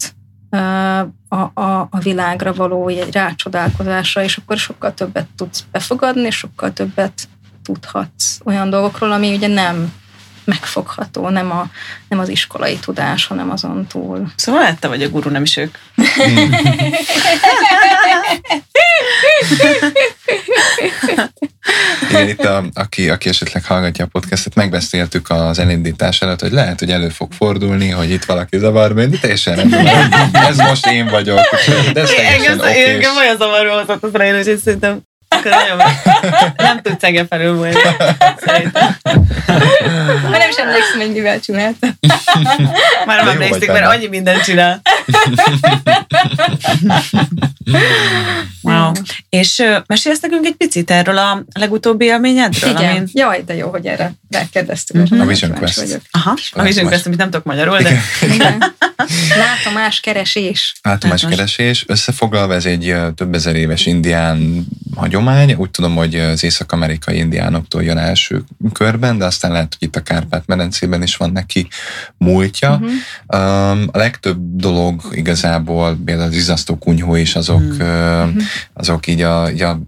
a, 1.28 1.38
a, 1.38 1.88
a 1.90 1.98
világra 2.02 2.52
való 2.52 2.88
egy 2.88 3.12
rácsodálkozásra, 3.12 4.22
és 4.22 4.36
akkor 4.36 4.56
sokkal 4.56 4.94
többet 4.94 5.26
tudsz 5.36 5.64
befogadni, 5.70 6.22
és 6.22 6.36
sokkal 6.36 6.72
többet 6.72 7.28
tudhatsz 7.62 8.38
olyan 8.44 8.70
dolgokról, 8.70 9.12
ami 9.12 9.34
ugye 9.34 9.46
nem 9.48 9.92
megfogható, 10.44 11.28
nem, 11.28 11.50
a, 11.50 11.70
nem 12.08 12.18
az 12.18 12.28
iskolai 12.28 12.76
tudás, 12.76 13.26
hanem 13.26 13.50
azon 13.50 13.86
túl. 13.86 14.32
Szóval 14.36 14.60
lehet 14.60 14.80
te 14.80 14.88
vagy 14.88 15.02
a 15.02 15.08
guru, 15.08 15.30
nem 15.30 15.42
is 15.42 15.56
ők. 15.56 15.78
Igen, 22.10 22.28
itt 22.28 22.44
a, 22.44 22.64
aki, 22.74 23.10
aki 23.10 23.28
esetleg 23.28 23.64
hallgatja 23.64 24.04
a 24.04 24.08
podcastet, 24.12 24.54
megbeszéltük 24.54 25.30
az 25.30 25.58
elindítás 25.58 26.22
előtt, 26.22 26.40
hogy 26.40 26.52
lehet, 26.52 26.78
hogy 26.78 26.90
elő 26.90 27.08
fog 27.08 27.32
fordulni, 27.32 27.88
hogy 27.88 28.10
itt 28.10 28.24
valaki 28.24 28.58
zavar, 28.58 28.94
de 28.94 29.18
teljesen 29.20 29.56
rendben. 29.56 29.86
Ez 30.32 30.56
most 30.56 30.86
én 30.86 31.06
vagyok. 31.06 31.40
De 31.92 32.00
ez 32.00 32.10
teljesen 32.10 32.60
oké. 32.60 32.84
Engem 32.84 33.16
olyan 33.16 33.36
zavaró 33.36 33.78
hozott 33.78 34.02
az 34.02 34.12
rájön, 34.12 34.44
hogy 34.44 34.58
szerintem 34.58 35.00
akkor 35.32 35.50
nagyon 35.50 35.82
nem 36.56 36.80
tudsz 36.82 37.02
engem 37.02 37.26
felülmúlni. 37.26 37.74
Szerintem. 38.36 38.96
Már 40.30 40.38
nem 40.38 40.48
is 40.48 40.56
emlékszem, 40.56 41.00
hogy 41.00 41.12
mivel 41.12 41.40
csináltam. 41.40 41.90
Már 43.06 43.24
nem 43.24 43.28
emlékszik, 43.28 43.66
mert 43.66 43.86
annyi 43.86 44.06
mindent 44.06 44.42
csinál. 44.42 44.82
wow. 48.62 48.92
És 49.28 49.62
mesélsz 49.86 50.20
nekünk 50.20 50.46
egy 50.46 50.54
picit 50.54 50.90
erről 50.90 51.18
a 51.18 51.44
legutóbbi 51.52 52.04
élményedről? 52.04 52.70
Igen. 52.70 52.90
Amin... 52.90 53.08
Jaj, 53.12 53.42
de 53.46 53.54
jó, 53.54 53.68
hogy 53.70 53.86
erre 53.86 54.12
rákérdeztük. 54.30 54.96
Mhm. 54.96 55.16
most 55.16 55.22
A 55.22 55.26
Vision 55.26 55.58
Quest. 55.58 55.80
vagyok. 55.80 56.00
Aha, 56.10 56.34
a 56.52 56.62
Vision. 56.62 56.86
Quest, 56.86 57.06
amit 57.06 57.18
nem 57.18 57.30
tudok 57.30 57.46
magyarul, 57.46 57.78
de. 57.78 58.00
Látomás 59.38 60.00
keresés. 60.00 60.74
Látomás 60.82 61.26
keresés. 61.28 61.84
Összefoglalva 61.88 62.54
ez 62.54 62.64
egy 62.64 62.96
több 63.14 63.34
ezer 63.34 63.56
éves 63.56 63.86
indián 63.86 64.66
hagyomány. 65.22 65.54
Úgy 65.54 65.70
tudom, 65.70 65.94
hogy 65.94 66.14
az 66.14 66.44
észak-amerikai 66.44 67.16
indiánoktól 67.16 67.82
jön 67.82 67.98
első 67.98 68.44
körben, 68.72 69.18
de 69.18 69.24
aztán 69.24 69.52
lehet, 69.52 69.76
hogy 69.78 69.88
itt 69.88 69.96
a 69.96 70.02
Kárpát-medencében 70.02 71.02
is 71.02 71.16
van 71.16 71.30
neki 71.32 71.68
múltja. 72.16 72.80
Um, 72.82 73.88
a 73.92 73.98
legtöbb 73.98 74.38
dolog 74.40 75.02
igazából, 75.10 75.98
például 76.04 76.28
az 76.28 76.34
izzasztó 76.34 76.78
kunyhó 76.78 77.14
is, 77.14 77.36
azok, 77.36 77.62
ö, 77.78 78.24
azok 78.72 79.06
így 79.06 79.20
a, 79.20 79.50
így 79.50 79.62
a 79.62 79.80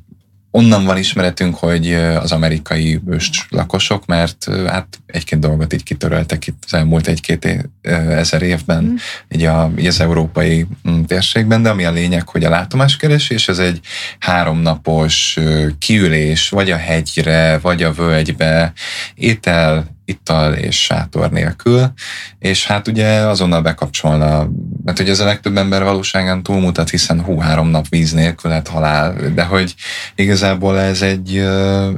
onnan 0.56 0.84
van 0.84 0.96
ismeretünk, 0.96 1.54
hogy 1.54 1.94
az 1.94 2.32
amerikai 2.32 3.00
ős 3.08 3.30
lakosok, 3.50 4.06
mert 4.06 4.50
hát 4.66 4.98
egy-két 5.06 5.38
dolgot 5.38 5.72
így 5.72 5.82
kitöröltek 5.82 6.46
itt 6.46 6.62
az 6.66 6.74
elmúlt 6.74 7.06
egy-két 7.06 7.68
ezer 8.08 8.42
évben, 8.42 8.84
Mhm. 8.84 8.94
így, 9.30 9.44
a, 9.44 9.72
így 9.78 9.86
az 9.86 10.00
európai 10.00 10.66
mm, 10.88 11.02
térségben, 11.02 11.62
de 11.62 11.70
ami 11.70 11.84
a 11.84 11.90
lényeg, 11.90 12.28
hogy 12.28 12.44
a 12.44 12.48
látomáskeresés, 12.50 13.48
ez 13.48 13.58
egy 13.58 13.80
háromnapos 14.18 15.38
kiülés, 15.78 16.48
vagy 16.48 16.70
a 16.70 16.76
hegyre, 16.76 17.58
vagy 17.58 17.82
a 17.82 17.92
völgybe, 17.92 18.72
étel, 19.14 19.86
ittal 20.04 20.52
és 20.52 20.82
sátor 20.82 21.30
nélkül, 21.30 21.92
és 22.38 22.66
hát 22.66 22.88
ugye 22.88 23.08
azonnal 23.08 23.62
bekapcsolna, 23.62 24.48
mert 24.84 24.98
ugye 24.98 25.10
ez 25.10 25.20
a 25.20 25.24
legtöbb 25.24 25.56
ember 25.56 25.82
valóságán 25.82 26.42
túlmutat, 26.42 26.90
hiszen 26.90 27.22
hú, 27.22 27.38
három 27.38 27.68
nap 27.68 27.88
víz 27.88 28.12
nélkül 28.12 28.50
lett 28.50 28.68
halál, 28.68 29.14
de 29.34 29.44
hogy 29.44 29.74
igazából 30.14 30.80
ez 30.80 31.02
egy, 31.02 31.36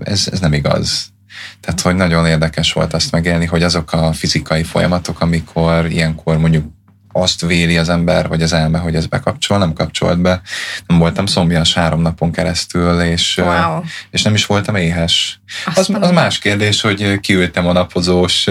ez, 0.02 0.28
ez 0.32 0.40
nem 0.40 0.52
igaz. 0.52 1.14
Tehát, 1.60 1.80
hogy 1.80 1.94
nagyon 1.94 2.26
érdekes 2.26 2.72
volt 2.72 2.94
azt 2.94 3.12
megélni, 3.12 3.44
hogy 3.44 3.62
azok 3.62 3.92
a 3.92 4.12
fizikai 4.12 4.62
folyamatok, 4.62 5.20
amikor 5.20 5.90
ilyenkor 5.90 6.38
mondjuk 6.38 6.75
azt 7.22 7.40
véli 7.40 7.78
az 7.78 7.88
ember, 7.88 8.28
vagy 8.28 8.42
az 8.42 8.52
elme, 8.52 8.78
hogy 8.78 8.94
ez 8.94 9.06
bekapcsol, 9.06 9.58
nem 9.58 9.72
kapcsolt 9.72 10.20
be. 10.20 10.40
Nem 10.86 10.98
voltam 10.98 11.26
szomjas 11.26 11.74
három 11.74 12.00
napon 12.00 12.32
keresztül, 12.32 13.00
és, 13.00 13.36
Wow. 13.36 13.82
és 14.10 14.22
nem 14.22 14.34
is 14.34 14.46
voltam 14.46 14.74
éhes. 14.74 15.40
Azt 15.66 15.78
Az, 15.90 15.96
az 16.00 16.10
más 16.10 16.38
kérdés, 16.38 16.80
hogy 16.80 17.20
kiültem 17.20 17.66
a 17.66 17.72
napozós 17.72 18.46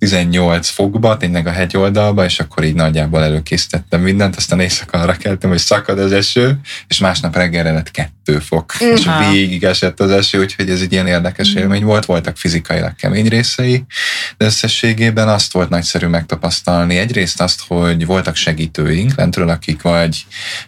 18 0.00 0.68
fokba, 0.68 1.16
tényleg 1.16 1.46
a 1.46 1.50
hegyoldalba, 1.50 2.24
és 2.24 2.40
akkor 2.40 2.64
így 2.64 2.74
nagyjából 2.74 3.22
előkészítettem 3.22 4.00
mindent, 4.00 4.36
aztán 4.36 4.60
éjszaka 4.60 4.98
arra 4.98 5.12
keltem, 5.16 5.50
hogy 5.50 5.58
szakad 5.58 5.98
az 5.98 6.12
eső, 6.12 6.60
és 6.88 6.98
másnap 6.98 7.34
reggelre 7.36 7.72
lett 7.72 7.90
kettő 7.90 8.38
fok, 8.38 8.74
és 8.94 9.04
Mhm. 9.04 9.30
végig 9.30 9.64
esett 9.64 10.00
az 10.00 10.10
eső, 10.10 10.40
úgyhogy 10.40 10.70
ez 10.70 10.80
egy 10.80 10.92
ilyen 10.92 11.06
érdekes 11.06 11.54
élmény 11.54 11.84
volt, 11.84 12.04
voltak 12.04 12.36
fizikailag 12.36 12.94
kemény 12.96 13.26
részei, 13.28 13.84
de 14.36 14.44
összességében 14.44 15.28
azt 15.28 15.52
volt 15.52 15.68
nagyszerű 15.68 16.06
megtapasztalni. 16.06 16.96
Egyrészt 16.96 17.40
azt, 17.40 17.60
hogy 17.66 18.06
voltak 18.06 18.36
segítőink 18.36 19.14
lentről, 19.16 19.48
akik 19.48 19.82
vagy, 19.82 20.26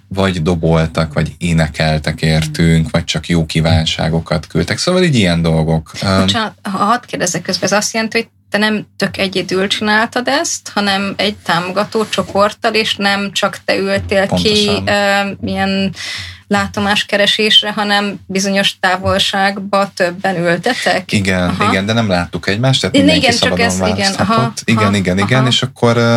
vagy 0.08 0.42
doboltak, 0.42 1.12
vagy 1.12 1.32
énekeltek 1.38 2.22
értünk, 2.22 2.90
vagy 2.90 3.04
csak 3.04 3.28
jó 3.28 3.46
kívánságokat 3.46 4.46
küldtek. 4.46 4.78
Szóval 4.78 5.02
így 5.02 5.14
ilyen 5.14 5.42
dolgok. 5.42 5.90
Bocsánat, 6.00 6.54
ha 6.62 6.70
hadd 6.70 7.00
kérdezzek 7.06 7.42
közben, 7.42 7.64
ez 7.70 7.76
azt 7.76 7.92
jelenti, 7.94 8.16
hogy 8.16 8.28
te 8.52 8.58
nem 8.58 8.86
tök 8.96 9.16
egyedül 9.16 9.66
csináltad 9.66 10.28
ezt, 10.28 10.68
hanem 10.68 11.14
egy 11.16 11.36
támogató 11.36 12.08
csoporttal, 12.08 12.74
és 12.74 12.96
nem 12.96 13.32
csak 13.32 13.58
te 13.64 13.76
ültél 13.76 14.26
Pontosan. 14.26 14.84
ki 14.84 14.90
uh, 14.90 15.36
milyen 15.40 15.94
látomáskeresésre, 16.52 17.72
hanem 17.72 18.18
bizonyos 18.26 18.78
távolságba 18.80 19.90
többen 19.94 20.36
ültetek? 20.36 21.12
Igen, 21.12 21.48
Aha. 21.48 21.70
igen, 21.70 21.86
de 21.86 21.92
nem 21.92 22.08
láttuk 22.08 22.48
egymást, 22.48 22.80
tehát 22.80 22.94
Igen, 22.96 23.06
mindenki 23.06 23.30
csak 23.38 23.42
szabadon 23.42 23.66
ez- 23.66 23.96
igen, 23.98 24.12
aha, 24.14 24.52
igen, 24.64 24.84
aha, 24.84 24.96
igen, 24.96 25.18
igen, 25.18 25.38
aha. 25.38 25.48
és 25.48 25.62
akkor 25.62 25.96
uh, 25.96 26.16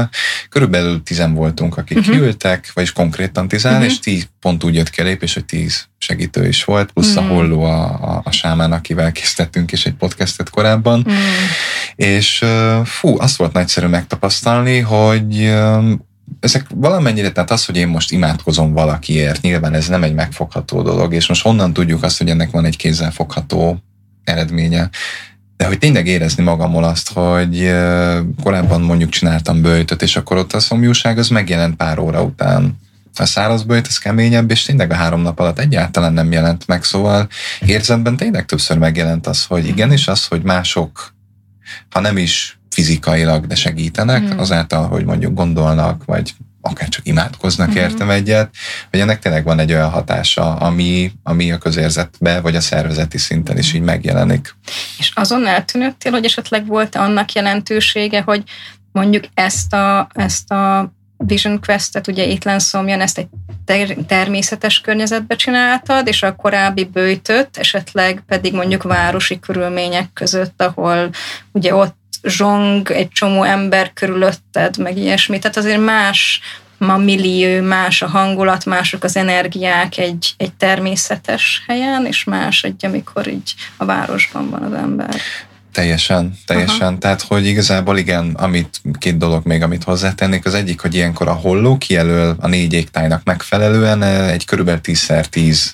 körülbelül 0.49 1.03
tizen 1.03 1.33
voltunk, 1.33 1.77
akik 1.77 1.97
Mhm. 1.97 2.05
uh-huh. 2.07 2.21
kiültek, 2.21 2.71
vagyis 2.73 2.91
konkrétan 2.91 3.47
tizen, 3.47 3.71
Mhm. 3.71 3.81
uh-huh. 3.81 3.93
és 3.95 3.99
tíz 4.03 4.27
pont 4.39 4.63
úgy 4.63 4.75
jött 4.75 4.89
ki 4.89 5.01
a 5.01 5.03
lépés, 5.03 5.33
hogy 5.33 5.45
tíz 5.45 5.87
segítő 5.97 6.47
is 6.47 6.63
volt, 6.63 6.91
plusz 6.91 7.13
Mhm. 7.13 7.17
uh-huh. 7.17 7.31
a 7.31 7.39
holló 7.39 7.63
a, 7.63 7.83
a, 7.83 8.21
a 8.23 8.31
sámán, 8.31 8.71
akivel 8.71 9.11
készítettünk 9.11 9.71
is 9.71 9.85
egy 9.85 9.93
podcastet 9.93 10.49
korábban, 10.49 11.05
Mm. 11.09 11.13
és 11.95 12.45
fú, 12.83 13.19
azt 13.19 13.35
volt 13.37 13.53
nagyszerű 13.53 13.87
megtapasztalni, 13.87 14.79
hogy 14.79 15.53
ezek 16.39 16.65
valamennyire, 16.75 17.31
tehát 17.31 17.51
az, 17.51 17.65
hogy 17.65 17.77
én 17.77 17.87
most 17.87 18.11
imádkozom 18.11 18.73
valakiért, 18.73 19.41
nyilván 19.41 19.73
ez 19.73 19.87
nem 19.87 20.03
egy 20.03 20.13
megfogható 20.13 20.81
dolog, 20.81 21.13
és 21.13 21.27
most 21.27 21.41
honnan 21.41 21.73
tudjuk 21.73 22.03
azt, 22.03 22.17
hogy 22.17 22.29
ennek 22.29 22.51
van 22.51 22.65
egy 22.65 22.77
kézzelfogható 22.77 23.83
eredménye. 24.23 24.89
De 25.57 25.65
hogy 25.65 25.77
tényleg 25.77 26.07
érezni 26.07 26.43
magammal 26.43 26.83
azt, 26.83 27.11
hogy 27.13 27.73
korábban 28.43 28.81
mondjuk 28.81 29.09
csináltam 29.09 29.61
böjtöt, 29.61 30.01
és 30.01 30.15
akkor 30.15 30.37
ott 30.37 30.53
a 30.53 30.59
szomjúság 30.59 31.17
az 31.17 31.27
megjelent 31.27 31.75
pár 31.75 31.99
óra 31.99 32.23
után. 32.23 32.77
A 33.17 33.25
száraz 33.25 33.63
böjt 33.63 33.87
az 33.87 33.97
keményebb, 33.97 34.51
és 34.51 34.63
tényleg 34.63 34.91
a 34.91 34.95
három 34.95 35.21
nap 35.21 35.39
alatt 35.39 35.59
egyáltalán 35.59 36.13
nem 36.13 36.31
jelent 36.31 36.67
meg, 36.67 36.83
szóval 36.83 37.27
érzetben 37.65 38.17
tényleg 38.17 38.45
többször 38.45 38.77
megjelent 38.77 39.27
az, 39.27 39.45
hogy 39.45 39.67
igenis 39.67 40.07
az, 40.07 40.25
hogy 40.25 40.41
mások, 40.41 41.13
ha 41.89 41.99
nem 41.99 42.17
is 42.17 42.59
fizikailag, 42.75 43.47
de 43.47 43.55
segítenek, 43.55 44.33
Mm. 44.33 44.37
azáltal, 44.37 44.87
hogy 44.87 45.05
mondjuk 45.05 45.33
gondolnak, 45.33 46.05
vagy 46.05 46.33
akár 46.61 46.89
csak 46.89 47.07
imádkoznak 47.07 47.67
Mhm. 47.67 47.77
értem 47.77 48.09
egyet, 48.09 48.49
hogy 48.91 48.99
ennek 48.99 49.19
tényleg 49.19 49.43
van 49.43 49.59
egy 49.59 49.71
olyan 49.73 49.89
hatása, 49.89 50.55
ami, 50.55 51.11
ami 51.23 51.51
a 51.51 51.57
közérzetbe, 51.57 52.41
vagy 52.41 52.55
a 52.55 52.61
szervezeti 52.61 53.17
szinten 53.17 53.57
is 53.57 53.73
így 53.73 53.81
megjelenik. 53.81 54.55
És 54.97 55.11
azon 55.15 55.47
eltűnöttél, 55.47 56.11
hogy 56.11 56.25
esetleg 56.25 56.65
volt 56.67 56.95
annak 56.95 57.31
jelentősége, 57.33 58.21
hogy 58.21 58.43
mondjuk 58.91 59.23
ezt 59.33 59.73
a, 59.73 60.07
ezt 60.13 60.51
a 60.51 60.93
Vision 61.17 61.59
Quest-et, 61.65 62.07
ugye 62.07 62.25
étlen 62.27 62.59
szomjan, 62.59 63.01
ezt 63.01 63.17
egy 63.17 63.27
ter- 63.65 64.05
természetes 64.05 64.81
környezetbe 64.81 65.35
csináltad, 65.35 66.07
és 66.07 66.23
a 66.23 66.35
korábbi 66.35 66.83
bőjtöt 66.83 67.57
esetleg 67.57 68.23
pedig 68.27 68.53
mondjuk 68.53 68.83
városi 68.83 69.39
körülmények 69.39 70.09
között, 70.13 70.61
ahol 70.61 71.09
ugye 71.51 71.75
ott 71.75 71.95
zsong 72.25 72.91
egy 72.91 73.09
csomó 73.09 73.43
ember 73.43 73.93
körülötted, 73.93 74.77
meg 74.77 74.97
ilyesmi. 74.97 75.39
Tehát 75.39 75.57
azért 75.57 75.83
más 75.83 76.39
ma 76.77 76.97
millió, 76.97 77.61
más 77.63 78.01
a 78.01 78.07
hangulat, 78.07 78.65
mások 78.65 79.03
az 79.03 79.15
energiák 79.15 79.97
egy, 79.97 80.33
egy 80.37 80.53
természetes 80.53 81.63
helyen, 81.67 82.05
és 82.05 82.23
más 82.23 82.63
egy, 82.63 82.85
amikor 82.85 83.27
így 83.27 83.53
a 83.77 83.85
városban 83.85 84.49
van 84.49 84.63
az 84.63 84.73
ember. 84.73 85.15
Teljesen, 85.71 86.37
teljesen. 86.45 86.87
Aha. 86.87 86.97
Tehát, 86.97 87.21
hogy 87.21 87.45
igazából 87.45 87.97
igen, 87.97 88.33
amit 88.33 88.81
két 88.99 89.17
dolog 89.17 89.45
még, 89.45 89.61
amit 89.61 89.83
hozzátennék, 89.83 90.45
az 90.45 90.53
egyik, 90.53 90.81
hogy 90.81 90.95
ilyenkor 90.95 91.27
a 91.27 91.33
holló 91.33 91.77
kijelöl 91.77 92.35
a 92.39 92.47
négy 92.47 92.73
égtájnak 92.73 93.23
megfelelően 93.23 94.01
eh, 94.01 94.31
egy 94.31 94.45
körülbelül 94.45 94.81
10x10, 94.83 95.65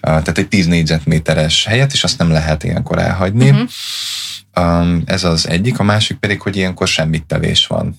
tehát 0.00 0.38
egy 0.38 0.48
10 0.48 0.66
négyzetméteres 0.66 1.64
helyet, 1.64 1.92
és 1.92 2.04
azt 2.04 2.18
nem 2.18 2.30
lehet 2.30 2.64
ilyenkor 2.64 2.98
elhagyni. 2.98 3.50
Mhm. 3.50 3.62
Um, 4.56 5.02
ez 5.06 5.24
az 5.24 5.48
egyik, 5.48 5.78
a 5.78 5.82
másik 5.82 6.18
pedig, 6.18 6.40
hogy 6.40 6.56
ilyenkor 6.56 6.88
semmit 6.88 7.26
tevés 7.26 7.66
van. 7.66 7.96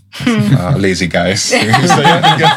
A 0.55 0.77
lazy 0.77 1.05
guys. 1.07 1.51
Igen. 1.51 1.81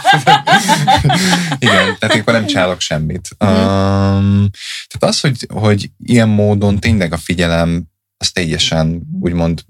igen, 1.59 1.97
tehát 1.99 2.11
ilyenkor 2.13 2.33
nem 2.33 2.47
csálok 2.47 2.81
semmit. 2.81 3.29
Um, 3.39 4.51
tehát 4.89 4.99
az, 4.99 5.21
hogy, 5.21 5.47
hogy 5.49 5.91
ilyen 6.05 6.29
módon 6.29 6.79
tényleg 6.79 7.13
a 7.13 7.17
figyelem 7.17 7.85
az 8.17 8.31
teljesen 8.31 9.03
úgymond 9.21 9.63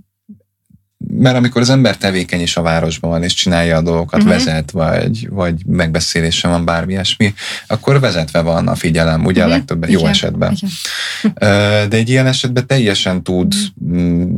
mert 1.19 1.37
amikor 1.37 1.61
az 1.61 1.71
ember 1.71 1.97
tevékeny 1.97 2.41
is 2.41 2.57
a 2.57 2.63
városban 2.63 3.11
van, 3.11 3.23
és 3.23 3.35
csinálja 3.35 3.77
a 3.77 3.81
dolgokat, 3.81 4.23
uh-huh. 4.23 4.35
vezet, 4.37 4.71
vagy, 4.71 5.29
vagy 5.31 5.67
megbeszélése 5.67 6.49
van, 6.49 6.65
bármi 6.65 6.93
ilyesmi, 6.93 7.35
akkor 7.67 8.01
vezetve 8.01 8.41
van 8.41 8.69
a 8.69 8.75
figyelem, 8.75 9.25
ugye 9.25 9.41
uh-huh. 9.41 9.55
a 9.55 9.57
legtöbben, 9.57 9.91
jó 9.91 9.99
Igen. 9.99 10.11
esetben. 10.11 10.57
Igen. 10.57 11.89
De 11.89 11.97
egy 11.97 12.09
ilyen 12.09 12.27
esetben 12.27 12.67
teljesen 12.67 13.23
tud, 13.23 13.55
uh-huh. 13.81 14.31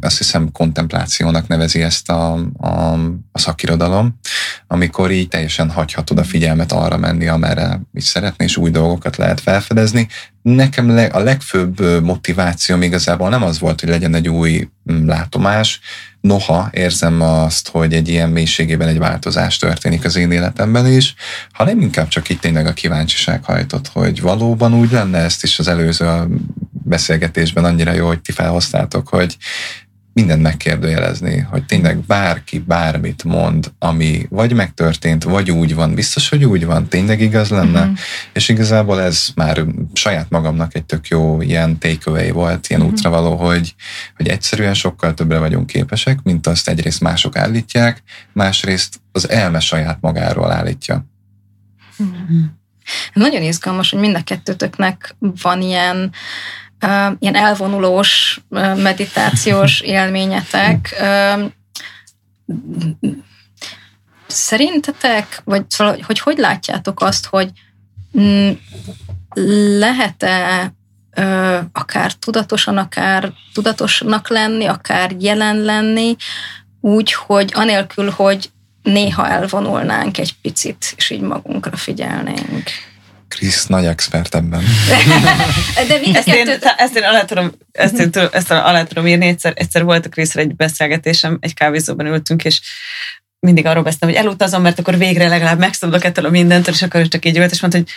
azt 0.00 0.18
hiszem 0.18 0.52
kontemplációnak 0.52 1.46
nevezi 1.46 1.82
ezt 1.82 2.10
a, 2.10 2.32
a, 2.56 2.92
a 3.32 3.38
szakirodalom, 3.38 4.18
amikor 4.66 5.10
így 5.10 5.28
teljesen 5.28 5.70
hagyhatod 5.70 6.18
a 6.18 6.24
figyelmet 6.24 6.72
arra 6.72 6.96
menni, 6.96 7.26
amerre 7.26 7.80
is 7.92 8.04
szeretné, 8.04 8.44
és 8.44 8.56
új 8.56 8.70
dolgokat 8.70 9.16
lehet 9.16 9.40
felfedezni. 9.40 10.08
Nekem 10.44 11.08
a 11.12 11.18
legfőbb 11.18 12.02
motiváció 12.02 12.82
igazából 12.82 13.28
nem 13.28 13.42
az 13.42 13.58
volt, 13.58 13.80
hogy 13.80 13.88
legyen 13.88 14.14
egy 14.14 14.28
új 14.28 14.68
mm, 14.92 15.06
látomás, 15.06 15.80
noha 16.20 16.68
érzem 16.72 17.20
azt, 17.20 17.68
hogy 17.68 17.92
egy 17.92 18.08
ilyen 18.08 18.30
mélységében 18.30 18.88
egy 18.88 18.98
változás 18.98 19.56
történik 19.56 20.04
az 20.04 20.16
én 20.16 20.30
életemben 20.30 20.86
is, 20.86 21.14
hanem 21.52 21.80
inkább 21.80 22.08
csak 22.08 22.28
itt 22.28 22.40
tényleg 22.40 22.66
a 22.66 22.72
kíváncsiság 22.72 23.44
hajtott, 23.44 23.88
hogy 23.88 24.20
valóban 24.20 24.74
úgy 24.74 24.90
lenne 24.90 25.18
ezt 25.18 25.42
is 25.42 25.58
az 25.58 25.68
előző 25.68 26.06
beszélgetésben 26.70 27.64
annyira 27.64 27.92
jó, 27.92 28.06
hogy 28.06 28.20
ti 28.20 28.32
felhoztátok, 28.32 29.08
hogy 29.08 29.36
mindent 30.14 30.42
megkérdőjelezni, 30.42 31.38
hogy 31.38 31.64
tényleg 31.64 31.98
bárki 31.98 32.58
bármit 32.58 33.24
mond, 33.24 33.72
ami 33.78 34.26
vagy 34.30 34.52
megtörtént, 34.52 35.24
vagy 35.24 35.50
úgy 35.50 35.74
van, 35.74 35.94
biztos, 35.94 36.28
hogy 36.28 36.44
úgy 36.44 36.66
van, 36.66 36.88
tényleg 36.88 37.20
igaz 37.20 37.48
lenne, 37.48 37.80
uh-huh. 37.80 37.98
és 38.32 38.48
igazából 38.48 39.00
ez 39.00 39.28
már 39.34 39.64
saját 39.92 40.30
magamnak 40.30 40.74
egy 40.74 40.84
tök 40.84 41.08
jó 41.08 41.42
ilyen 41.42 41.78
takeaway 41.78 42.30
volt, 42.30 42.66
ilyen 42.68 42.80
uh-huh. 42.80 42.96
útravaló, 42.96 43.36
hogy, 43.36 43.74
hogy 44.16 44.28
egyszerűen 44.28 44.74
sokkal 44.74 45.14
többre 45.14 45.38
vagyunk 45.38 45.66
képesek, 45.66 46.18
mint 46.22 46.46
azt 46.46 46.68
egyrészt 46.68 47.00
mások 47.00 47.36
állítják, 47.36 48.02
másrészt 48.32 49.00
az 49.12 49.28
elme 49.28 49.60
saját 49.60 49.98
magáról 50.00 50.52
állítja. 50.52 51.04
Uh-huh. 51.98 52.44
Nagyon 53.12 53.42
izgalmas, 53.42 53.90
hogy 53.90 54.00
mind 54.00 54.16
a 54.16 54.22
kettőtöknek 54.22 55.16
van 55.42 55.62
ilyen 55.62 56.12
ilyen 57.18 57.34
elvonulós 57.34 58.40
meditációs 58.76 59.80
élményetek. 59.96 61.02
Szerintetek, 64.26 65.40
vagy 65.44 65.70
szóval, 65.70 65.98
hogy 66.06 66.18
hogy 66.18 66.38
látjátok 66.38 67.00
azt, 67.00 67.26
hogy 67.26 67.50
mm, 68.18 68.50
lehet-e 69.78 70.72
akár 71.72 72.12
tudatosan, 72.12 72.76
akár 72.76 73.32
tudatosnak 73.52 74.28
lenni, 74.28 74.64
akár 74.64 75.10
jelen 75.18 75.56
lenni, 75.56 76.16
úgy, 76.80 77.12
hogy 77.12 77.52
anélkül, 77.54 78.10
hogy 78.10 78.50
néha 78.82 79.28
elvonulnánk 79.28 80.18
egy 80.18 80.34
picit, 80.42 80.94
és 80.96 81.10
így 81.10 81.20
magunkra 81.20 81.76
figyelnénk. 81.76 82.70
Krisz 83.34 83.66
nagy 83.66 83.84
expert 83.84 84.34
ebben. 84.34 84.62
De 85.88 86.00
ezt, 86.12 86.28
én, 86.28 86.48
ezt 86.76 86.96
én 86.96 87.02
alá 87.02 87.24
tudom, 87.24 87.52
ezt, 87.72 87.98
én, 87.98 88.10
ezt 88.32 88.50
alá 88.50 88.82
tudom 88.84 89.06
írni. 89.06 89.26
Egyszer, 89.26 89.52
egyszer 89.56 89.84
volt 89.84 90.06
a 90.06 90.08
Kriszre 90.08 90.40
egy 90.40 90.56
beszélgetésem, 90.56 91.38
egy 91.40 91.54
kávézóban 91.54 92.06
ültünk, 92.06 92.44
és 92.44 92.60
mindig 93.38 93.66
arról 93.66 93.82
beszéltem, 93.82 94.08
hogy 94.08 94.18
elutazom, 94.18 94.62
mert 94.62 94.78
akkor 94.78 94.98
végre 94.98 95.28
legalább 95.28 95.58
megszabadulok 95.58 96.06
ettől 96.06 96.24
a 96.26 96.30
mindentől, 96.30 96.74
és 96.74 96.82
akkor 96.82 97.00
is 97.00 97.08
csak 97.08 97.24
így 97.24 97.38
ült, 97.38 97.50
és 97.50 97.60
mondta, 97.60 97.78
hogy 97.78 97.88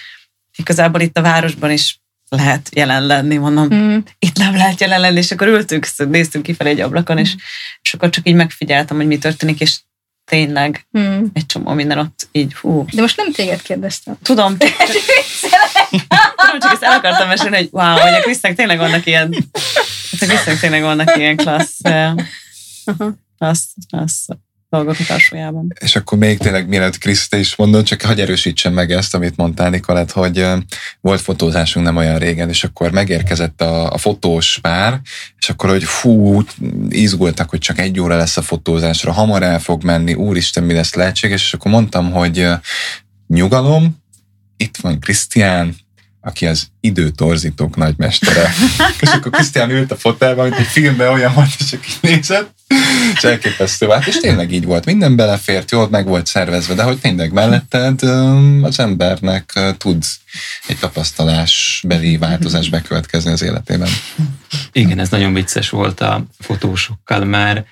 igazából 0.56 1.02
itt 1.02 1.18
a 1.18 1.22
városban 1.22 1.72
is 1.72 2.00
lehet 2.30 2.70
jelen 2.74 3.06
lenni, 3.06 3.38
mondom, 3.38 3.74
mm. 3.74 3.98
itt 4.20 4.38
nem 4.38 4.56
lehet 4.56 4.80
jelen 4.80 5.00
lenni, 5.00 5.18
és 5.18 5.32
akkor 5.32 5.48
ültünk, 5.48 5.88
néztünk 5.98 6.44
kifelé 6.44 6.70
egy 6.70 6.80
ablakon, 6.80 7.18
és, 7.18 7.36
és 7.82 7.94
akkor 7.94 8.10
csak 8.10 8.28
így 8.28 8.36
megfigyeltem, 8.36 8.98
hogy 8.98 9.08
mi 9.08 9.18
történik, 9.18 9.62
és 9.62 9.80
tényleg 10.28 10.88
hmm. 10.92 11.30
egy 11.34 11.46
csomó 11.46 11.72
minden 11.72 11.98
ott 11.98 12.28
így, 12.32 12.54
hú. 12.54 12.86
De 12.92 13.02
most 13.02 13.18
nem 13.18 13.32
téged 13.32 13.62
kérdeztem. 13.62 14.18
Tudom. 14.22 14.58
Csak, 14.60 16.36
tudom, 16.36 16.60
csak 16.60 16.72
ezt 16.72 16.84
el 16.84 16.92
akartam 16.92 17.28
mesélni, 17.28 17.56
hogy 17.56 17.70
wow, 17.72 17.98
hogy 17.98 18.14
a 18.14 18.20
Krisznek 18.20 18.56
tényleg 18.56 18.78
vannak 18.78 19.06
ilyen, 19.06 19.36
a 20.12 20.26
Krisznek 20.26 20.60
tényleg 20.60 20.82
vannak 20.82 21.18
ilyen 21.18 21.36
klassz, 21.36 21.80
uh, 21.84 22.22
klassz, 23.38 23.74
klassz 23.90 24.26
tarsójában. 24.70 25.74
És 25.80 25.96
akkor 25.96 26.18
még 26.18 26.38
tényleg, 26.38 26.68
mielőtt 26.68 26.98
Krisz, 26.98 27.28
te 27.28 27.38
is 27.38 27.56
mondod, 27.56 27.84
csak 27.84 28.02
hagyj 28.02 28.22
erősítsem 28.22 28.74
meg 28.74 28.92
ezt, 28.92 29.16
amit 29.16 29.36
mondtál, 29.36 29.70
Nikolett, 29.70 30.12
hogy 30.12 30.48
volt 31.02 31.22
fotózásunk 31.22 31.86
nem 31.86 31.96
olyan 31.96 32.18
régen, 32.18 32.50
és 32.50 32.64
akkor 32.64 32.92
megérkezett 32.92 33.62
a, 33.62 33.92
a 33.92 33.98
fotós 33.98 34.60
pár, 34.62 35.02
és 35.38 35.50
akkor, 35.50 35.70
hogy 35.70 35.84
fú, 35.84 36.44
izgultak, 36.90 37.50
hogy 37.50 37.60
csak 37.60 37.80
egy 37.80 38.00
óra 38.00 38.16
lesz 38.16 38.38
a 38.38 38.42
fotózásra, 38.42 39.12
hamar 39.12 39.44
el 39.44 39.60
fog 39.60 39.84
menni, 39.84 40.14
úristen, 40.14 40.64
mi 40.64 40.74
lesz 40.74 40.94
lehetséges, 40.94 41.44
és 41.44 41.54
akkor 41.54 41.72
mondtam, 41.72 42.12
hogy 42.12 42.48
nyugalom, 43.28 43.98
itt 44.58 44.78
van 44.78 45.00
Krisztián, 45.00 45.76
aki 46.22 46.48
az 46.48 46.68
időtorzítók 46.80 47.76
nagymestere. 47.76 48.50
és 49.02 49.10
akkor 49.10 49.32
Krisztián 49.32 49.70
ült 49.70 49.92
a 49.92 49.96
fotelben, 49.96 50.48
mint 50.48 50.60
egy 50.60 50.66
filmben 50.66 51.14
olyan 51.14 51.34
volt, 51.34 51.50
és 51.60 51.66
csak 51.66 51.88
így 51.88 51.98
nézett, 52.02 52.57
és 53.16 53.24
elképesztő 53.24 53.88
vált, 53.88 54.08
és 54.08 54.18
tényleg 54.18 54.52
így 54.52 54.66
volt. 54.66 54.86
Minden 54.86 55.16
belefért, 55.16 55.72
jól 55.72 55.90
meg 55.90 56.06
volt 56.06 56.26
szervezve, 56.26 56.74
de 56.74 56.84
hogy 56.84 57.00
tényleg 57.00 57.32
melletted 57.32 58.02
az 58.62 58.80
embernek 58.80 59.60
tud 59.78 60.04
egy 60.68 60.78
tapasztalásbeli 60.78 62.18
változás 62.18 62.70
bekövetkezni 62.70 63.32
az 63.32 63.42
életében. 63.42 63.90
Igen, 64.72 65.00
ez 65.00 65.10
nagyon 65.10 65.34
vicces 65.34 65.70
volt 65.70 66.02
a 66.02 66.26
fotósokkal, 66.40 67.26
mert 67.26 67.66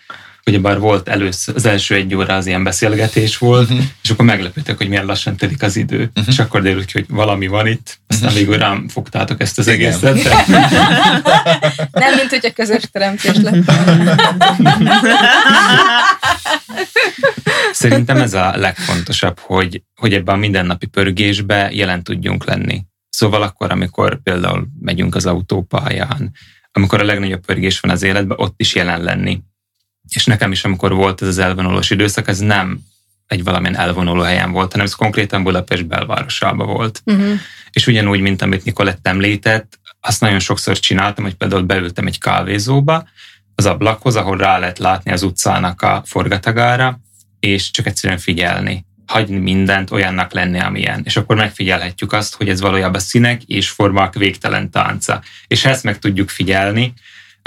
ugyebár 0.46 0.80
volt 0.80 1.10
először, 1.10 1.56
az 1.56 1.66
első 1.66 1.96
egy 1.96 2.16
óra 2.16 2.36
az 2.36 2.46
ilyen 2.46 2.64
beszélgetés 2.64 3.38
volt, 3.38 3.70
uh-huh. 3.70 3.86
és 4.04 4.10
akkor 4.10 4.26
meglepődtek, 4.26 4.78
hogy 4.78 4.88
milyen 4.88 5.06
lassan 5.06 5.38
telik 5.38 5.62
az 5.62 5.76
idő. 5.76 5.98
Uh-huh. 5.98 6.28
És 6.28 6.40
akkor 6.40 6.62
derült 6.62 6.86
ki, 6.86 6.92
hogy 6.94 7.06
valami 7.10 7.48
van 7.48 7.68
itt, 7.68 8.00
aztán 8.08 8.28
uh-huh. 8.28 8.46
végül 8.46 8.58
rám 8.58 8.88
fogtátok 8.88 9.42
ezt 9.42 9.60
az 9.60 9.68
Igen. 9.68 9.80
egészet. 9.80 10.24
De... 10.24 10.46
Nem, 12.02 12.16
mint 12.16 12.30
hogy 12.30 12.46
a 12.46 12.52
közös 12.52 12.84
teremtés 12.92 13.36
lett. 13.36 13.72
Szerintem 17.72 18.18
ez 18.18 18.34
a 18.34 18.58
legfontosabb, 18.58 19.40
hogy, 19.40 19.82
hogy 19.96 20.14
ebben 20.14 20.36
a 20.36 20.38
mindennapi 20.38 20.86
pörgésbe 20.86 21.70
jelen 21.72 22.04
tudjunk 22.04 22.46
lenni. 22.46 22.86
Szóval 23.10 23.42
akkor, 23.42 23.72
amikor 23.72 24.22
például 24.24 24.68
megyünk 24.80 25.16
az 25.16 25.26
autópályán, 25.26 26.32
amikor 26.72 27.00
a 27.00 27.06
legnagyobb 27.06 27.46
pörgés 27.46 27.80
van 27.80 27.92
az 27.92 28.04
életben, 28.04 28.38
ott 28.40 28.54
is 28.58 28.76
jelen 28.76 29.02
lenni 29.02 29.44
és 30.14 30.26
nekem 30.26 30.52
is, 30.52 30.64
amikor 30.64 30.94
volt 30.94 31.22
ez 31.22 31.28
az 31.28 31.38
elvonulós 31.38 31.90
időszak, 31.90 32.28
ez 32.28 32.40
nem 32.40 32.80
egy 33.28 33.44
valamilyen 33.44 33.78
elvonuló 33.78 34.22
helyen 34.22 34.52
volt, 34.52 34.72
hanem 34.72 34.86
ez 34.86 34.94
konkrétan 34.94 35.44
Budapest 35.44 35.88
belvárosában 35.88 36.68
volt. 36.68 37.02
Uh-huh. 37.06 37.40
És 37.72 37.88
ugyanúgy, 37.88 38.20
mint 38.20 38.42
amit 38.42 38.64
Nikolett 38.64 39.08
említett, 39.08 39.80
azt 40.02 40.22
nagyon 40.22 40.40
sokszor 40.40 40.80
csináltam, 40.80 41.24
hogy 41.24 41.34
például 41.34 41.62
beültem 41.62 42.08
egy 42.08 42.20
kávézóba, 42.20 43.08
az 43.56 43.66
ablakhoz, 43.66 44.16
ahol 44.16 44.38
rá 44.38 44.60
lehet 44.60 44.80
látni 44.80 45.12
az 45.12 45.24
utcának 45.24 45.82
a 45.82 46.04
forgatagára, 46.06 47.00
és 47.40 47.72
csak 47.72 47.86
egyszerűen 47.86 48.20
figyelni. 48.20 48.86
Hagyni 49.06 49.38
mindent 49.38 49.92
olyannak 49.92 50.34
lenni, 50.34 50.60
amilyen. 50.60 51.02
És 51.04 51.18
akkor 51.18 51.36
megfigyelhetjük 51.36 52.14
azt, 52.14 52.36
hogy 52.36 52.50
ez 52.50 52.62
valójában 52.62 53.00
színek 53.00 53.44
és 53.44 53.70
formák 53.70 54.14
végtelen 54.14 54.72
tánca. 54.72 55.22
És 55.48 55.64
ha 55.64 55.70
ezt 55.70 55.84
meg 55.84 56.00
tudjuk 56.00 56.30
figyelni, 56.30 56.94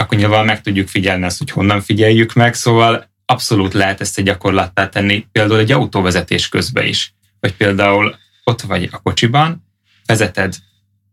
akkor 0.03 0.19
nyilván 0.19 0.45
meg 0.45 0.61
tudjuk 0.61 0.89
figyelni 0.89 1.25
azt, 1.25 1.39
hogy 1.39 1.51
honnan 1.51 1.81
figyeljük 1.81 2.33
meg, 2.33 2.55
szóval 2.55 3.11
abszolút 3.27 3.73
lehet 3.73 4.01
ezt 4.01 4.19
egy 4.19 4.25
gyakorlattá 4.25 4.89
tenni, 4.89 5.27
például 5.33 5.61
egy 5.61 5.73
autóvezetés 5.73 6.49
közben 6.49 6.87
is. 6.87 7.15
Vagy 7.41 7.55
például 7.55 8.17
ott 8.45 8.61
vagy 8.61 8.89
a 8.91 8.99
kocsiban, 8.99 9.65
vezeted, 10.07 10.55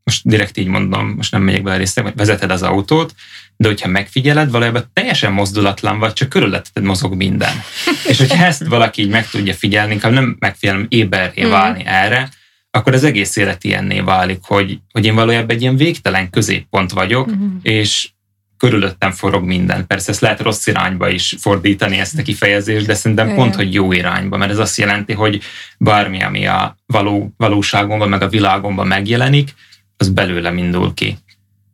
most 0.03 0.21
direkt 0.27 0.57
így 0.57 0.67
mondom, 0.67 1.07
most 1.07 1.31
nem 1.31 1.41
megyek 1.41 1.63
bele 1.63 1.77
részre, 1.77 2.13
vezeted 2.15 2.51
az 2.51 2.61
autót, 2.61 3.13
de 3.57 3.67
hogyha 3.67 3.87
megfigyeled, 3.87 4.51
valójában 4.51 4.89
teljesen 4.93 5.31
mozdulatlan 5.31 5.99
vagy, 5.99 6.13
csak 6.13 6.29
körülötted 6.29 6.83
mozog 6.83 7.13
minden. 7.13 7.53
És 8.09 8.17
hogyha 8.17 8.45
ezt 8.45 8.67
valaki 8.67 9.01
így 9.01 9.09
meg 9.09 9.29
tudja 9.29 9.53
figyelni, 9.53 9.93
inkább 9.93 10.11
nem 10.11 10.35
megfigyelem 10.39 10.85
éberré 10.89 11.45
mm. 11.45 11.49
válni 11.49 11.83
mm. 11.83 11.87
erre, 11.87 12.29
akkor 12.71 12.93
az 12.93 13.03
egész 13.03 13.35
élet 13.35 13.63
ilyenné 13.63 13.99
válik, 13.99 14.39
hogy, 14.41 14.79
hogy 14.91 15.05
én 15.05 15.15
valójában 15.15 15.49
egy 15.55 15.61
ilyen 15.61 15.77
végtelen 15.77 16.29
középpont 16.29 16.91
vagyok, 16.91 17.35
mm. 17.35 17.55
és 17.61 18.09
körülöttem 18.57 19.11
forog 19.11 19.43
minden. 19.43 19.87
Persze 19.87 20.11
ezt 20.11 20.21
lehet 20.21 20.41
rossz 20.41 20.67
irányba 20.67 21.09
is 21.09 21.35
fordítani 21.39 21.99
ezt 21.99 22.19
a 22.19 22.21
kifejezést, 22.21 22.85
de 22.85 22.93
szerintem 22.93 23.25
Igen. 23.25 23.37
pont, 23.37 23.55
hogy 23.55 23.73
jó 23.73 23.91
irányba, 23.91 24.37
mert 24.37 24.51
ez 24.51 24.57
azt 24.57 24.77
jelenti, 24.77 25.13
hogy 25.13 25.41
bármi, 25.77 26.23
ami 26.23 26.47
a 26.47 26.77
való, 26.85 27.33
valóságomban, 27.37 28.09
meg 28.09 28.21
a 28.21 28.29
világomban 28.29 28.87
megjelenik, 28.87 29.53
az 29.97 30.09
belőlem 30.09 30.57
indul 30.57 30.93
ki. 30.93 31.17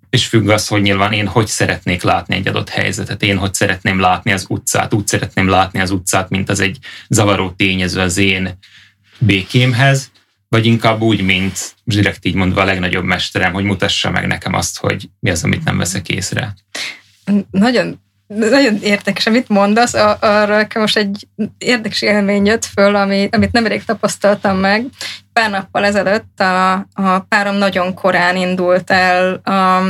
És 0.09 0.25
függ 0.25 0.49
az, 0.49 0.67
hogy 0.67 0.81
nyilván 0.81 1.13
én 1.13 1.27
hogy 1.27 1.47
szeretnék 1.47 2.03
látni 2.03 2.35
egy 2.35 2.47
adott 2.47 2.69
helyzetet, 2.69 3.23
én 3.23 3.37
hogy 3.37 3.53
szeretném 3.53 3.99
látni 3.99 4.31
az 4.31 4.45
utcát, 4.49 4.93
úgy 4.93 5.07
szeretném 5.07 5.47
látni 5.47 5.79
az 5.79 5.91
utcát, 5.91 6.29
mint 6.29 6.49
az 6.49 6.59
egy 6.59 6.77
zavaró 7.07 7.49
tényező 7.49 7.99
az 7.99 8.17
én 8.17 8.57
békémhez, 9.19 10.10
vagy 10.51 10.65
inkább 10.65 11.01
úgy, 11.01 11.21
mint 11.21 11.75
direkt 11.83 12.25
így 12.25 12.35
mondva 12.35 12.61
a 12.61 12.65
legnagyobb 12.65 13.03
mesterem, 13.03 13.53
hogy 13.53 13.63
mutassa 13.63 14.09
meg 14.09 14.27
nekem 14.27 14.53
azt, 14.53 14.79
hogy 14.79 15.09
mi 15.19 15.29
az, 15.29 15.43
amit 15.43 15.63
nem 15.63 15.77
veszek 15.77 16.09
észre. 16.09 16.53
Nagyon 17.51 17.99
nagyon 18.27 18.77
érdekes, 18.81 19.25
amit 19.25 19.47
mondasz, 19.47 19.93
arra 20.19 20.67
most 20.73 20.97
egy 20.97 21.27
érdekes 21.57 22.01
élmény 22.01 22.45
jött 22.45 22.65
föl, 22.65 22.95
ami, 22.95 23.29
amit 23.31 23.51
nemrég 23.51 23.83
tapasztaltam 23.83 24.57
meg. 24.57 24.85
Pár 25.33 25.49
nappal 25.49 25.85
ezelőtt 25.85 26.39
a, 26.39 26.73
a 26.93 27.19
párom 27.29 27.55
nagyon 27.55 27.93
korán 27.93 28.35
indult 28.35 28.91
el 28.91 29.33
a 29.33 29.83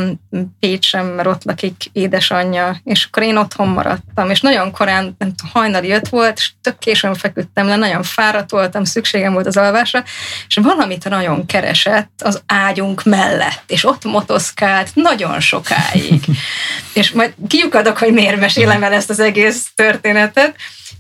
Pécsem, 0.60 1.06
mert 1.06 1.28
ott 1.28 1.44
lakik 1.44 1.90
édesanyja, 1.92 2.80
és 2.84 3.06
akkor 3.06 3.24
én 3.24 3.38
otthon 3.38 3.68
maradtam, 3.68 4.30
és 4.30 4.42
nagyon 4.42 4.72
korán, 4.72 5.16
nem 5.18 5.36
tudom, 5.36 5.52
hajnali 5.54 5.88
jött 5.88 6.08
volt, 6.08 6.38
és 6.38 6.52
tök 6.62 6.78
későn 6.78 7.14
feküdtem 7.14 7.68
le, 7.68 7.76
nagyon 7.76 8.04
fáradt 8.04 8.52
voltam, 8.52 8.84
szükségem 8.84 9.34
volt 9.34 9.48
az 9.48 9.58
alvásra, 9.58 10.04
és 10.48 10.56
valamit 10.62 11.10
nagyon 11.10 11.46
keresett 11.46 12.22
az 12.24 12.42
ágyunk 12.46 13.04
mellett, 13.04 13.64
és 13.68 13.86
ott 13.86 14.04
motoszkált 14.04 14.90
nagyon 14.94 15.40
sokáig. 15.40 16.24
és 16.94 17.12
majd 17.12 17.34
kiukadok, 17.48 17.98
hogy 17.98 18.14
miért 18.14 18.40
mesélem 18.40 18.84
el 18.84 18.94
ezt 18.94 19.10
az 19.10 19.20
egész 19.20 19.72
történetet, 19.76 20.56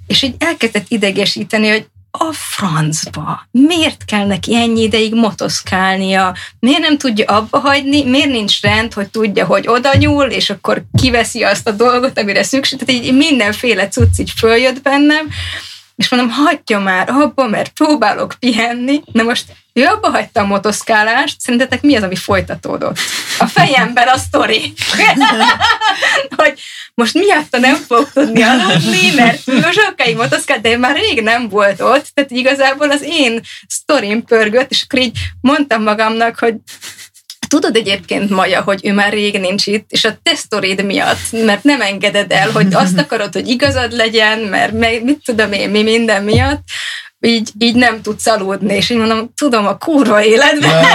és 0.07 0.21
így 0.21 0.35
elkezdett 0.39 0.85
idegesíteni, 0.87 1.69
hogy 1.69 1.87
a 2.11 2.31
francba. 2.33 3.47
Miért 3.51 4.05
kell 4.05 4.25
neki 4.25 4.55
ennyi 4.55 4.81
ideig 4.81 5.13
motoszkálnia? 5.13 6.35
Miért 6.59 6.81
nem 6.81 6.97
tudja 6.97 7.25
abba 7.25 7.59
hagyni? 7.59 8.03
Miért 8.03 8.29
nincs 8.29 8.61
rend, 8.61 8.93
hogy 8.93 9.09
tudja, 9.09 9.45
hogy 9.45 9.67
oda 9.67 9.97
nyúl, 9.97 10.25
és 10.25 10.49
akkor 10.49 10.83
kiveszi 11.01 11.43
azt 11.43 11.67
a 11.67 11.71
dolgot, 11.71 12.19
amire 12.19 12.43
szükség? 12.43 12.79
Tehát 12.79 13.03
így 13.03 13.13
mindenféle 13.13 13.87
cucc 13.87 14.19
így 14.19 14.31
följött 14.37 14.81
bennem, 14.81 15.29
és 15.95 16.09
mondom, 16.09 16.29
hagyja 16.29 16.79
már 16.79 17.09
abba, 17.09 17.47
mert 17.47 17.69
próbálok 17.69 18.35
pihenni. 18.39 19.01
Na 19.11 19.23
most 19.23 19.45
ő 19.73 19.85
abba 19.85 20.09
hagyta 20.09 20.41
a 20.41 20.45
motoszkálást, 20.45 21.39
szerintetek 21.39 21.81
mi 21.81 21.95
az, 21.95 22.03
ami 22.03 22.15
folytatódott? 22.15 22.97
A 23.39 23.45
fejemben 23.45 24.07
a 24.07 24.17
sztori. 24.17 24.73
hogy 26.35 26.59
most 26.93 27.13
miatta 27.13 27.57
nem 27.57 27.75
fog 27.75 28.11
tudni 28.13 28.41
aludni, 28.41 29.11
mert 29.15 29.47
ő 29.47 29.61
sokáig 29.71 30.15
motoszkált, 30.15 30.61
de 30.61 30.77
már 30.77 30.95
rég 30.95 31.21
nem 31.21 31.49
volt 31.49 31.81
ott, 31.81 32.07
tehát 32.13 32.31
igazából 32.31 32.91
az 32.91 33.01
én 33.03 33.41
sztorim 33.67 34.23
pörgött, 34.23 34.69
és 34.69 34.83
akkor 34.83 34.99
így 34.99 35.17
mondtam 35.41 35.83
magamnak, 35.83 36.39
hogy 36.39 36.55
Tudod 37.51 37.75
egyébként, 37.75 38.29
Maja, 38.29 38.61
hogy 38.61 38.79
ő 38.83 38.93
már 38.93 39.13
rég 39.13 39.39
nincs 39.39 39.67
itt, 39.67 39.85
és 39.89 40.05
a 40.05 40.17
te 40.23 40.35
sztorid 40.35 40.85
miatt, 40.85 41.31
mert 41.31 41.63
nem 41.63 41.81
engeded 41.81 42.31
el, 42.31 42.51
hogy 42.51 42.73
azt 42.73 42.99
akarod, 43.03 43.33
hogy 43.33 43.47
igazad 43.47 43.91
legyen, 43.91 44.39
mert 44.39 44.71
mit 45.03 45.19
tudom 45.25 45.51
én, 45.51 45.69
mi 45.69 45.83
minden 45.83 46.23
miatt, 46.23 46.61
így, 47.19 47.49
így 47.59 47.75
nem 47.75 48.01
tudsz 48.01 48.27
aludni, 48.27 48.75
és 48.75 48.89
így 48.89 48.97
mondom, 48.97 49.31
tudom, 49.35 49.67
a 49.67 49.77
kurva 49.77 50.23
életben. 50.23 50.83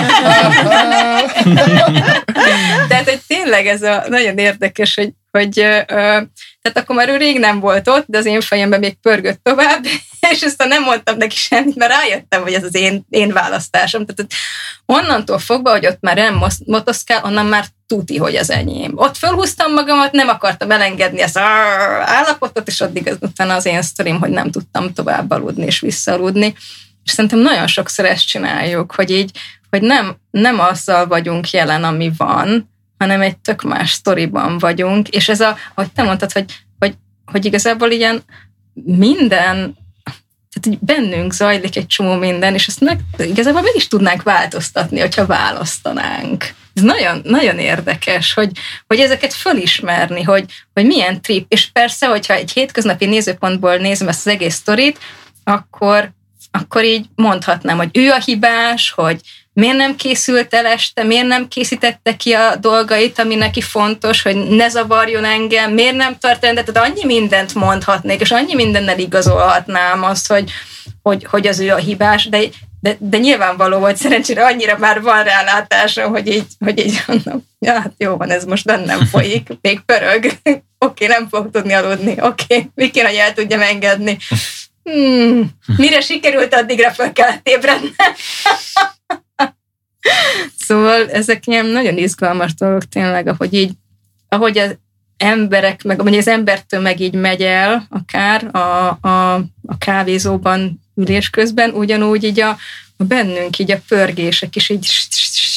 Tehát, 2.89 3.09
hogy 3.09 3.21
tényleg 3.27 3.67
ez 3.67 3.83
a 3.83 4.05
nagyon 4.09 4.39
érdekes, 4.39 4.95
hogy, 4.95 5.13
hogy 5.37 5.55
tehát 6.67 6.81
akkor 6.81 6.97
már 6.97 7.09
ő 7.09 7.17
rég 7.17 7.39
nem 7.39 7.61
volt 7.61 7.89
ott, 7.89 8.05
de 8.07 8.19
az 8.19 8.27
én 8.27 8.41
fejemben 8.41 8.81
még 8.81 8.95
pörgött 9.01 9.41
tovább, 9.43 9.85
és 10.33 10.43
aztán 10.43 10.69
nem 10.69 10.83
mondtam 10.83 11.17
neki 11.17 11.37
semmit, 11.37 11.77
mert 11.77 11.93
rájöttem, 11.93 12.43
hogy 12.43 12.53
ez 12.53 12.65
az 12.65 12.75
én, 12.75 13.07
én 13.09 13.33
választásom. 13.33 14.07
Tehát 14.07 14.33
onnantól 14.87 15.39
fogva, 15.39 15.71
hogy 15.71 15.87
ott 15.87 16.01
már 16.01 16.17
nem 16.17 16.43
motoszkál, 16.65 17.25
onnan 17.25 17.47
már 17.47 17.65
tuti, 17.87 18.17
hogy 18.17 18.37
az 18.37 18.51
enyém. 18.51 18.93
Ott 18.95 19.17
fölhúztam 19.17 19.73
magamat, 19.73 20.13
nem 20.13 20.29
akartam 20.29 20.71
elengedni 20.71 21.21
ezt 21.21 21.39
állapotot, 21.39 22.69
és 22.69 22.81
addig 22.81 23.09
az, 23.09 23.17
utána 23.21 23.55
az 23.55 23.67
én 23.67 23.83
sztorim, 23.83 24.19
hogy 24.19 24.31
nem 24.31 24.51
tudtam 24.51 24.93
tovább 24.93 25.31
aludni 25.31 25.65
és 25.65 25.81
visszaludni. 25.81 26.55
És 27.05 27.11
szerintem 27.11 27.39
nagyon 27.39 27.67
sokszor 27.67 28.05
ezt 28.05 28.27
csináljuk, 28.27 28.95
hogy 28.95 29.11
így, 29.11 29.31
hogy 29.71 29.83
nem, 29.83 30.17
nem 30.31 30.61
azzal 30.61 31.07
vagyunk 31.07 31.51
jelen, 31.51 31.85
ami 31.85 32.11
van, 32.17 32.71
hanem 32.99 33.21
egy 33.21 33.37
tök 33.37 33.63
más 33.63 33.91
sztoriban 33.91 34.59
vagyunk, 34.59 35.09
és 35.09 35.29
ez 35.29 35.41
a, 35.41 35.57
ahogy 35.75 35.93
te 35.93 36.03
mondtad, 36.03 36.33
hogy, 36.33 36.45
hogy, 36.79 36.95
hogy 37.25 37.45
igazából 37.45 37.91
ilyen 37.91 38.23
minden 38.85 39.77
tehát 40.61 40.81
így 40.81 40.87
bennünk 40.87 41.33
zajlik 41.33 41.77
egy 41.77 41.87
csomó 41.87 42.15
minden, 42.15 42.55
és 42.55 42.67
ezt 42.67 42.81
meg, 42.81 43.01
igazából 43.19 43.61
meg 43.61 43.75
is 43.75 43.89
tudnánk 43.89 44.23
változtatni, 44.23 45.01
hogyha 45.01 45.27
választanánk. 45.27 46.45
Ez 46.75 46.83
nagyon, 46.83 47.21
nagyon 47.25 47.59
érdekes, 47.59 48.35
hogy, 48.35 48.51
hogy 48.87 48.99
ezeket 48.99 49.35
fölismerni, 49.35 50.23
hogy, 50.23 50.45
hogy 50.75 50.87
milyen 50.87 51.21
trip, 51.23 51.45
és 51.49 51.71
persze, 51.73 52.07
hogyha 52.07 52.35
egy 52.35 52.53
hétköznapi 52.53 53.07
nézőpontból 53.07 53.77
nézem 53.77 54.09
ezt 54.09 54.27
az 54.27 54.33
egész 54.33 54.55
sztorit, 54.55 54.99
akkor, 55.45 56.13
akkor 56.51 56.85
így 56.85 57.07
mondhatnám, 57.15 57.77
hogy 57.77 57.91
ő 57.93 58.11
a 58.11 58.21
hibás, 58.25 58.91
hogy 58.91 59.21
miért 59.61 59.77
nem 59.77 59.97
készült 59.97 60.55
el 60.55 60.67
este, 60.67 61.03
miért 61.03 61.27
nem 61.27 61.49
készítette 61.49 62.17
ki 62.17 62.33
a 62.33 62.57
dolgait, 62.57 63.19
ami 63.19 63.35
neki 63.35 63.61
fontos, 63.61 64.23
hogy 64.23 64.37
ne 64.49 64.69
zavarjon 64.69 65.25
engem, 65.25 65.73
miért 65.73 65.97
nem 65.97 66.19
tart 66.19 66.45
rendet, 66.45 66.73
tehát 66.73 66.91
annyi 66.91 67.05
mindent 67.05 67.55
mondhatnék, 67.55 68.21
és 68.21 68.31
annyi 68.31 68.55
mindennel 68.55 68.99
igazolhatnám 68.99 70.05
azt, 70.05 70.27
hogy, 70.27 70.51
hogy, 71.03 71.25
hogy 71.25 71.47
az 71.47 71.61
ő 71.61 71.71
a 71.71 71.77
hibás, 71.77 72.29
de, 72.29 72.39
de, 72.81 72.97
de 72.99 73.19
nyilvánvaló, 73.19 73.81
hogy 73.81 73.97
szerencsére 73.97 74.45
annyira 74.45 74.79
már 74.79 75.03
van 75.03 75.23
rálátásom, 75.23 76.11
hogy 76.11 76.27
így, 76.27 76.47
hogy 76.59 76.79
így 76.79 77.03
mondom, 77.07 77.47
ja, 77.59 77.73
hát 77.73 77.93
jó 77.97 78.17
van, 78.17 78.31
ez 78.31 78.45
most 78.45 78.65
bennem 78.65 79.07
folyik, 79.07 79.49
még 79.61 79.81
pörög, 79.81 80.25
oké, 80.45 80.61
okay, 80.79 81.07
nem 81.07 81.29
fog 81.29 81.51
tudni 81.51 81.73
aludni, 81.73 82.11
oké, 82.11 82.45
okay, 82.45 82.71
Viki, 82.75 83.01
hogy 83.01 83.15
el 83.15 83.33
tudjam 83.33 83.61
engedni. 83.61 84.19
Hmm, 84.83 85.51
mire 85.77 86.01
sikerült, 86.01 86.55
addigra 86.55 86.91
fel 86.91 87.13
kellett 87.13 87.49
ébrednem. 87.49 87.95
szóval 90.59 91.11
ezek 91.11 91.47
ilyen 91.47 91.67
nagyon 91.67 91.97
izgalmas 91.97 92.55
dolgok 92.55 92.85
tényleg, 92.85 93.29
ahogy 93.29 93.55
így, 93.55 93.73
ahogy 94.29 94.59
az 94.59 94.77
emberek, 95.17 95.83
meg 95.83 96.03
vagy 96.03 96.17
az 96.17 96.29
embertömeg 96.29 97.01
így 97.01 97.15
megy 97.15 97.43
el, 97.43 97.87
akár 97.91 98.57
a, 98.57 98.99
a, 99.09 99.35
a 99.67 99.79
kávézóban 99.79 100.81
ülés 100.95 101.31
közben, 101.31 101.71
ugyanúgy 101.71 102.25
így 102.25 102.41
a, 102.41 102.57
a 102.97 103.05
bennünk 103.05 103.59
így 103.59 103.71
a 103.71 103.81
pörgések 103.89 104.57
is 104.57 104.69
így 104.69 104.87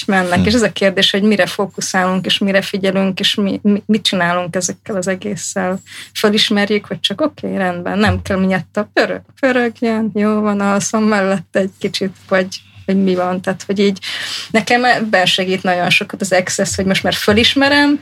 mennek, 0.05 0.39
hm. 0.39 0.45
és 0.45 0.53
ez 0.53 0.61
a 0.61 0.71
kérdés, 0.71 1.11
hogy 1.11 1.21
mire 1.21 1.45
fókuszálunk, 1.45 2.25
és 2.25 2.37
mire 2.37 2.61
figyelünk, 2.61 3.19
és 3.19 3.35
mi, 3.35 3.59
mi, 3.63 3.83
mit 3.85 4.03
csinálunk 4.03 4.55
ezekkel 4.55 4.95
az 4.95 5.07
egésszel. 5.07 5.79
Fölismerjük, 6.13 6.85
hogy 6.85 6.99
csak 6.99 7.21
oké, 7.21 7.47
okay, 7.47 7.59
rendben, 7.59 7.99
nem 7.99 8.21
kell 8.21 8.37
miatt 8.37 8.77
a 8.77 8.89
pörög, 8.93 9.21
pörögjen, 9.39 10.11
jó 10.13 10.39
van, 10.39 10.59
alszom 10.59 11.03
mellett 11.03 11.55
egy 11.55 11.71
kicsit, 11.79 12.15
vagy 12.27 12.47
hogy 12.93 13.03
mi 13.03 13.15
van. 13.15 13.41
Tehát, 13.41 13.63
hogy 13.65 13.79
így 13.79 13.99
nekem 14.51 14.85
ebben 14.85 15.25
segít 15.25 15.63
nagyon 15.63 15.89
sokat 15.89 16.21
az 16.21 16.31
access, 16.31 16.75
hogy 16.75 16.85
most 16.85 17.03
már 17.03 17.13
fölismerem, 17.13 17.99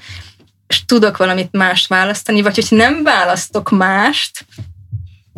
és 0.67 0.85
tudok 0.85 1.17
valamit 1.17 1.51
mást 1.51 1.88
választani, 1.88 2.41
vagy 2.41 2.55
hogy 2.55 2.77
nem 2.77 3.03
választok 3.03 3.69
mást, 3.69 4.45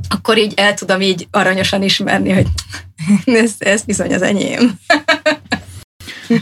akkor 0.09 0.37
így 0.37 0.53
el 0.55 0.73
tudom 0.73 1.01
így 1.01 1.27
aranyosan 1.31 1.83
ismerni, 1.83 2.31
hogy 2.31 2.47
ez, 3.43 3.53
ez 3.57 3.83
bizony 3.83 4.13
az 4.13 4.21
enyém. 4.21 4.79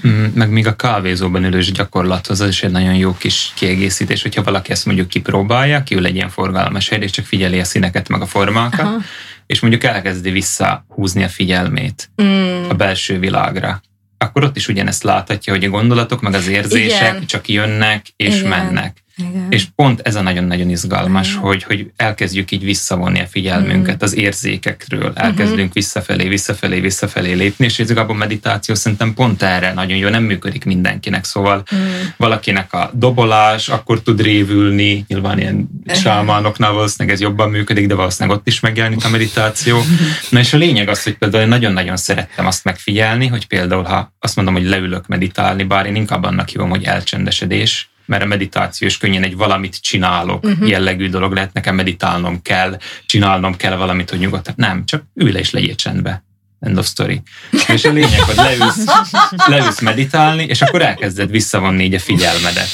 Mm, 0.08 0.26
meg 0.34 0.50
még 0.50 0.68
a 0.68 0.76
kávézóban 0.76 1.44
ülős 1.44 1.72
gyakorlathoz 1.72 2.42
az 2.42 2.48
is 2.48 2.64
egy 2.64 2.72
nagyon 2.72 2.96
jó 2.96 3.14
kis 3.14 3.52
kiegészítés, 3.56 4.22
hogyha 4.22 4.44
valaki 4.44 4.72
ezt 4.72 4.86
mondjuk 4.86 5.08
kipróbálja, 5.08 5.84
kiül 5.84 6.06
egy 6.06 6.16
ilyen 6.16 6.30
forgalmas 6.30 6.90
hely, 6.90 7.00
és 7.00 7.12
csak 7.12 7.26
figyeli 7.26 7.60
a 7.60 7.64
színeket, 7.64 8.10
meg 8.10 8.22
a 8.22 8.26
formákat, 8.26 8.80
Aha 8.80 9.02
és 9.48 9.60
mondjuk 9.60 9.84
elkezdi 9.84 10.30
visszahúzni 10.30 11.24
a 11.24 11.30
figyelmét 11.30 12.10
mm. 12.22 12.70
a 12.70 12.74
belső 12.74 13.20
világra, 13.20 13.82
akkor 14.18 14.44
ott 14.44 14.56
is 14.56 14.68
ugyanezt 14.68 15.04
láthatja, 15.04 15.54
hogy 15.54 15.64
a 15.64 15.70
gondolatok 15.70 16.22
meg 16.22 16.34
az 16.34 16.48
érzések 16.48 17.14
Igen. 17.14 17.26
csak 17.26 17.48
jönnek 17.48 18.06
és 18.16 18.36
Igen. 18.36 18.50
mennek. 18.50 19.04
Igen. 19.18 19.48
És 19.50 19.66
pont 19.76 20.00
ez 20.00 20.16
a 20.16 20.22
nagyon-nagyon 20.22 20.70
izgalmas, 20.70 21.30
Igen. 21.30 21.42
hogy, 21.42 21.64
hogy 21.64 21.92
elkezdjük 21.96 22.52
így 22.52 22.64
visszavonni 22.64 23.20
a 23.20 23.26
figyelmünket 23.26 23.96
mm. 23.96 24.06
az 24.06 24.16
érzékekről, 24.16 25.12
elkezdünk 25.16 25.58
uh-huh. 25.58 25.74
visszafelé, 25.74 26.28
visszafelé, 26.28 26.80
visszafelé 26.80 27.34
lépni, 27.34 27.66
és 27.66 27.80
ez 27.80 27.90
a 27.90 28.14
meditáció 28.14 28.76
szerintem 28.76 29.14
pont 29.14 29.44
erre 29.44 29.74
nagyon 29.74 29.98
jó, 29.98 30.10
nem 30.10 30.24
működik 30.24 30.66
mindenkinek, 30.66 31.26
szóval 31.26 31.64
mm. 31.76 31.78
valakinek 32.18 32.74
a 32.74 32.92
dobolás 32.94 33.70
akkor 33.70 34.02
tud 34.02 34.22
révülni, 34.22 35.06
nyilván 35.08 35.40
ilyen 35.40 35.70
sámánoknál 35.86 36.72
valószínűleg 36.72 37.16
ez 37.16 37.22
jobban 37.22 37.50
működik, 37.50 37.88
de 37.88 37.96
valószínűleg 37.96 38.38
ott 38.38 38.48
is 38.48 38.60
megjelenik 38.60 39.06
a 39.06 39.10
meditáció. 39.10 39.82
Na 40.30 40.40
és 40.40 40.54
a 40.54 40.58
lényeg 40.58 40.90
az, 40.90 41.04
hogy 41.04 41.18
például 41.18 41.44
én 41.44 41.50
nagyon-nagyon 41.50 41.98
szerettem 41.98 42.46
azt 42.46 42.64
megfigyelni, 42.64 43.28
hogy 43.28 43.48
például 43.48 43.84
ha 43.84 44.14
azt 44.20 44.36
mondom, 44.36 44.54
hogy 44.54 44.66
leülök 44.66 45.08
meditálni, 45.08 45.64
bár 45.64 45.86
én 45.86 45.96
inkább 45.96 46.24
annak 46.24 46.48
hívom, 46.48 46.70
hogy 46.70 46.84
elcsendesedés, 46.84 47.90
mert 48.08 48.24
a 48.24 48.26
meditáció 48.26 48.88
is 48.88 48.98
könnyen 48.98 49.24
egy 49.24 49.36
valamit 49.36 49.82
csinálok 49.82 50.44
uh-huh. 50.44 50.68
jellegű 50.68 51.10
dolog 51.10 51.34
lehet, 51.34 51.54
nekem 51.54 51.76
meditálnom 51.76 52.42
kell, 52.42 52.78
csinálnom 53.06 53.56
kell 53.56 53.76
valamit, 53.76 54.10
hogy 54.10 54.20
nyugodtan. 54.20 54.54
Nem, 54.58 54.86
csak 54.86 55.04
ülj 55.14 55.32
le 55.32 55.40
és 55.40 55.52
legyél 55.52 55.76
csendbe. 55.76 56.26
End 56.60 56.78
of 56.78 56.88
story. 56.88 57.22
És 57.68 57.86
a 57.86 57.92
lényeg, 57.92 58.20
hogy 58.20 58.36
leülsz, 58.36 58.84
leülsz 59.48 59.82
meditálni, 59.82 60.44
és 60.44 60.62
akkor 60.62 60.82
elkezded 60.82 61.32
visszavonni 61.32 61.84
így 61.84 61.94
a 61.94 62.00
figyelmedet. 62.00 62.70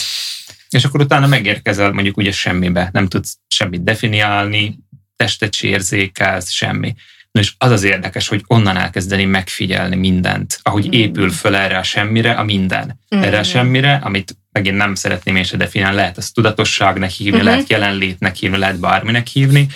És 0.69 0.85
akkor 0.85 1.01
utána 1.01 1.27
megérkezel 1.27 1.91
mondjuk 1.91 2.17
ugye 2.17 2.31
semmibe, 2.31 2.89
nem 2.91 3.07
tudsz 3.07 3.37
semmit 3.47 3.83
definiálni, 3.83 4.79
testet 5.15 5.53
sérzékelsz, 5.53 6.49
semmi. 6.49 6.95
Na 7.33 7.39
és 7.39 7.53
az 7.57 7.71
az 7.71 7.83
érdekes, 7.83 8.27
hogy 8.27 8.43
onnan 8.47 8.77
elkezdeni 8.77 9.25
megfigyelni 9.25 9.95
mindent, 9.95 10.59
ahogy 10.63 10.87
Mm. 10.87 10.91
épül 10.91 11.31
föl 11.31 11.55
erre 11.55 11.77
a 11.77 11.83
semmire 11.83 12.31
a 12.33 12.43
minden. 12.43 12.99
Erre 13.09 13.35
a 13.37 13.39
Mm. 13.39 13.43
semmire, 13.43 13.99
amit 14.03 14.37
megint 14.51 14.77
nem 14.77 14.95
szeretném 14.95 15.35
én 15.35 15.43
se 15.43 15.57
definiálni, 15.57 15.95
lehet 15.95 16.17
az 16.17 16.31
tudatosságnak 16.31 17.09
hívni, 17.09 17.37
Mhm. 17.37 17.45
lehet 17.45 17.69
jelenlétnek 17.69 18.35
hívni, 18.35 18.57
lehet 18.57 18.79
bárminek 18.79 19.27
hívni. 19.27 19.67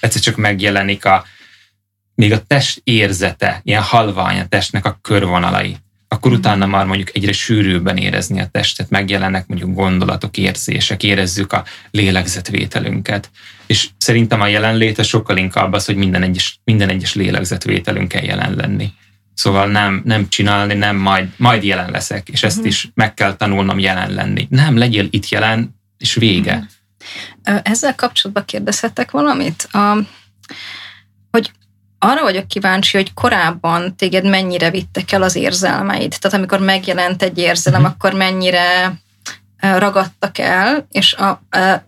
Egyszer 0.00 0.20
csak 0.22 0.36
megjelenik 0.36 1.04
a, 1.04 1.24
még 2.14 2.32
a 2.32 2.42
test 2.46 2.80
érzete, 2.84 3.60
ilyen 3.64 3.82
halvány 3.82 4.38
a 4.40 4.46
testnek 4.46 4.84
a 4.84 4.98
körvonalai. 5.02 5.76
Akkor 6.08 6.32
utána 6.32 6.66
már 6.66 6.86
mondjuk 6.86 7.16
egyre 7.16 7.32
sűrűbben 7.32 7.96
érezni 7.96 8.40
a 8.40 8.46
testet, 8.46 8.90
megjelennek 8.90 9.46
mondjuk 9.46 9.74
gondolatok, 9.74 10.36
érzések, 10.36 11.02
érezzük 11.02 11.52
a 11.52 11.64
lélegzetvételünket. 11.90 13.30
És 13.68 13.88
szerintem 13.98 14.40
a 14.40 14.46
jelenléte 14.46 15.02
sokkal 15.02 15.36
inkább 15.36 15.72
az, 15.72 15.84
hogy 15.84 15.96
minden 15.96 16.22
egyes, 16.22 16.60
minden 16.64 16.88
egyes 16.88 17.14
lélegzetvételünkkel 17.14 18.22
jelen 18.24 18.54
lenni. 18.54 18.92
Szóval 19.34 19.66
nem, 19.66 20.02
nem 20.04 20.28
csinálni, 20.28 20.74
nem 20.74 20.96
majd, 20.96 21.28
majd 21.36 21.64
jelen 21.64 21.90
leszek, 21.90 22.28
és 22.28 22.42
ezt 22.42 22.64
is 22.64 22.88
meg 22.94 23.14
kell 23.14 23.36
tanulnom 23.36 23.78
jelen 23.78 24.10
lenni. 24.12 24.46
Nem, 24.50 24.76
legyél 24.76 25.06
itt 25.10 25.28
jelen, 25.28 25.74
és 25.98 26.14
vége. 26.14 26.66
Ö, 27.44 27.54
Ezzel 27.62 27.94
kapcsolatban 27.94 28.44
kérdezhetek 28.44 29.10
valamit? 29.10 29.68
A, 29.72 29.96
hogy 31.30 31.50
arra 31.98 32.22
vagyok 32.22 32.48
kíváncsi, 32.48 32.96
hogy 32.96 33.14
korábban 33.14 33.96
téged 33.96 34.24
mennyire 34.28 34.70
vittek 34.70 35.12
el 35.12 35.22
az 35.22 35.34
érzelmeid. 35.36 36.16
Tehát 36.20 36.36
amikor 36.38 36.60
megjelent 36.60 37.22
egy 37.22 37.38
érzelem, 37.38 37.80
Mhm. 37.80 37.90
akkor 37.90 38.12
mennyire 38.12 38.92
ragadtak 39.60 40.38
el, 40.38 40.86
és 40.90 41.14
a, 41.14 41.42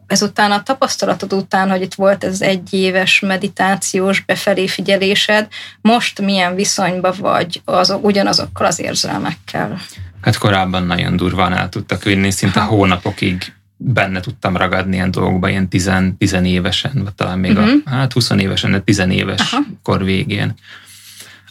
ezután 0.06 0.50
a 0.50 0.62
tapasztalatod 0.62 1.32
után, 1.32 1.70
hogy 1.70 1.82
itt 1.82 1.94
volt 1.94 2.24
ez 2.24 2.40
egy 2.40 2.72
éves 2.74 3.20
meditációs 3.20 4.20
befelé 4.24 4.66
figyelésed, 4.66 5.48
most 5.80 6.20
milyen 6.20 6.54
viszonyban 6.54 7.14
vagy 7.18 7.62
az, 7.64 7.96
ugyanazokkal 8.00 8.66
az 8.66 8.80
érzelmekkel? 8.80 9.80
Hát 10.20 10.38
korábban 10.38 10.82
nagyon 10.86 11.16
durván 11.16 11.52
el 11.52 11.68
tudtak 11.68 12.02
vinni, 12.02 12.30
szinte 12.30 12.60
hónapokig 12.60 13.52
benne 13.76 14.20
tudtam 14.20 14.56
ragadni 14.56 14.94
ilyen 14.94 15.10
dolgokba, 15.10 15.48
ilyen 15.48 15.68
tizen, 15.68 16.16
tizenévesen, 16.16 16.92
vagy 17.04 17.14
talán 17.14 17.38
még 17.38 17.52
Mhm. 17.52 17.68
a, 17.84 17.90
hát 17.90 18.12
20 18.12 18.30
évesen, 18.30 18.70
de 18.70 18.80
tizenéves 18.80 19.40
Aha. 19.52 19.62
kor 19.82 20.04
végén. 20.04 20.54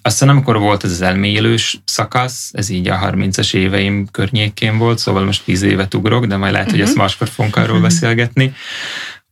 Aztán 0.09 0.29
amikor 0.29 0.57
volt 0.59 0.83
ez 0.83 0.91
az 0.91 1.01
elmélyülős 1.01 1.79
szakasz, 1.85 2.49
ez 2.53 2.69
így 2.69 2.87
a 2.87 2.99
30-as 2.99 3.53
éveim 3.53 4.07
környékén 4.11 4.77
volt, 4.77 4.97
szóval 4.97 5.23
most 5.25 5.43
10 5.43 5.61
évet 5.61 5.93
ugrok, 5.93 6.25
de 6.25 6.37
majd 6.37 6.51
lehet, 6.51 6.69
hogy 6.69 6.79
Mhm. 6.79 6.87
ezt 6.87 6.97
máskor 6.97 7.27
fogunk 7.27 7.55
arról 7.55 7.79
beszélgetni. 7.81 8.53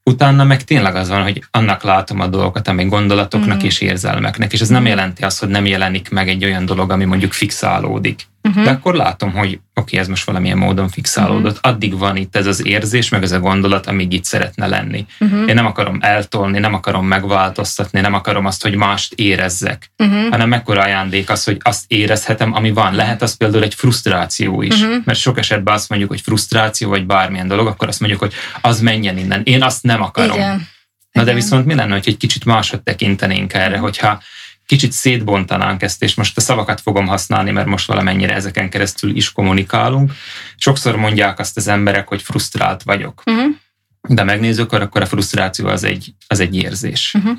Utána 0.04 0.44
meg 0.44 0.64
tényleg 0.64 0.96
az 0.96 1.10
van, 1.10 1.24
hogy 1.24 1.44
annak 1.52 1.84
látom 1.84 2.20
a 2.20 2.28
dolgokat, 2.28 2.68
ami 2.68 2.86
gondolatoknak 2.86 3.58
Mhm. 3.58 3.66
és 3.66 3.82
érzelmeknek, 3.82 4.54
és 4.54 4.62
ez 4.62 4.68
nem 4.70 4.82
Mhm. 4.82 4.90
jelenti 4.90 5.24
azt, 5.24 5.40
hogy 5.40 5.50
nem 5.50 5.66
jelenik 5.66 6.10
meg 6.10 6.30
egy 6.30 6.44
olyan 6.46 6.66
dolog, 6.66 6.92
ami 6.92 7.06
mondjuk 7.06 7.34
fixálódik. 7.34 8.22
Uh-huh. 8.44 8.64
De 8.64 8.70
akkor 8.70 8.96
látom, 8.96 9.32
hogy 9.32 9.60
oké, 9.74 9.98
ez 9.98 10.08
most 10.08 10.26
valamilyen 10.26 10.58
módon 10.58 10.90
fixálódott. 10.90 11.58
Addig 11.62 11.98
van 11.98 12.16
itt 12.16 12.36
ez 12.36 12.46
az 12.46 12.66
érzés, 12.66 13.10
meg 13.10 13.24
ez 13.24 13.32
a 13.32 13.40
gondolat, 13.40 13.88
amíg 13.88 14.14
itt 14.14 14.24
szeretne 14.24 14.68
lenni. 14.68 15.06
Uh-huh. 15.20 15.48
Én 15.50 15.56
nem 15.56 15.66
akarom 15.66 15.98
eltolni, 16.02 16.60
nem 16.60 16.74
akarom 16.74 17.06
megváltoztatni, 17.08 18.00
nem 18.02 18.14
akarom 18.14 18.46
azt, 18.46 18.62
hogy 18.62 18.76
mást 18.76 19.14
érezzek, 19.14 19.92
Uh-huh. 19.98 20.30
hanem 20.30 20.50
mekkora 20.50 20.82
ajándék 20.82 21.30
az, 21.30 21.44
hogy 21.44 21.58
azt 21.62 21.84
érezhetem, 21.88 22.54
ami 22.54 22.72
van. 22.72 22.96
Lehet 22.96 23.22
az 23.22 23.38
például 23.38 23.64
egy 23.64 23.74
frusztráció 23.74 24.62
is, 24.62 24.76
Mhm. 24.82 24.92
mert 25.04 25.20
sok 25.20 25.38
esetben 25.38 25.74
azt 25.74 25.90
mondjuk, 25.90 26.10
hogy 26.10 26.22
frusztráció, 26.22 26.90
vagy 26.90 27.06
bármilyen 27.06 27.48
dolog, 27.48 27.68
akkor 27.68 27.88
azt 27.88 28.00
mondjuk, 28.00 28.22
hogy 28.22 28.34
az 28.62 28.80
menjen 28.82 29.18
innen. 29.18 29.42
Én 29.44 29.64
azt 29.64 29.84
nem 29.84 30.02
akarom. 30.02 30.38
Igen. 30.38 30.68
Na 31.12 31.24
de 31.24 31.34
viszont 31.34 31.66
mi 31.66 31.74
lenne, 31.76 31.94
hogy 31.94 32.04
egy 32.08 32.18
kicsit 32.18 32.46
máshogy 32.46 32.82
tekintenénk 32.82 33.54
erre, 33.54 33.78
hogyha 33.78 34.22
kicsit 34.68 34.92
szétbontanánk 34.92 35.82
ezt, 35.82 36.04
és 36.04 36.16
most 36.16 36.38
a 36.38 36.42
szavakat 36.42 36.82
fogom 36.82 37.08
használni, 37.08 37.52
mert 37.52 37.68
most 37.68 37.88
valamennyire 37.88 38.34
ezeken 38.34 38.70
keresztül 38.70 39.16
is 39.16 39.32
kommunikálunk. 39.32 40.12
Sokszor 40.56 40.96
mondják 40.96 41.40
azt 41.40 41.58
az 41.58 41.68
emberek, 41.68 42.08
hogy 42.08 42.22
frusztrált 42.22 42.84
vagyok. 42.84 43.22
Uh-huh. 43.26 43.56
De 44.02 44.24
megnézzük, 44.24 44.72
akkor 44.72 45.02
a 45.02 45.06
frusztráció 45.06 45.68
az 45.68 45.84
egy, 45.84 46.14
az 46.28 46.40
egy 46.40 46.56
érzés. 46.56 47.14
Uh-huh. 47.14 47.38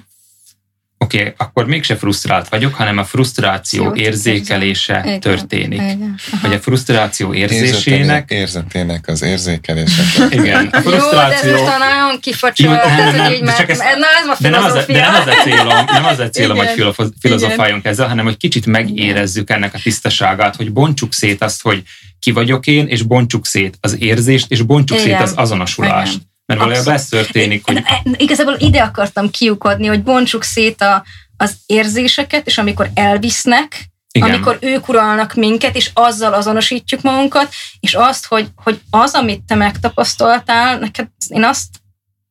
Oké, 1.00 1.18
okay, 1.20 1.32
akkor 1.36 1.66
mégse 1.66 1.96
frusztrált 1.96 2.48
vagyok, 2.48 2.74
hanem 2.74 2.98
a 2.98 3.04
frusztráció 3.04 3.84
Jót 3.84 3.96
érzékelése 3.96 5.02
Igen. 5.04 5.20
történik. 5.20 5.80
Igen. 5.80 6.14
Hogy 6.42 6.52
a 6.52 6.58
frusztráció 6.60 7.34
érzésének, 7.34 7.70
Érzetének, 7.70 8.30
érzetének 8.30 9.08
az 9.08 9.22
érzékelése. 9.22 10.02
igen, 10.30 10.66
a 10.66 10.80
Jó, 10.84 10.90
de 10.90 10.96
ez 10.96 11.00
frusztráció... 11.00 11.50
most 11.50 11.78
nagyon 11.78 12.12
Jó, 12.12 12.18
kifacsolt, 12.20 12.84
nem, 12.84 13.14
nem, 13.14 13.24
hogy 13.24 13.32
így 13.34 13.38
de 13.38 13.44
már, 13.44 13.70
ezt- 13.70 13.80
na 13.80 13.86
ez 14.20 14.26
ma 14.26 14.34
De 14.38 14.48
nem, 14.48 14.64
az, 14.64 14.74
a- 14.74 14.84
de 14.86 15.00
nem 15.00 15.14
az 15.14 15.26
a 15.26 15.32
célom, 15.42 15.84
nem 15.92 16.04
az 16.04 16.18
a 16.18 16.28
célom, 16.30 16.56
hogy 16.56 16.64
Igen. 16.64 16.76
filozof- 16.76 17.12
filozofáljunk 17.20 17.84
ezzel, 17.84 18.08
hanem 18.08 18.24
hogy 18.24 18.36
kicsit 18.36 18.66
megérezzük 18.66 19.50
ennek 19.50 19.74
a 19.74 19.78
tisztaságát, 19.82 20.56
hogy 20.56 20.72
bontsuk 20.72 21.12
szét 21.12 21.42
azt, 21.42 21.62
hogy 21.62 21.82
ki 22.18 22.30
vagyok 22.30 22.66
én, 22.66 22.86
és 22.86 23.02
bontsuk 23.02 23.46
szét 23.46 23.76
az 23.80 23.96
érzést, 24.00 24.46
és 24.50 24.62
bontsuk 24.62 24.98
Igen. 24.98 25.10
szét 25.10 25.20
az 25.20 25.32
azonosulást. 25.36 26.12
Igen. 26.12 26.26
Mert 26.48 26.60
valójában 26.60 26.94
ez 26.94 27.00
Abszolút. 27.02 27.24
történik, 27.24 27.64
hogy 27.64 27.82
Igazából 28.16 28.56
ide 28.58 28.82
akartam 28.82 29.30
kiukadni, 29.30 29.86
hogy 29.86 30.02
bontsuk 30.02 30.42
szét 30.42 30.82
a, 30.82 31.04
az 31.36 31.56
érzéseket, 31.66 32.46
és 32.46 32.58
amikor 32.58 32.90
elvisznek, 32.94 33.88
igen, 34.12 34.30
amikor 34.30 34.58
ők 34.60 34.88
uralnak 34.88 35.34
minket, 35.34 35.76
és 35.76 35.90
azzal 35.94 36.32
azonosítjuk 36.32 37.02
magunkat, 37.02 37.52
és 37.80 37.94
azt, 37.94 38.26
hogy, 38.26 38.48
hogy 38.56 38.80
az, 38.90 39.14
amit 39.14 39.42
te 39.46 39.54
megtapasztaltál, 39.54 40.78
neked, 40.78 41.08
én 41.28 41.44
azt, 41.44 41.68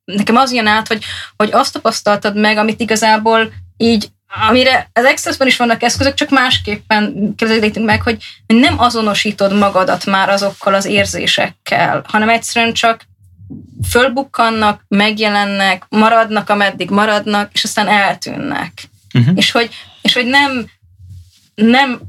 nekem 0.03 0.35
az 0.35 0.53
jön 0.53 0.67
át, 0.67 0.87
hogy, 0.87 1.03
hogy 1.35 1.49
azt 1.51 1.73
tapasztaltad 1.73 2.37
meg, 2.37 2.57
amit 2.57 2.79
igazából 2.79 3.53
így 3.77 4.09
amire 4.47 4.89
az 4.93 5.03
Accessben 5.03 5.47
is 5.47 5.57
vannak 5.57 5.83
eszközök, 5.83 6.13
csak 6.13 6.29
másképpen 6.29 7.33
közelítünk 7.35 7.85
meg, 7.85 8.01
hogy 8.01 8.23
nem 8.47 8.79
azonosítod 8.79 9.57
magadat 9.57 10.05
már 10.05 10.29
azokkal 10.29 10.73
az 10.73 10.85
érzésekkel, 10.85 12.05
hanem 12.07 12.29
egyszerűen 12.29 12.73
csak 12.73 13.01
fölbukkannak, 13.89 14.85
megjelennek, 14.87 15.85
maradnak, 15.89 16.49
ameddig 16.49 16.89
maradnak, 16.89 17.49
és 17.53 17.63
aztán 17.63 17.87
eltűnnek. 17.87 18.89
uh-huh. 19.13 19.33
És 19.35 19.51
hogy, 19.51 19.69
és 20.01 20.13
hogy 20.13 20.25
nem, 20.25 20.69
nem, 21.55 21.99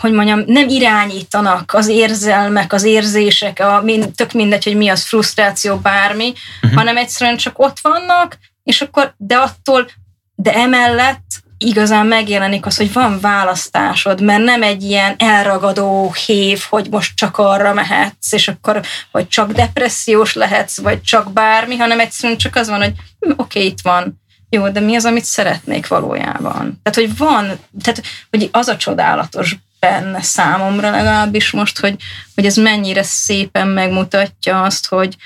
hogy 0.00 0.12
mondjam, 0.12 0.42
nem 0.46 0.68
irányítanak 0.68 1.74
az 1.74 1.88
érzelmek, 1.88 2.72
az 2.72 2.82
érzések, 2.82 3.60
a, 3.60 3.80
mind, 3.82 4.10
tök 4.14 4.32
mindegy, 4.32 4.64
hogy 4.64 4.76
mi 4.76 4.88
az 4.88 5.02
frusztráció, 5.02 5.76
bármi, 5.76 6.32
uh-huh. 6.62 6.78
hanem 6.78 6.96
egyszerűen 6.96 7.36
csak 7.36 7.58
ott 7.58 7.78
vannak, 7.82 8.38
és 8.62 8.80
akkor, 8.80 9.14
de 9.16 9.36
attól, 9.36 9.90
de 10.34 10.54
emellett 10.54 11.21
igazán 11.66 12.06
megjelenik 12.06 12.66
az, 12.66 12.76
hogy 12.76 12.92
van 12.92 13.20
választásod, 13.20 14.20
mert 14.20 14.44
nem 14.44 14.62
egy 14.62 14.82
ilyen 14.82 15.14
elragadó 15.18 16.14
hév, 16.26 16.62
hogy 16.68 16.86
most 16.90 17.16
csak 17.16 17.38
arra 17.38 17.72
mehetsz, 17.72 18.32
és 18.32 18.48
akkor, 18.48 18.80
vagy 19.10 19.28
csak 19.28 19.52
depressziós 19.52 20.34
lehetsz, 20.34 20.80
vagy 20.80 21.02
csak 21.02 21.32
bármi, 21.32 21.76
hanem 21.76 22.00
egyszerűen 22.00 22.38
csak 22.38 22.56
az 22.56 22.68
van, 22.68 22.80
hogy 22.80 22.92
hm, 23.20 23.30
oké, 23.30 23.58
okay, 23.58 23.66
itt 23.66 23.80
van, 23.82 24.20
jó, 24.50 24.68
de 24.68 24.80
mi 24.80 24.96
az, 24.96 25.04
amit 25.04 25.24
szeretnék 25.24 25.86
valójában? 25.86 26.80
Tehát, 26.82 27.08
hogy 27.08 27.16
van, 27.16 27.58
tehát, 27.82 28.02
hogy 28.30 28.48
az 28.52 28.68
a 28.68 28.76
csodálatos 28.76 29.56
benne 29.80 30.22
számomra 30.22 30.90
legalábbis 30.90 31.50
most, 31.50 31.78
hogy, 31.78 31.96
hogy 32.34 32.46
ez 32.46 32.56
mennyire 32.56 33.02
szépen 33.02 33.68
megmutatja 33.68 34.62
azt, 34.62 34.88
hogy, 34.88 35.16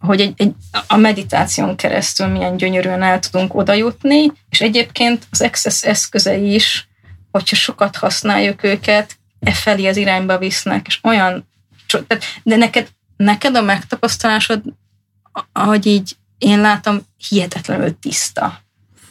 hogy 0.00 0.20
egy, 0.20 0.32
egy, 0.36 0.54
a 0.86 0.96
meditáción 0.96 1.76
keresztül 1.76 2.26
milyen 2.26 2.56
gyönyörűen 2.56 3.02
el 3.02 3.18
tudunk 3.18 3.54
oda 3.54 3.72
jutni, 3.72 4.32
és 4.50 4.60
egyébként 4.60 5.26
az 5.30 5.40
Access 5.40 5.82
eszközei 5.84 6.54
is, 6.54 6.88
hogyha 7.30 7.56
sokat 7.56 7.96
használjuk 7.96 8.62
őket, 8.62 9.18
e 9.40 9.52
felé 9.52 9.86
az 9.86 9.96
irányba 9.96 10.38
visznek, 10.38 10.86
és 10.86 10.98
olyan, 11.02 11.48
de 12.42 12.56
neked, 12.56 12.88
neked 13.16 13.56
a 13.56 13.62
megtapasztalásod, 13.62 14.62
ahogy 15.52 15.86
így 15.86 16.16
én 16.38 16.60
látom, 16.60 17.00
hihetetlenül 17.28 17.98
tiszta. 17.98 18.62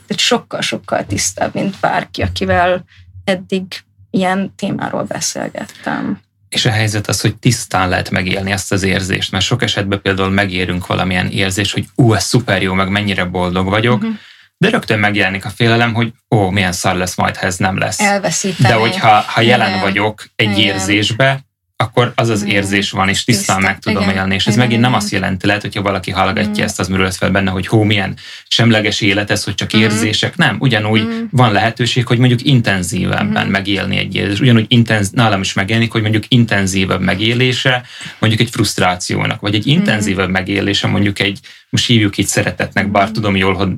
Tehát 0.08 0.24
sokkal-sokkal 0.24 1.06
tisztább, 1.06 1.54
mint 1.54 1.80
bárki, 1.80 2.22
akivel 2.22 2.84
eddig 3.24 3.66
ilyen 4.10 4.56
témáról 4.56 5.04
beszélgettem. 5.04 6.20
És 6.50 6.66
a 6.66 6.70
helyzet 6.72 7.08
az, 7.08 7.22
hogy 7.22 7.36
tisztán 7.36 7.90
lehet 7.90 8.10
megélni 8.10 8.52
ezt 8.52 8.72
az 8.72 8.84
érzést, 8.84 9.32
mert 9.32 9.44
sok 9.46 9.62
esetben 9.64 10.02
például 10.02 10.30
megérünk 10.30 10.88
valamilyen 10.88 11.28
érzés, 11.30 11.74
hogy 11.74 11.86
ú, 11.96 12.14
ez 12.14 12.24
szuper 12.24 12.62
jó, 12.62 12.74
meg 12.74 12.90
mennyire 12.90 13.26
boldog 13.26 13.70
vagyok, 13.70 14.02
Mhm. 14.02 14.12
de 14.58 14.70
rögtön 14.70 15.00
megjelenik 15.00 15.46
a 15.46 15.50
félelem, 15.50 15.94
hogy 15.94 16.14
ó, 16.36 16.50
milyen 16.50 16.72
szar 16.72 16.96
lesz 16.96 17.16
majd, 17.16 17.36
ha 17.38 17.46
ez 17.46 17.58
nem 17.58 17.78
lesz. 17.78 18.00
Elveszíteni. 18.00 18.70
De 18.70 18.80
hogyha 18.80 19.08
ha 19.28 19.42
jelen 19.42 19.70
Igen. 19.70 19.82
vagyok 19.82 20.26
egy 20.36 20.58
Igen. 20.58 20.74
érzésbe, 20.76 21.40
akkor 21.84 22.12
az 22.16 22.30
az 22.30 22.42
Igen. 22.44 22.56
érzés 22.56 22.92
van, 22.92 23.10
és 23.10 23.24
tisztán 23.24 23.56
Tiszta. 23.56 23.72
meg 23.72 23.80
tudom 23.80 24.04
Igen. 24.04 24.16
élni. 24.16 24.34
És 24.36 24.48
ez 24.48 24.54
Igen, 24.54 24.66
megint 24.66 24.82
nem 24.82 24.90
igen. 24.90 25.02
azt 25.04 25.12
jelenti, 25.12 25.46
lehet, 25.48 25.62
hogyha 25.62 25.82
valaki 25.82 26.12
hallgatja 26.12 26.52
Mhm. 26.52 26.62
ezt, 26.62 26.80
az 26.80 26.88
merül 26.88 27.12
fel 27.12 27.30
benne, 27.32 27.52
hogy 27.52 27.68
hó, 27.68 27.84
milyen 27.84 28.16
semleges 28.48 29.02
élet 29.02 29.32
ez, 29.32 29.44
hogy 29.44 29.56
csak 29.56 29.72
Mhm. 29.72 29.82
érzések. 29.82 30.36
Nem, 30.36 30.56
ugyanúgy 30.60 31.04
Mhm. 31.04 31.14
van 31.32 31.52
lehetőség, 31.52 32.06
hogy 32.08 32.18
mondjuk 32.18 32.42
intenzívebben 32.44 33.44
Mhm. 33.44 33.52
megélni 33.52 33.98
egy 33.98 34.16
érzés. 34.16 34.40
Ugyanúgy 34.40 34.66
intenz, 34.68 35.10
nálam 35.10 35.42
is 35.42 35.54
megjelenik, 35.54 35.92
hogy 35.92 36.02
mondjuk 36.02 36.24
intenzívebb 36.28 37.02
megélése 37.02 37.84
mondjuk 38.20 38.42
egy 38.42 38.50
frusztrációnak, 38.50 39.42
vagy 39.42 39.56
egy 39.56 39.66
Mhm. 39.66 39.76
intenzívebb 39.78 40.30
megélése 40.30 40.88
mondjuk 40.88 41.20
egy, 41.20 41.40
most 41.70 41.86
hívjuk 41.86 42.18
így 42.18 42.28
szeretetnek, 42.28 42.92
bár 42.92 43.12
tudom 43.12 43.36
jól, 43.36 43.54
hogy 43.54 43.70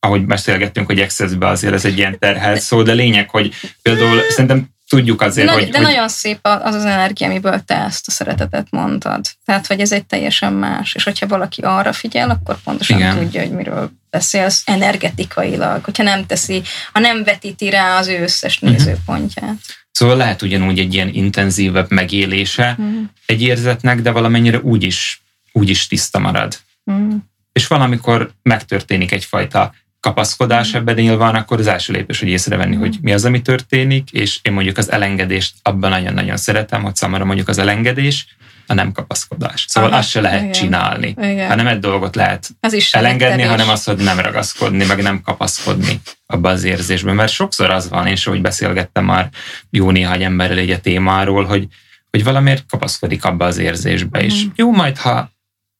ahogy 0.00 0.26
beszélgettünk, 0.26 0.86
hogy 0.86 1.00
excessbe 1.00 1.46
azért 1.46 1.74
ez 1.74 1.84
egy 1.84 1.98
ilyen 1.98 2.18
terhelt 2.18 2.60
szó, 2.60 2.82
de 2.82 2.92
lényeg, 2.92 3.30
hogy 3.30 3.54
például 3.82 4.20
szerintem 4.28 4.68
tudjuk 4.88 5.20
azért, 5.22 5.46
de, 5.46 5.52
hogy... 5.52 5.68
De 5.68 5.78
hogy... 5.78 5.86
nagyon 5.86 6.08
szép 6.08 6.38
az 6.42 6.74
az 6.74 6.84
energia, 6.84 7.26
amiből 7.26 7.60
te 7.60 7.74
ezt 7.74 8.08
a 8.08 8.10
szeretetet 8.10 8.66
mondtad. 8.70 9.24
Tehát, 9.44 9.66
hogy 9.66 9.80
ez 9.80 9.92
egy 9.92 10.06
teljesen 10.06 10.52
más. 10.52 10.94
És 10.94 11.04
hogyha 11.04 11.26
valaki 11.26 11.60
arra 11.62 11.92
figyel, 11.92 12.30
akkor 12.30 12.56
pontosan 12.64 12.98
Igen. 12.98 13.16
tudja, 13.18 13.40
hogy 13.40 13.50
miről 13.50 13.90
beszélsz 14.10 14.62
energetikailag. 14.66 15.84
Hogyha 15.84 16.02
nem 16.02 16.26
teszi, 16.26 16.62
ha 16.92 17.00
nem 17.00 17.24
vetíti 17.24 17.70
rá 17.70 17.98
az 17.98 18.06
ő 18.08 18.22
összes 18.22 18.58
Mhm. 18.58 18.70
nézőpontját. 18.72 19.56
Szóval 19.90 20.16
lehet 20.16 20.42
ugyanúgy 20.42 20.78
egy 20.78 20.94
ilyen 20.94 21.08
intenzívebb 21.08 21.90
megélése 21.90 22.76
Mm. 22.80 23.02
egy 23.26 23.42
érzetnek, 23.42 24.00
de 24.00 24.10
valamennyire 24.10 24.58
úgy 24.60 24.82
is, 24.82 25.22
úgy 25.52 25.68
is 25.68 25.86
tiszta 25.86 26.18
marad. 26.18 26.58
Mm. 26.90 27.10
És 27.52 27.66
valamikor 27.66 28.30
megtörténik 28.42 29.12
egyfajta 29.12 29.74
kapaszkodás 30.00 30.74
ebben 30.74 30.94
nyilván, 30.94 31.34
akkor 31.34 31.58
az 31.58 31.66
első 31.66 31.92
lépés, 31.92 32.18
hogy 32.18 32.28
észrevenni, 32.28 32.76
hogy 32.76 32.98
mi 33.02 33.12
az, 33.12 33.24
ami 33.24 33.42
történik, 33.42 34.10
és 34.12 34.38
én 34.42 34.52
mondjuk 34.52 34.76
az 34.78 34.90
elengedést 34.90 35.54
abban 35.62 35.90
nagyon-nagyon 35.90 36.36
szeretem, 36.36 36.82
hogy 36.82 36.96
számomra 36.96 37.24
mondjuk 37.24 37.48
az 37.48 37.58
elengedés, 37.58 38.26
a 38.70 38.74
nem 38.74 38.92
kapaszkodás. 38.92 39.64
Szóval 39.68 39.90
Aha, 39.90 39.98
azt 39.98 40.08
se 40.08 40.20
lehet 40.20 40.40
igen. 40.40 40.52
csinálni. 40.52 41.14
Igen. 41.18 41.48
Ha 41.48 41.54
nem 41.54 41.66
egy 41.66 41.78
dolgot 41.78 42.14
lehet 42.14 42.50
Az 42.60 42.72
is 42.72 42.94
elengedni, 42.94 43.42
hanem 43.42 43.68
az, 43.68 43.84
hogy 43.84 43.96
nem 43.96 44.18
ragaszkodni, 44.18 44.84
meg 44.84 45.02
nem 45.02 45.22
kapaszkodni 45.22 46.00
abba 46.26 46.50
az 46.50 46.64
érzésben. 46.64 47.14
Mert 47.14 47.32
sokszor 47.32 47.70
az 47.70 47.88
van, 47.88 48.06
és 48.06 48.26
ahogy 48.26 48.40
beszélgettem 48.40 49.04
már 49.04 49.28
jó 49.70 49.90
néhány 49.90 50.22
emberrel 50.22 50.58
egy 50.58 50.70
a 50.70 50.80
témáról, 50.80 51.44
hogy, 51.44 51.66
hogy 52.10 52.24
valamiért 52.24 52.64
kapaszkodik 52.68 53.24
abba 53.24 53.44
az 53.44 53.58
érzésbe, 53.58 54.22
és 54.22 54.42
Mhm. 54.42 54.52
jó, 54.54 54.72
majd 54.72 54.96
ha 54.98 55.30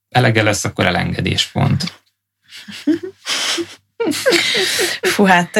elege 0.09 0.43
lesz, 0.43 0.65
akkor 0.65 0.85
elengedés 0.85 1.45
pont. 1.45 2.01
Fú, 5.13 5.23
hát 5.23 5.59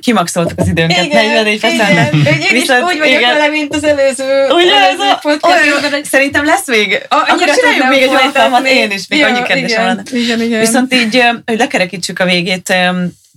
kimaxoltuk 0.00 0.58
az 0.58 0.68
időnket, 0.68 1.04
Igen, 1.04 1.24
44 1.24 1.54
igen. 1.54 1.76
percen. 1.76 2.22
Viszont 2.50 2.82
úgy 2.82 2.98
vagyok 2.98 3.18
igen. 3.18 3.32
vele, 3.32 3.48
mint 3.48 3.74
az 3.74 3.84
előző, 3.84 4.46
Ugye 4.50 4.74
ez 4.74 4.88
előző 4.88 5.08
a, 5.10 5.18
podcastban, 5.22 5.92
olyan, 5.92 6.04
szerintem 6.04 6.44
lesz 6.44 6.66
még, 6.66 7.06
A- 7.08 7.14
akkor 7.14 7.54
csináljuk 7.54 7.88
még 7.88 8.02
egy 8.02 8.14
alkalmat, 8.14 8.66
én 8.66 8.90
is, 8.90 9.08
még 9.08 9.18
Ja, 9.18 9.26
annyi 9.26 9.42
kérdésem 9.42 9.84
van. 9.84 10.02
Igen, 10.10 10.42
igen. 10.42 10.60
Viszont 10.60 10.94
így, 10.94 11.22
hogy 11.46 11.58
lekerekítsük 11.58 12.18
a 12.18 12.24
végét, 12.24 12.74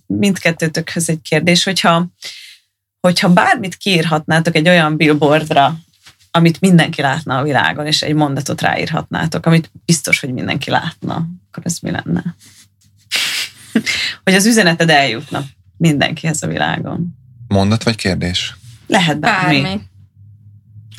mindkettőtökhöz 0.06 1.10
egy 1.10 1.22
kérdés, 1.30 1.64
hogyha, 1.64 2.08
hogyha 3.00 3.30
bármit 3.30 3.76
kiírhatnátok 3.76 4.56
egy 4.56 4.68
olyan 4.70 4.98
billboardra, 4.98 5.76
amit 6.32 6.62
mindenki 6.62 7.02
látna 7.02 7.38
a 7.38 7.44
világon, 7.44 7.86
és 7.86 8.02
egy 8.02 8.14
mondatot 8.14 8.62
ráírhatnátok, 8.62 9.46
amit 9.46 9.72
biztos, 9.86 10.20
hogy 10.20 10.34
mindenki 10.34 10.70
látna, 10.70 11.26
akkor 11.52 11.64
ez 11.66 11.78
mi 11.82 11.91
lenne? 11.91 12.24
Hogy 14.24 14.34
az 14.34 14.46
üzeneted 14.46 14.90
eljutna 14.90 15.44
mindenkihez 15.78 16.44
a 16.44 16.48
világon. 16.48 17.18
Mondat 17.48 17.84
vagy 17.84 17.96
kérdés? 17.96 18.56
Lehet 18.88 19.20
bármi. 19.20 19.62
Bármi. 19.62 19.82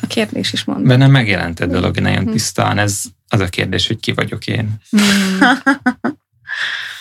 A 0.01 0.07
kérdés 0.07 0.53
is 0.53 0.63
mond. 0.63 0.87
Bennem 0.87 1.11
megjelent 1.11 1.59
egy 1.59 1.69
dolog 1.69 1.99
nagyon 1.99 2.25
tisztán, 2.25 2.77
ez 2.77 3.03
az 3.27 3.39
a 3.39 3.47
kérdés, 3.47 3.87
hogy 3.87 3.99
ki 3.99 4.11
vagyok 4.11 4.47
én. 4.47 4.75
Mm. 4.97 5.39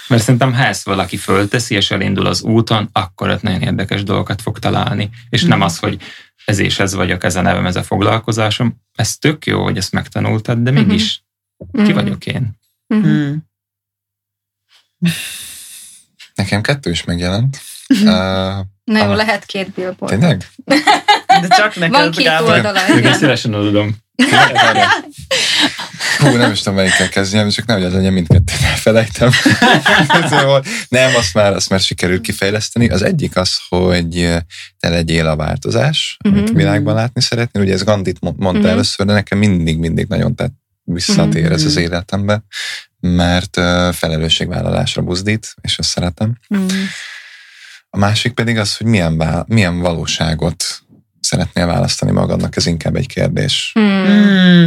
Mert 0.09 0.23
szerintem, 0.23 0.53
ha 0.53 0.65
ezt 0.65 0.85
valaki 0.85 1.17
fölteszi, 1.17 1.75
és 1.75 1.91
elindul 1.91 2.27
az 2.27 2.43
úton, 2.43 2.89
akkor 2.93 3.29
ott 3.29 3.43
nagyon 3.43 3.63
érdekes 3.63 4.03
dolgokat 4.03 4.43
fog 4.43 4.59
találni. 4.59 5.11
És 5.29 5.45
nem 5.45 5.61
az, 5.61 5.79
hogy 5.79 6.03
ez 6.45 6.59
és 6.59 6.79
ez 6.79 6.95
vagyok, 6.95 7.25
ez 7.25 7.37
a 7.37 7.41
nevem, 7.41 7.67
ez 7.67 7.77
a 7.77 7.83
foglalkozásom. 7.83 8.81
Ez 8.95 9.17
tök 9.17 9.47
jó, 9.47 9.63
hogy 9.63 9.77
ezt 9.77 9.93
megtanultad, 9.93 10.59
de 10.59 10.71
mégis 10.71 11.25
ki 11.73 11.91
Mm. 11.91 11.95
vagyok 11.95 12.27
én. 12.27 12.59
Nekem 16.55 16.75
kettő 16.75 16.91
is 16.91 17.05
megjelent. 17.05 17.61
Uh, 17.89 18.05
Na 18.85 18.99
jó, 18.99 19.01
Aha. 19.05 19.15
lehet 19.15 19.45
két 19.45 19.71
billboard. 19.71 20.19
tényleg? 20.19 20.47
De 21.41 21.49
csak 21.49 21.75
neked, 21.77 21.91
Van 21.91 22.11
két 22.11 22.25
Gábor. 22.25 22.51
oldala. 22.51 22.79
Igen. 22.97 23.15
szívesen 23.15 23.55
adom. 23.55 23.97
Hú, 26.19 26.37
nem 26.37 26.53
is 26.53 26.59
tudom, 26.59 26.75
melyikkel 26.75 27.09
kezdjem, 27.09 27.49
csak 27.49 27.67
nehogy 27.67 27.85
az 27.85 27.93
legyen 27.93 28.13
mindkettőt 28.13 28.63
elfelejtem. 28.63 29.31
szóval, 30.31 30.65
nem, 30.89 31.15
azt 31.15 31.35
már, 31.35 31.53
azt 31.53 31.69
már 31.71 31.81
sikerült 31.81 32.21
kifejleszteni. 32.21 32.89
Az 32.89 33.03
egyik 33.03 33.37
az, 33.37 33.57
hogy 33.69 34.39
te 34.81 34.89
legyél 34.89 35.27
a 35.27 35.37
változás, 35.37 36.17
amit 36.25 36.51
a 36.51 36.53
világban 36.53 36.95
látni 36.95 37.21
szeretnél. 37.21 37.63
Ugye 37.63 37.73
ez 37.73 37.83
Gandit 37.85 38.21
mo- 38.21 38.39
mondta 38.39 38.61
Mhm. 38.63 38.71
először, 38.71 39.07
de 39.07 39.13
nekem 39.13 39.39
mindig-mindig 39.39 40.07
nagyon 40.09 40.35
tett 40.35 40.53
visszatér 40.87 41.53
ez 41.53 41.65
az 41.65 41.77
életembe, 41.77 42.43
mert 43.07 43.55
felelősségvállalásra 43.97 45.03
buzdít, 45.03 45.55
és 45.61 45.79
azt 45.79 45.89
szeretem. 45.89 46.39
Mm. 46.57 46.67
A 47.91 47.99
másik 47.99 48.33
pedig 48.33 48.59
az, 48.59 48.77
hogy 48.77 48.87
milyen, 48.87 49.17
vá- 49.17 49.49
milyen 49.49 49.79
valóságot 49.81 50.65
szeretnél 51.21 51.67
választani 51.67 52.11
magadnak, 52.11 52.57
ez 52.57 52.67
inkább 52.67 52.97
egy 52.97 53.07
kérdés. 53.07 53.73
Mm. 53.79 54.67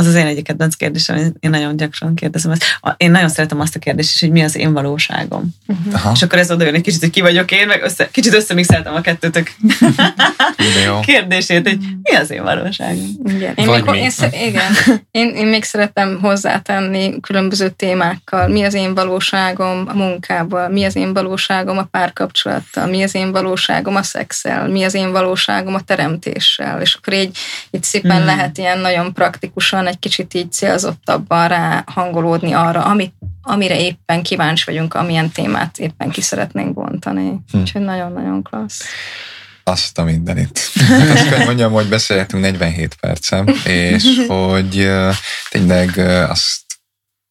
Az 0.00 0.06
az 0.06 0.14
én 0.14 0.26
egyik 0.26 0.44
kedvenc 0.44 0.74
kérdésem, 0.74 1.16
én- 1.16 1.34
én 1.40 1.50
nagyon 1.50 1.76
gyakran 1.76 2.14
kérdezem 2.14 2.50
ezt. 2.50 2.64
Én 2.96 3.10
nagyon 3.10 3.28
szeretem 3.28 3.60
azt 3.60 3.76
a 3.76 3.78
kérdést 3.78 4.12
is, 4.14 4.20
hogy 4.20 4.30
mi 4.30 4.42
az 4.42 4.56
én 4.56 4.72
valóságom. 4.72 5.48
Aha, 5.92 6.10
És 6.14 6.22
akkor 6.22 6.38
ez 6.38 6.50
oda 6.50 6.64
jön 6.64 6.74
egy 6.74 6.80
kicsit, 6.82 7.00
hogy 7.00 7.10
ki 7.10 7.20
vagyok 7.20 7.50
én, 7.50 7.66
meg 7.66 7.82
össze, 7.82 8.08
kicsit 8.10 8.34
összemixeltem 8.34 8.94
a 8.94 9.00
kettőtök 9.00 9.50
kérdését, 11.00 11.68
hogy 11.68 11.78
mi 12.02 12.14
az 12.14 12.30
én 12.30 12.42
valóságom. 12.42 13.08
Igen. 13.24 13.52
Én, 13.54 13.66
még, 13.70 13.84
mi. 13.84 13.98
én, 13.98 14.10
igen. 14.46 14.72
Én, 15.10 15.28
én 15.28 15.46
még 15.46 15.64
szeretem 15.64 16.18
hozzátenni 16.22 17.20
különböző 17.20 17.68
témákkal. 17.68 18.48
Mi 18.48 18.62
az 18.62 18.74
én 18.74 18.94
valóságom 18.94 19.84
a 19.88 19.94
munkával, 19.94 20.68
mi 20.68 20.84
az 20.84 20.96
én 20.96 21.12
valóságom 21.12 21.78
a 21.78 21.82
párkapcsolattal, 21.90 22.86
mi 22.86 23.02
az 23.02 23.14
én 23.14 23.32
valóságom 23.32 23.96
a 23.96 24.02
szexel, 24.02 24.68
mi 24.68 24.82
az 24.82 24.94
én 24.94 25.12
valóságom 25.12 25.74
a 25.74 25.80
teremtéssel. 25.80 26.80
És 26.80 26.94
akkor 26.94 27.12
így, 27.12 27.38
így 27.70 27.82
szépen 27.82 28.16
Hmm. 28.16 28.24
lehet 28.26 28.58
ilyen 28.58 28.78
nagyon 28.78 29.12
praktikusan, 29.12 29.86
egy 29.90 29.98
kicsit 29.98 30.34
így 30.34 30.52
célzottabban 30.52 31.48
rá 31.48 31.84
hangolódni 31.86 32.52
arra, 32.52 32.84
amit, 32.84 33.14
amire 33.42 33.80
éppen 33.80 34.22
kíváncsi 34.22 34.64
vagyunk, 34.66 34.94
amilyen 34.94 35.30
témát 35.30 35.78
éppen 35.78 36.10
ki 36.10 36.20
szeretnénk 36.20 36.74
bontani. 36.74 37.40
Hm. 37.50 37.58
Úgyhogy 37.58 37.82
nagyon-nagyon 37.82 38.42
klassz. 38.42 38.84
Azt 39.64 39.98
a 39.98 40.04
mindenit. 40.04 40.60
Azt 41.12 41.28
kell 41.28 41.44
mondjam, 41.44 41.72
hogy 41.72 41.88
beszélhetünk 41.88 42.42
47 42.42 42.94
percem, 42.94 43.46
és 43.64 44.04
hogy 44.28 44.90
tényleg 45.50 45.98
azt 46.28 46.60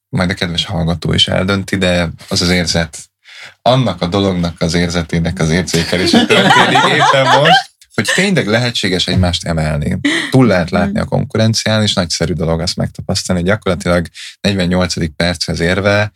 majd 0.09 0.29
a 0.29 0.33
kedves 0.33 0.65
hallgató 0.65 1.13
is 1.13 1.27
eldönti, 1.27 1.77
de 1.77 2.09
az 2.27 2.41
az 2.41 2.49
érzet, 2.49 2.97
annak 3.61 4.01
a 4.01 4.07
dolognak 4.07 4.61
az 4.61 4.73
érzetének 4.73 5.39
az 5.39 5.49
érzékelése 5.49 6.25
történik 6.25 6.93
éppen 6.93 7.39
most, 7.39 7.68
hogy 7.99 8.11
tényleg 8.15 8.47
lehetséges 8.47 9.07
egymást 9.07 9.45
emelni. 9.45 9.99
Túl 10.31 10.45
lehet 10.45 10.69
látni 10.69 10.99
a 10.99 11.05
konkurencián, 11.05 11.81
és 11.81 11.93
nagyszerű 11.93 12.33
dolog 12.33 12.59
azt 12.59 12.75
megtapasztalni. 12.75 13.43
Gyakorlatilag 13.43 14.07
48. 14.41 15.15
perchez 15.15 15.59
érve 15.59 16.11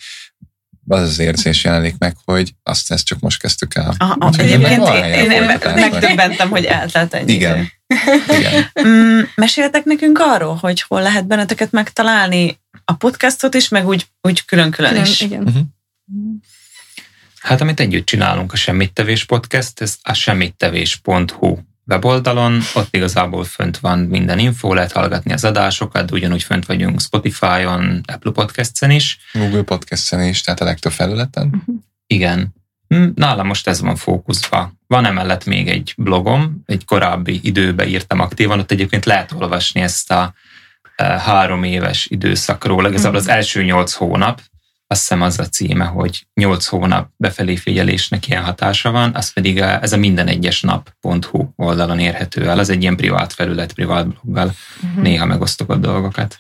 az 0.88 1.02
az 1.02 1.20
érzés 1.20 1.64
jelenik 1.64 1.96
meg, 1.98 2.16
hogy 2.26 2.54
azt 2.64 2.92
ezt 2.92 3.06
csak 3.06 3.20
most 3.20 3.40
kezdtük 3.40 3.76
el. 3.76 3.96
Aha, 3.98 4.16
Úgyhogy 4.20 4.52
egyébként 4.52 4.88
én, 4.88 5.32
én, 5.32 5.44
megdöbbentem, 5.76 6.50
hogy 6.50 6.66
eltelt 6.66 7.14
ennyi 7.14 7.34
Igen. 7.34 7.72
Igen. 8.38 8.72
Mm, 8.88 9.20
meséltek 9.36 9.84
nekünk 9.84 10.20
arról, 10.22 10.56
hogy 10.56 10.82
hol 10.82 11.02
lehet 11.02 11.28
benneteket 11.28 11.72
megtalálni 11.72 12.60
a 12.86 12.94
podcastot 12.94 13.54
is, 13.54 13.70
meg 13.70 13.88
úgy, 13.88 14.08
úgy 14.22 14.46
külön-külön 14.46 14.92
Külön, 14.92 15.06
is. 15.06 15.22
igen. 15.22 15.42
Mhm. 15.42 15.60
Hát 17.40 17.62
amit 17.62 17.80
együtt 17.80 18.06
csinálunk 18.06 18.54
a 18.54 18.56
Semmittevés 18.56 19.24
Podcast, 19.24 19.82
ez 19.82 19.96
a 20.02 20.14
semmittevés.hu 20.14 21.58
weboldalon, 21.86 22.60
ott 22.74 22.96
igazából 22.96 23.44
fönt 23.44 23.78
van 23.78 24.00
minden 24.00 24.40
info, 24.40 24.74
lehet 24.74 24.92
hallgatni 24.92 25.34
az 25.34 25.44
adásokat, 25.44 26.06
de 26.06 26.14
ugyanúgy 26.14 26.44
fönt 26.44 26.66
vagyunk 26.66 27.02
Spotify-on, 27.02 28.02
Apple 28.06 28.32
Podcast-en 28.32 28.92
is. 28.92 29.20
Google 29.34 29.62
Podcast-en 29.62 30.22
is, 30.22 30.42
tehát 30.42 30.62
a 30.62 30.66
legtöbb 30.66 30.92
felületen. 30.92 31.64
Igen. 32.08 32.54
Hm, 32.88 33.08
Nálam 33.16 33.48
most 33.48 33.68
ez 33.68 33.82
van 33.82 33.96
fókuszva. 33.96 34.74
Van 34.88 35.06
emellett 35.06 35.46
még 35.46 35.68
egy 35.68 35.94
blogom, 35.98 36.64
egy 36.66 36.86
korábbi 36.86 37.40
időbe 37.44 37.88
írtam 37.88 38.20
aktívan, 38.20 38.60
ott 38.60 38.72
egyébként 38.72 39.06
lehet 39.06 39.32
olvasni 39.32 39.82
ezt 39.82 40.12
a 40.12 40.34
e, 40.96 41.04
három 41.06 41.64
éves 41.64 42.06
időszakról, 42.06 42.88
igazából 42.88 43.18
az 43.18 43.28
első 43.28 43.64
nyolc 43.64 43.94
hónap, 43.94 44.42
azt 44.94 45.02
hiszem 45.02 45.22
az 45.22 45.40
a 45.40 45.48
címe, 45.48 45.86
hogy 45.86 46.26
nyolc 46.34 46.66
hónap 46.66 47.10
befelé 47.18 47.56
figyelésnek 47.56 48.28
ilyen 48.28 48.44
hatása 48.44 48.92
van, 48.92 49.16
az 49.16 49.34
pedig 49.34 49.62
a, 49.62 49.82
ez 49.82 49.94
a 49.94 49.98
minden 49.98 50.28
egyes 50.28 50.62
nap.hu 50.62 51.48
oldalon 51.56 52.00
érhető 52.00 52.50
el. 52.50 52.60
Az 52.60 52.70
egy 52.70 52.82
ilyen 52.82 52.96
privát 52.96 53.34
felület, 53.34 53.74
privát 53.74 54.08
bloggal, 54.08 54.52
néha 54.96 55.26
megosztok 55.26 55.70
a 55.70 55.76
dolgokat. 55.76 56.38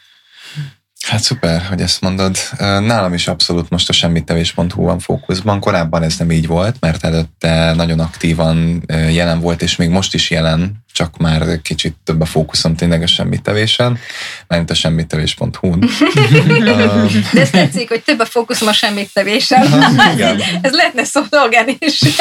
Hát 1.07 1.23
szuper, 1.23 1.61
hogy 1.61 1.81
ezt 1.81 2.01
mondod. 2.01 2.37
Nálam 2.59 3.13
is 3.13 3.27
abszolút 3.27 3.69
most 3.69 3.89
a 3.89 3.93
semmittevés.hu 3.93 4.83
van 4.83 4.99
fókuszban. 4.99 5.59
Korábban 5.59 6.03
ez 6.03 6.17
nem 6.17 6.31
így 6.31 6.47
volt, 6.47 6.75
mert 6.79 7.03
előtte 7.03 7.73
nagyon 7.73 7.99
aktívan 7.99 8.83
jelen 9.11 9.39
volt, 9.39 9.61
és 9.61 9.75
még 9.75 9.89
most 9.89 10.13
is 10.13 10.29
jelen, 10.29 10.83
csak 10.93 11.17
már 11.17 11.61
kicsit 11.61 11.95
több 12.03 12.21
a 12.21 12.25
fókuszom 12.25 12.75
tényleg 12.75 13.01
a 13.01 13.07
semmitevésen, 13.07 13.97
mert 14.47 14.69
a 14.69 14.73
semmittevés.hu-n. 14.73 15.79
De 17.33 17.41
ez 17.41 17.49
tetszik, 17.49 17.89
hogy 17.89 18.03
több 18.03 18.19
a 18.19 18.25
fókuszom 18.25 18.67
a 18.67 18.73
semmittevésen. 18.73 19.61
ez 20.61 20.73
lehetne 20.73 21.03
szolgálni 21.03 21.77
is. 21.79 21.99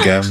Igen. 0.00 0.24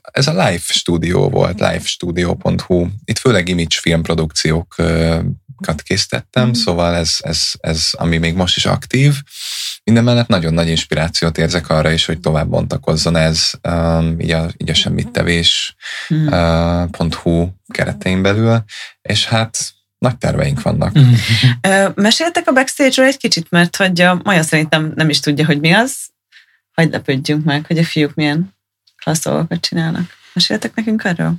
Ez 0.00 0.26
a 0.26 0.30
Live 0.30 0.58
Studio 0.58 1.28
volt, 1.28 1.60
livestudio.hu. 1.60 2.86
Itt 3.04 3.18
főleg 3.18 3.48
image 3.48 3.76
filmprodukciókat 3.80 5.82
készítettem, 5.82 6.48
mm. 6.48 6.52
szóval 6.52 6.94
ez, 6.94 7.16
ez, 7.18 7.40
ez, 7.60 7.88
ami 7.92 8.18
még 8.18 8.34
most 8.34 8.56
is 8.56 8.66
aktív. 8.66 9.14
Minden 9.84 10.04
mellett 10.04 10.28
nagyon 10.28 10.54
nagy 10.54 10.68
inspirációt 10.68 11.38
érzek 11.38 11.68
arra 11.68 11.90
is, 11.90 12.04
hogy 12.04 12.20
tovább 12.20 12.48
bontakozzon 12.48 13.16
ez 13.16 13.50
um, 13.68 14.20
így 14.20 14.30
a, 14.30 14.48
így 14.56 14.70
a 14.70 14.74
semmittevés.hu 14.74 16.14
mm. 16.14 17.42
uh, 17.42 17.48
keretein 17.68 18.22
belül, 18.22 18.64
és 19.02 19.26
hát 19.26 19.72
nagy 19.98 20.18
terveink 20.18 20.62
vannak. 20.62 20.98
Mm. 20.98 21.12
Meséltek 21.94 22.48
a 22.48 22.52
backstage-ről 22.52 23.06
egy 23.06 23.16
kicsit, 23.16 23.50
mert 23.50 23.76
hogy 23.76 24.00
a 24.00 24.20
Maja 24.24 24.42
szerintem 24.42 24.92
nem 24.94 25.08
is 25.08 25.20
tudja, 25.20 25.46
hogy 25.46 25.60
mi 25.60 25.72
az, 25.72 26.10
hagyd 26.80 26.92
lepődjünk 26.92 27.44
meg, 27.44 27.66
hogy 27.66 27.78
a 27.78 27.84
fiúk 27.84 28.14
milyen 28.14 28.54
klassz 29.02 29.22
dolgokat 29.22 29.60
csinálnak. 29.60 30.10
Meséltek 30.32 30.74
nekünk 30.74 31.04
erről? 31.04 31.32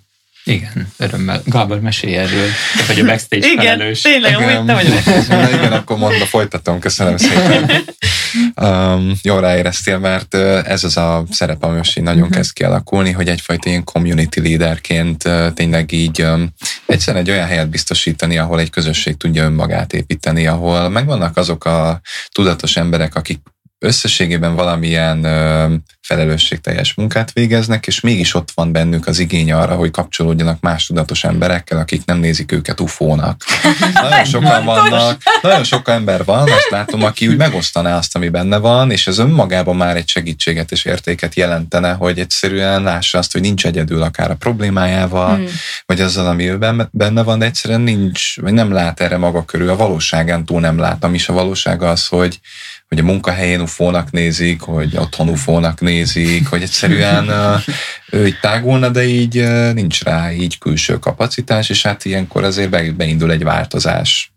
Igen, 0.43 0.87
örömmel. 0.97 1.41
Gábor, 1.45 1.79
mesélj 1.79 2.15
erről, 2.15 2.47
te 2.77 2.83
vagy 2.87 2.99
a 2.99 3.05
backstage 3.05 3.47
igen, 3.47 3.77
felelős. 3.77 4.01
tényleg, 4.01 4.35
amúgy 4.35 4.65
te 4.65 4.73
vagy 4.73 4.87
a 4.87 5.55
Igen, 5.57 5.71
akkor 5.71 5.97
mondva 5.97 6.25
folytatom, 6.25 6.79
köszönöm 6.79 7.17
szépen. 7.17 7.71
Um, 8.55 9.13
jól 9.21 9.41
ráéreztél, 9.41 9.97
mert 9.97 10.33
ez 10.33 10.83
az 10.83 10.97
a 10.97 11.25
szerep, 11.31 11.63
ami 11.63 11.77
most 11.77 11.97
így 11.97 12.03
nagyon 12.03 12.21
uh-huh. 12.21 12.35
kezd 12.35 12.53
kialakulni, 12.53 13.11
hogy 13.11 13.27
egyfajta 13.27 13.69
ilyen 13.69 13.83
community 13.83 14.39
leaderként 14.39 15.29
tényleg 15.53 15.91
így 15.91 16.21
um, 16.21 16.49
egyszerűen 16.85 17.23
egy 17.23 17.31
olyan 17.31 17.47
helyet 17.47 17.69
biztosítani, 17.69 18.37
ahol 18.37 18.59
egy 18.59 18.69
közösség 18.69 19.17
tudja 19.17 19.43
önmagát 19.43 19.93
építeni, 19.93 20.47
ahol 20.47 20.89
megvannak 20.89 21.37
azok 21.37 21.65
a 21.65 22.01
tudatos 22.31 22.77
emberek, 22.77 23.15
akik 23.15 23.39
összességében 23.83 24.55
valamilyen 24.55 25.23
ö, 25.23 25.73
felelősségteljes 26.01 26.93
munkát 26.93 27.31
végeznek, 27.31 27.87
és 27.87 27.99
mégis 27.99 28.33
ott 28.33 28.51
van 28.55 28.71
bennük 28.71 29.07
az 29.07 29.19
igény 29.19 29.51
arra, 29.51 29.75
hogy 29.75 29.91
kapcsolódjanak 29.91 30.61
más 30.61 30.85
tudatos 30.85 31.23
emberekkel, 31.23 31.77
akik 31.77 32.05
nem 32.05 32.17
nézik 32.17 32.51
őket 32.51 32.79
ufónak. 32.79 33.41
Nagyon 34.01 34.25
sokan 34.25 34.65
vannak, 34.65 35.21
nagyon 35.41 35.63
sok 35.63 35.89
ember 35.89 36.25
van, 36.25 36.41
azt 36.51 36.69
látom, 36.69 37.03
aki 37.03 37.27
úgy 37.27 37.37
megosztaná 37.37 37.97
azt, 37.97 38.15
ami 38.15 38.29
benne 38.29 38.57
van, 38.57 38.91
és 38.91 39.07
ez 39.07 39.17
önmagában 39.17 39.75
már 39.75 39.95
egy 39.95 40.07
segítséget 40.07 40.71
és 40.71 40.85
értéket 40.85 41.35
jelentene, 41.35 41.91
hogy 41.91 42.19
egyszerűen 42.19 42.83
lássa 42.83 43.17
azt, 43.17 43.31
hogy 43.31 43.41
nincs 43.41 43.65
egyedül 43.65 44.01
akár 44.01 44.31
a 44.31 44.35
problémájával, 44.35 45.35
hmm. 45.35 45.45
vagy 45.85 46.01
azzal, 46.01 46.27
ami 46.27 46.49
ő 46.49 46.57
benne 46.91 47.23
van, 47.23 47.39
de 47.39 47.45
egyszerűen 47.45 47.81
nincs, 47.81 48.41
vagy 48.41 48.53
nem 48.53 48.71
lát 48.71 48.99
erre 48.99 49.17
maga 49.17 49.45
körül, 49.45 49.69
a 49.69 49.75
valóságán 49.75 50.45
túl 50.45 50.59
nem 50.59 50.79
lát. 50.79 51.03
Ami 51.03 51.15
is 51.15 51.29
a 51.29 51.33
valóság 51.33 51.81
az, 51.81 52.07
hogy 52.07 52.39
hogy 52.91 52.99
a 52.99 53.03
munkahelyén 53.03 53.61
ufónak 53.61 54.11
nézik, 54.11 54.61
hogy 54.61 54.97
otthon 54.97 55.29
ufónak 55.29 55.81
nézik, 55.81 56.47
hogy 56.47 56.61
egyszerűen 56.61 57.29
ő 58.11 58.27
így 58.27 58.39
tágulna, 58.41 58.89
de 58.89 59.03
így 59.03 59.43
nincs 59.73 60.03
rá 60.03 60.31
így 60.33 60.57
külső 60.57 60.99
kapacitás, 60.99 61.69
és 61.69 61.81
hát 61.81 62.05
ilyenkor 62.05 62.43
azért 62.43 62.95
beindul 62.95 63.31
egy 63.31 63.43
változás. 63.43 64.31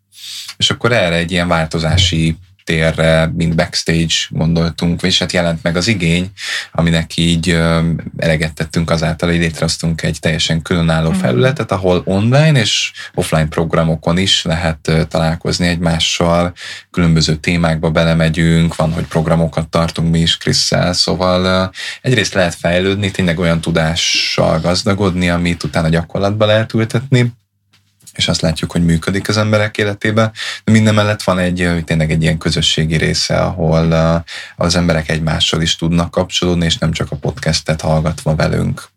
És 0.57 0.70
akkor 0.70 0.92
erre 0.92 1.16
egy 1.16 1.30
ilyen 1.30 1.48
változási 1.48 2.36
térre, 2.64 3.32
mint 3.36 3.54
backstage 3.54 4.14
gondoltunk, 4.28 5.02
és 5.02 5.18
hát 5.18 5.32
jelent 5.32 5.62
meg 5.62 5.76
az 5.76 5.88
igény, 5.88 6.30
aminek 6.72 7.16
így 7.16 7.60
eleget 8.16 8.54
tettünk 8.54 8.90
azáltal, 8.90 9.28
hogy 9.28 9.38
létrehoztunk 9.38 10.02
egy 10.02 10.18
teljesen 10.20 10.62
különálló 10.62 11.10
mm. 11.10 11.18
felületet, 11.18 11.72
ahol 11.72 12.02
online 12.04 12.60
és 12.60 12.92
offline 13.14 13.48
programokon 13.48 14.18
is 14.18 14.44
lehet 14.44 14.90
találkozni 15.08 15.66
egymással, 15.66 16.52
különböző 16.90 17.34
témákba 17.34 17.90
belemegyünk, 17.90 18.76
van, 18.76 18.92
hogy 18.92 19.04
programokat 19.04 19.68
tartunk 19.68 20.10
mi 20.10 20.20
is 20.20 20.36
Krisszel, 20.36 20.92
szóval 20.92 21.70
egyrészt 22.02 22.34
lehet 22.34 22.54
fejlődni, 22.54 23.10
tényleg 23.10 23.38
olyan 23.38 23.60
tudással 23.60 24.60
gazdagodni, 24.60 25.30
amit 25.30 25.62
utána 25.62 25.88
gyakorlatba 25.88 26.46
lehet 26.46 26.74
ültetni, 26.74 27.32
és 28.14 28.28
azt 28.28 28.40
látjuk, 28.40 28.72
hogy 28.72 28.84
működik 28.84 29.28
az 29.28 29.36
emberek 29.36 29.78
életében, 29.78 30.32
de 30.64 30.72
minden 30.72 30.94
mellett 30.94 31.22
van 31.22 31.38
egy, 31.38 31.70
tényleg 31.84 32.10
egy 32.10 32.22
ilyen 32.22 32.38
közösségi 32.38 32.96
része, 32.96 33.40
ahol 33.40 33.92
az 34.56 34.76
emberek 34.76 35.08
egymással 35.08 35.62
is 35.62 35.76
tudnak 35.76 36.10
kapcsolódni, 36.10 36.64
és 36.64 36.78
nem 36.78 36.92
csak 36.92 37.10
a 37.10 37.16
podcastet 37.16 37.80
hallgatva 37.80 38.34
velünk. 38.34 38.92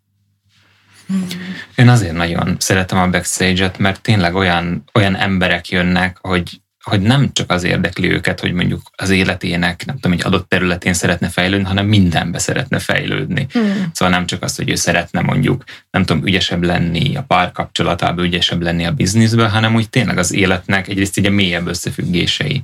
Én 1.75 1.89
azért 1.89 2.13
nagyon 2.13 2.55
szeretem 2.59 2.99
a 2.99 3.09
backstage-et, 3.09 3.77
mert 3.77 4.01
tényleg 4.01 4.35
olyan, 4.35 4.83
olyan 4.93 5.15
emberek 5.15 5.69
jönnek, 5.69 6.17
hogy 6.21 6.61
hogy 6.87 7.01
nem 7.01 7.29
csak 7.33 7.51
az 7.51 7.63
érdekli 7.63 8.11
őket, 8.11 8.39
hogy 8.39 8.53
mondjuk 8.53 8.81
az 8.95 9.09
életének, 9.09 9.85
nem 9.85 9.95
tudom, 9.95 10.11
egy 10.11 10.25
adott 10.25 10.49
területén 10.49 10.93
szeretne 10.93 11.29
fejlődni, 11.29 11.65
hanem 11.65 11.85
mindenbe 11.85 12.39
szeretne 12.39 12.79
fejlődni. 12.79 13.47
Hmm. 13.51 13.89
Szóval 13.93 14.13
nem 14.15 14.25
csak 14.25 14.43
az, 14.43 14.55
hogy 14.55 14.69
ő 14.69 14.75
szeretne 14.75 15.21
mondjuk, 15.21 15.63
nem 15.91 16.05
tudom, 16.05 16.25
ügyesebb 16.25 16.63
lenni 16.63 17.15
a 17.15 17.23
párkapcsolatában, 17.23 18.25
ügyesebb 18.25 18.61
lenni 18.61 18.85
a 18.85 18.91
bizniszben, 18.91 19.49
hanem 19.49 19.75
úgy 19.75 19.89
tényleg 19.89 20.17
az 20.17 20.33
életnek 20.33 20.87
egyrészt 20.87 21.17
ugye 21.17 21.29
mélyebb 21.29 21.67
összefüggései. 21.67 22.63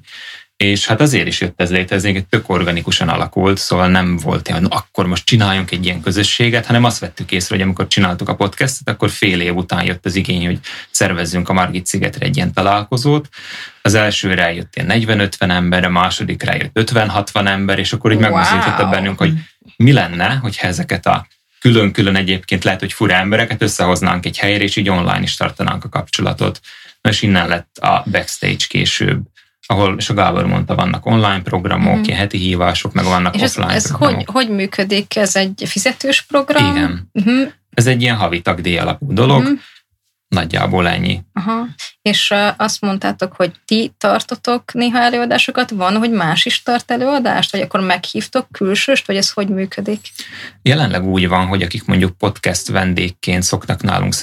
És 0.64 0.86
hát 0.86 1.01
azért 1.01 1.28
is 1.28 1.41
jött 1.41 1.61
ez 1.61 1.72
ez 1.72 2.03
egy 2.03 2.26
tök 2.26 2.49
organikusan 2.49 3.09
alakult, 3.09 3.57
szóval 3.57 3.88
nem 3.88 4.18
volt 4.18 4.49
olyan, 4.49 4.66
akkor 4.66 5.07
most 5.07 5.26
csináljunk 5.26 5.72
egy 5.72 5.86
ilyen 5.86 6.01
közösséget, 6.01 6.66
hanem 6.66 6.84
azt 6.84 6.99
vettük 6.99 7.32
észre, 7.32 7.55
hogy 7.55 7.64
amikor 7.64 7.88
csináltuk 7.88 8.30
a 8.30 8.36
podcastet, 8.36 8.89
akkor 8.89 9.09
fél 9.09 9.41
év 9.41 9.55
után 9.55 9.86
jött 9.86 10.05
az 10.05 10.16
igény, 10.16 10.45
hogy 10.45 10.59
szervezzünk 10.91 11.49
a 11.49 11.53
Margit 11.53 11.86
szigetre 11.86 12.26
egy 12.26 12.36
ilyen 12.36 12.53
találkozót. 12.53 13.30
Az 13.82 13.93
elsőre 13.93 14.43
eljött 14.43 14.76
ilyen 14.76 15.30
40-50 15.39 15.49
ember, 15.49 15.86
a 15.86 15.89
másodikra 15.89 16.55
jött 16.55 16.91
50-60 16.91 17.47
ember, 17.47 17.80
és 17.80 17.93
akkor 17.93 18.11
így 18.11 18.22
wow. 18.22 18.30
megmozdította 18.30 18.89
bennünk, 18.89 19.18
hogy 19.18 19.34
mi 19.76 19.91
lenne, 19.91 20.34
hogyha 20.34 20.68
ezeket 20.68 21.05
a 21.05 21.28
külön-külön 21.59 22.16
egyébként 22.16 22.64
lehet, 22.64 22.80
hogy 22.80 22.93
fura 22.93 23.14
embereket 23.14 23.61
összehoznánk 23.61 24.26
egy 24.26 24.38
helyre, 24.38 24.64
és 24.64 24.76
így 24.76 24.89
online 24.89 25.22
is 25.22 25.36
tartanánk 25.36 25.84
a 25.84 25.89
kapcsolatot. 25.89 26.59
Na 27.01 27.09
és 27.09 27.22
innen 27.22 27.47
lett 27.47 27.78
a 27.78 28.03
backstage 28.11 28.66
később 28.68 29.32
ahol, 29.66 29.95
és 29.97 30.09
a 30.09 30.14
Gábor 30.14 30.45
mondta, 30.45 30.76
vannak 30.76 31.05
online 31.05 31.41
programok, 31.41 31.97
mm. 31.97 32.14
heti 32.14 32.38
hívások, 32.38 32.93
meg 32.93 33.05
vannak 33.05 33.36
és 33.36 33.41
offline 33.41 33.70
ez, 33.70 33.76
ez 33.76 33.88
programok. 33.88 34.30
Hogy, 34.30 34.45
hogy 34.45 34.55
működik? 34.55 35.16
Ez 35.16 35.36
egy 35.36 35.64
fizetős 35.66 36.22
program? 36.22 36.76
Igen. 36.76 37.09
Uh-huh. 37.14 37.51
Ez 37.74 37.88
egy 37.88 38.01
ilyen 38.01 38.16
havi 38.16 38.41
tagdíj 38.41 38.78
alapú 38.78 39.14
dolog. 39.14 39.41
Uh-huh. 39.41 39.59
Nagyjából 40.34 40.88
ennyi. 40.88 41.19
Aha. 41.34 41.67
És 42.01 42.34
azt 42.57 42.81
mondtátok, 42.81 43.34
hogy 43.36 43.51
ti 43.65 43.93
tartotok 43.97 44.73
néha 44.73 44.99
előadásokat, 44.99 45.69
van, 45.69 45.97
hogy 45.97 46.11
más 46.11 46.45
is 46.45 46.63
tart 46.63 46.91
előadást, 46.91 47.51
vagy 47.51 47.61
akkor 47.61 47.79
meghívtok 47.79 48.47
külsőst, 48.51 49.07
vagy 49.07 49.15
ez 49.15 49.31
hogy 49.31 49.47
működik? 49.47 49.99
Jelenleg 50.61 51.05
úgy 51.05 51.27
van, 51.27 51.45
hogy 51.45 51.61
akik 51.61 51.86
mondjuk 51.86 52.17
podcast 52.17 52.67
vendégként 52.67 53.43
szoktak 53.43 53.81
nálunk 53.81 54.13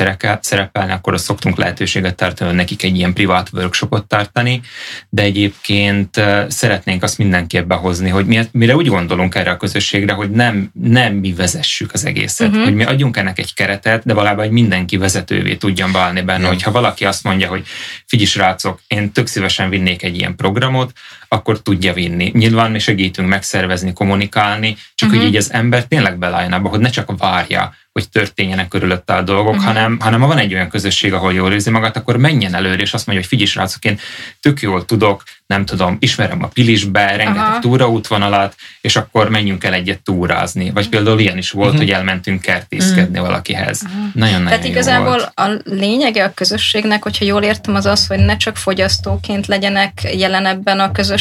szerepelni, 0.40 0.92
akkor 0.92 1.14
azt 1.14 1.24
szoktunk 1.24 1.56
lehetőséget 1.56 2.16
tartani, 2.16 2.48
hogy 2.48 2.58
nekik 2.58 2.82
egy 2.82 2.96
ilyen 2.96 3.12
privát 3.12 3.48
workshopot 3.52 4.06
tartani, 4.06 4.60
de 5.08 5.22
egyébként 5.22 6.20
szeretnénk 6.48 7.02
azt 7.02 7.18
mindenképp 7.18 7.66
behozni, 7.66 8.08
hogy 8.08 8.26
mi, 8.26 8.40
mire 8.52 8.76
úgy 8.76 8.86
gondolunk 8.86 9.34
erre 9.34 9.50
a 9.50 9.56
közösségre, 9.56 10.12
hogy 10.12 10.30
nem, 10.30 10.70
nem 10.72 11.14
mi 11.14 11.32
vezessük 11.32 11.92
az 11.92 12.04
egészet, 12.04 12.48
uh-huh. 12.48 12.64
hogy 12.64 12.74
mi 12.74 12.84
adjunk 12.84 13.16
ennek 13.16 13.38
egy 13.38 13.54
keretet, 13.54 14.04
de 14.04 14.14
valójában 14.14 14.44
hogy 14.44 14.52
mindenki 14.52 14.96
vezetővé 14.96 15.54
tudjon 15.54 15.92
válni 16.00 16.20
benne, 16.20 16.46
hogyha 16.46 16.70
valaki 16.70 17.04
azt 17.04 17.24
mondja, 17.24 17.48
hogy 17.48 17.66
figyelj 18.06 18.28
srácok, 18.28 18.80
én 18.86 19.12
tök 19.12 19.26
szívesen 19.26 19.68
vinnék 19.68 20.02
egy 20.02 20.16
ilyen 20.16 20.36
programot, 20.36 20.92
akkor 21.32 21.62
tudja 21.62 21.92
vinni. 21.92 22.30
Nyilván 22.34 22.70
mi 22.70 22.78
segítünk 22.78 23.28
megszervezni, 23.28 23.92
kommunikálni, 23.92 24.76
csak 24.94 25.08
uh-huh. 25.08 25.24
hogy 25.24 25.32
így 25.32 25.36
az 25.38 25.52
ember 25.52 25.84
tényleg 25.84 26.18
belálljon 26.18 26.52
abba, 26.52 26.68
hogy 26.68 26.80
ne 26.80 26.90
csak 26.90 27.18
várja, 27.18 27.74
hogy 27.92 28.08
történjenek 28.08 28.68
körülötte 28.68 29.14
a 29.14 29.22
dolgok, 29.22 29.54
uh-huh. 29.54 29.64
hanem, 29.64 29.98
hanem 30.00 30.20
ha 30.20 30.26
van 30.26 30.38
egy 30.38 30.54
olyan 30.54 30.68
közösség, 30.68 31.12
ahol 31.12 31.32
jól 31.32 31.52
érzi 31.52 31.70
magát, 31.70 31.96
akkor 31.96 32.16
menjen 32.16 32.54
előre, 32.54 32.82
és 32.82 32.92
azt 32.92 33.06
mondja, 33.06 33.24
hogy 33.24 33.38
figyelj 33.38 33.50
srácok, 33.50 33.84
én 33.84 33.98
tök 34.40 34.60
jól 34.60 34.84
tudok, 34.84 35.22
nem 35.46 35.64
tudom, 35.64 35.96
ismerem 36.00 36.42
a 36.42 36.46
Pilisbe, 36.46 37.16
rengeteg 37.16 37.42
uh-huh. 37.42 37.60
túraútvonalat, 37.60 38.54
és 38.80 38.96
akkor 38.96 39.28
menjünk 39.28 39.64
el 39.64 39.72
egyet 39.72 40.02
túrázni. 40.02 40.70
Vagy 40.70 40.88
például 40.88 41.18
ilyen 41.18 41.38
is 41.38 41.50
volt, 41.50 41.66
uh-huh. 41.66 41.82
hogy 41.82 41.92
elmentünk 41.92 42.40
kertészkedni 42.40 43.10
uh-huh. 43.10 43.26
valakihez. 43.26 43.82
Uh-huh. 43.82 44.14
Nagyon-nagyon 44.14 44.48
Tehát 44.48 44.64
jó 44.64 44.70
igazából 44.70 45.08
volt. 45.08 45.32
a 45.34 45.60
lényege 45.64 46.24
a 46.24 46.34
közösségnek, 46.34 47.02
hogyha 47.02 47.24
jól 47.24 47.42
értem, 47.42 47.74
az 47.74 47.86
az, 47.86 48.06
hogy 48.06 48.18
ne 48.18 48.36
csak 48.36 48.56
fogyasztóként 48.56 49.46
legyenek 49.46 49.92
jelen 50.16 50.46
ebben 50.46 50.80
a 50.80 50.92
közösségben, 50.92 51.19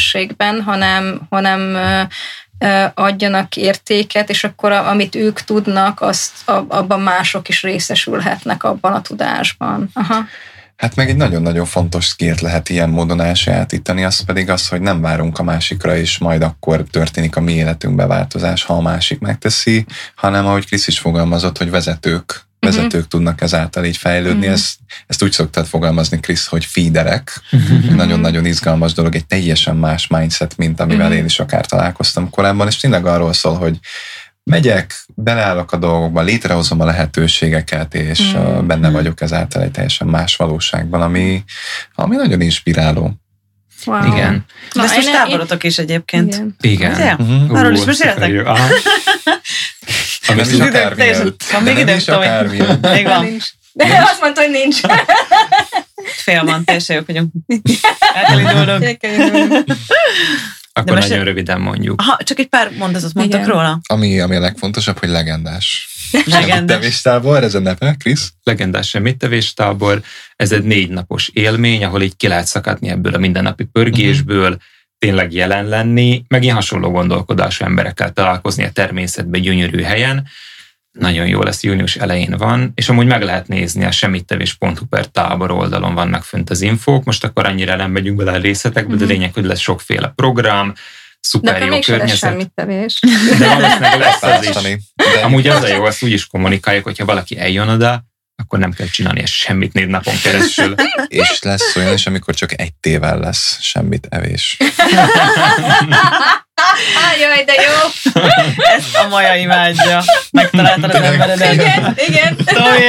hanem, 0.66 1.22
hanem 1.30 1.78
adjanak 2.94 3.56
értéket, 3.56 4.30
és 4.30 4.44
akkor 4.44 4.72
amit 4.72 5.16
ők 5.16 5.42
tudnak, 5.42 6.02
azt 6.02 6.32
abban 6.46 7.02
mások 7.02 7.50
is 7.50 7.62
részesülhetnek 7.62 8.64
abban 8.64 8.94
a 8.94 9.02
tudásban. 9.02 9.90
Aha. 9.94 10.26
Hát 10.76 10.96
meg 10.96 11.10
egy 11.10 11.16
nagyon-nagyon 11.16 11.66
fontos 11.66 12.06
skillt 12.06 12.42
lehet 12.42 12.70
ilyen 12.70 12.90
módon 12.90 13.22
elsajátítani, 13.22 14.04
az 14.04 14.20
pedig 14.26 14.50
az, 14.50 14.68
hogy 14.68 14.82
nem 14.82 15.02
várunk 15.02 15.40
a 15.40 15.44
másikra, 15.44 15.96
és 15.96 16.18
majd 16.18 16.42
akkor 16.42 16.84
történik 16.92 17.36
a 17.36 17.42
mi 17.42 17.54
életünkbe 17.54 18.06
változás, 18.06 18.64
ha 18.64 18.74
a 18.74 18.82
másik 18.82 19.20
megteszi, 19.20 19.86
hanem 20.16 20.46
ahogy 20.46 20.66
Krisz 20.66 20.88
is 20.88 21.00
fogalmazott, 21.00 21.58
hogy 21.58 21.70
vezetők 21.70 22.48
vezetők 22.60 22.94
uh-huh. 22.94 23.08
tudnak 23.08 23.42
ezáltal 23.42 23.86
így 23.86 23.98
fejlődni. 23.98 24.40
Uh-huh. 24.40 24.54
Ezt, 24.54 24.76
ezt 25.08 25.24
úgy 25.24 25.32
szoktad 25.32 25.66
fogalmazni, 25.66 26.20
Krisz, 26.20 26.46
hogy 26.46 26.66
feederek. 26.66 27.42
Uh-huh. 27.52 27.96
Nagyon-nagyon 27.96 28.46
izgalmas 28.46 28.94
dolog, 28.94 29.16
egy 29.16 29.26
teljesen 29.26 29.76
más 29.76 30.08
mindset, 30.08 30.58
mint 30.58 30.80
amivel 30.80 31.06
uh-huh. 31.06 31.20
én 31.20 31.26
is 31.26 31.40
akár 31.40 31.66
találkoztam 31.66 32.30
korábban, 32.30 32.68
és 32.68 32.78
tényleg 32.78 33.06
arról 33.06 33.34
szól, 33.34 33.58
hogy 33.58 33.80
megyek, 34.44 35.06
beleállok 35.16 35.72
a 35.72 35.78
dolgokba, 35.78 36.22
létrehozom 36.22 36.82
a 36.82 36.86
lehetőségeket, 36.86 37.94
és 37.94 38.34
mm. 38.34 38.68
benne 38.68 38.90
vagyok 38.90 39.22
ezáltal 39.22 39.62
egy 39.62 39.72
teljesen 39.72 40.08
más 40.08 40.36
valóságban, 40.36 41.02
ami, 41.02 41.44
ami 41.96 42.16
nagyon 42.16 42.42
inspiráló. 42.42 43.14
Wow. 43.86 44.14
Igen. 44.14 44.46
Na, 44.72 44.84
ezt 44.84 44.96
most 44.96 45.12
táborotok 45.12 45.64
is 45.64 45.78
egyébként. 45.78 46.44
Igen. 46.62 46.92
Igen. 46.92 47.16
Uh-huh. 47.20 47.60
Arról 47.60 47.74
is 47.74 47.84
meséltek? 47.84 48.32
Ami 50.30 50.42
is 50.42 50.60
akár 50.60 50.96
Van 51.52 51.64
még 51.64 51.78
időnk, 51.78 52.02
Tomi. 52.02 52.26
Még 52.82 53.06
van. 53.06 53.38
De 53.74 54.08
azt 54.12 54.22
mondta, 54.22 54.42
hogy 54.42 54.52
nincs. 54.52 54.80
Fél 56.24 56.44
van, 56.44 56.64
teljesen 56.64 56.96
jók 56.96 57.08
vagyunk. 57.08 57.32
El 58.16 58.98
kell 58.98 59.12
indulnunk. 59.12 59.66
Akkor 60.74 60.98
nagyon 60.98 61.24
röviden 61.24 61.62
mondjuk. 61.62 62.02
Ha, 62.02 62.18
csak 62.24 62.40
egy 62.40 62.48
pár 62.48 62.72
mondatot 62.78 63.14
mondtak 63.14 63.40
Igen. 63.40 63.52
róla. 63.52 63.80
Ami, 63.88 64.20
ami 64.20 64.36
a 64.36 64.40
legfontosabb, 64.40 65.00
hogy 65.00 65.10
legendás. 65.10 65.90
Legendás. 66.26 67.02
tábor, 67.02 67.44
ez 67.44 67.54
a 67.54 67.60
neve, 67.60 67.96
Krisz? 68.00 68.32
Legendás 68.44 68.98
tábor, 69.54 70.02
ez 70.36 70.52
egy 70.52 70.64
négy 70.64 70.90
napos 70.90 71.30
élmény, 71.34 71.84
ahol 71.84 72.02
így 72.02 72.16
ki 72.16 72.28
lehet 72.28 72.48
szakadni 72.48 72.90
ebből 72.90 73.14
a 73.14 73.18
mindennapi 73.18 73.64
pörgésből, 73.64 74.52
uh-huh. 74.52 74.62
Tényleg 75.00 75.34
jelen 75.34 75.68
lenni, 75.68 76.24
meg 76.28 76.44
ilyen 76.44 76.56
hasonló 76.56 76.92
gondolkodású 76.92 77.66
emberekkel 77.66 78.12
találkozni 78.12 78.64
a 78.64 78.72
természetben 78.72 79.42
gyönyörű 79.42 79.82
helyen, 79.82 80.28
nagyon 80.92 81.28
jó 81.28 81.42
lesz, 81.42 81.64
június 81.64 81.96
elején 81.96 82.36
van, 82.38 82.72
és 82.76 82.90
amúgy 82.90 83.06
meg 83.06 83.24
lehet 83.24 83.48
nézni 83.48 83.86
a 83.86 83.92
semmittevés.hu 83.92 84.86
per 84.90 85.06
tábor 85.06 85.52
oldalon 85.52 85.94
vannak 85.94 86.24
fönt 86.24 86.50
az 86.50 86.62
infók, 86.62 87.04
most 87.04 87.24
akkor 87.24 87.46
annyira 87.46 87.76
nem 87.76 87.92
megyünk 87.92 88.18
bele 88.18 88.32
a 88.32 88.38
részletekbe, 88.38 88.90
mm-hmm. 88.94 89.06
de 89.06 89.14
lényeg, 89.14 89.34
hogy 89.34 89.46
lesz 89.46 89.60
sokféle 89.60 90.12
program, 90.16 90.74
szuper 91.20 91.60
de 91.60 91.66
jó 91.66 91.80
környezet. 91.80 92.18
semmittevés. 92.18 93.00
De 93.40 93.48
valószínűleg 93.48 94.00
lesz 94.00 94.24
az 94.24 94.44
is. 94.44 94.78
De 94.96 95.20
amúgy 95.24 95.48
az 95.48 95.64
a 95.64 95.68
jó, 95.68 95.84
azt 95.84 96.04
úgy 96.04 96.12
is 96.12 96.28
kommunikáljuk, 96.28 96.84
hogyha 96.84 97.06
valaki 97.06 97.38
eljön 97.38 97.70
oda, 97.70 98.04
akkor 98.40 98.60
nem 98.60 98.72
kell 98.72 98.88
csinálni 98.88 99.26
semmit 99.26 99.74
négy 99.74 99.88
napon 99.88 100.14
keresztül. 100.24 100.76
És 101.08 101.42
lesz 101.42 101.76
olyan 101.76 101.94
is, 101.94 102.08
amikor 102.08 102.34
csak 102.34 102.60
egy 102.60 102.74
tével 102.74 103.20
lesz 103.20 103.58
semmit 103.62 104.08
evés. 104.10 104.58
Jaj, 107.22 107.44
de 107.44 107.54
jó! 107.54 108.12
Ezt 108.78 108.96
a 108.96 109.08
Maja 109.08 109.36
imádja. 109.36 110.04
Megtaláltad 110.32 110.96
az 110.96 111.02
emberedet. 111.02 111.54
Igen, 111.54 111.96
igen. 112.08 112.38
Tomi, 112.46 112.86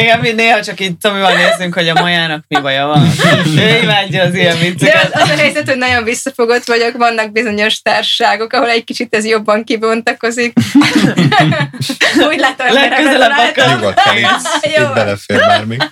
igen, 0.00 0.18
mi 0.18 0.32
néha 0.32 0.62
csak 0.62 0.80
így 0.80 0.96
Tomival 0.96 1.32
nézzünk, 1.32 1.74
hogy 1.74 1.88
a 1.88 2.00
Majának 2.00 2.44
mi 2.48 2.60
baja 2.60 2.86
van. 2.86 3.12
Ő 3.56 3.78
imádja 3.82 4.22
az 4.22 4.34
ilyen 4.34 4.58
vicceket. 4.58 5.10
De 5.10 5.18
az, 5.18 5.22
az 5.22 5.30
a 5.30 5.36
helyzet, 5.36 5.68
hogy 5.68 5.76
nagyon 5.78 6.04
visszafogott 6.04 6.66
vagyok, 6.66 6.96
vannak 6.96 7.32
bizonyos 7.32 7.82
társaságok, 7.82 8.52
ahol 8.52 8.68
egy 8.68 8.84
kicsit 8.84 9.14
ez 9.14 9.24
jobban 9.24 9.64
kibontakozik. 9.64 10.52
Úgy 12.30 12.38
látom, 12.38 12.66
hogy 12.66 12.76
Legközelebb 12.76 13.30
akar. 13.30 13.68
Nyugodtan, 13.68 14.16
itt, 14.16 14.26
itt 14.62 14.94
belefér 14.94 15.46
már 15.46 15.64
még. 15.64 15.82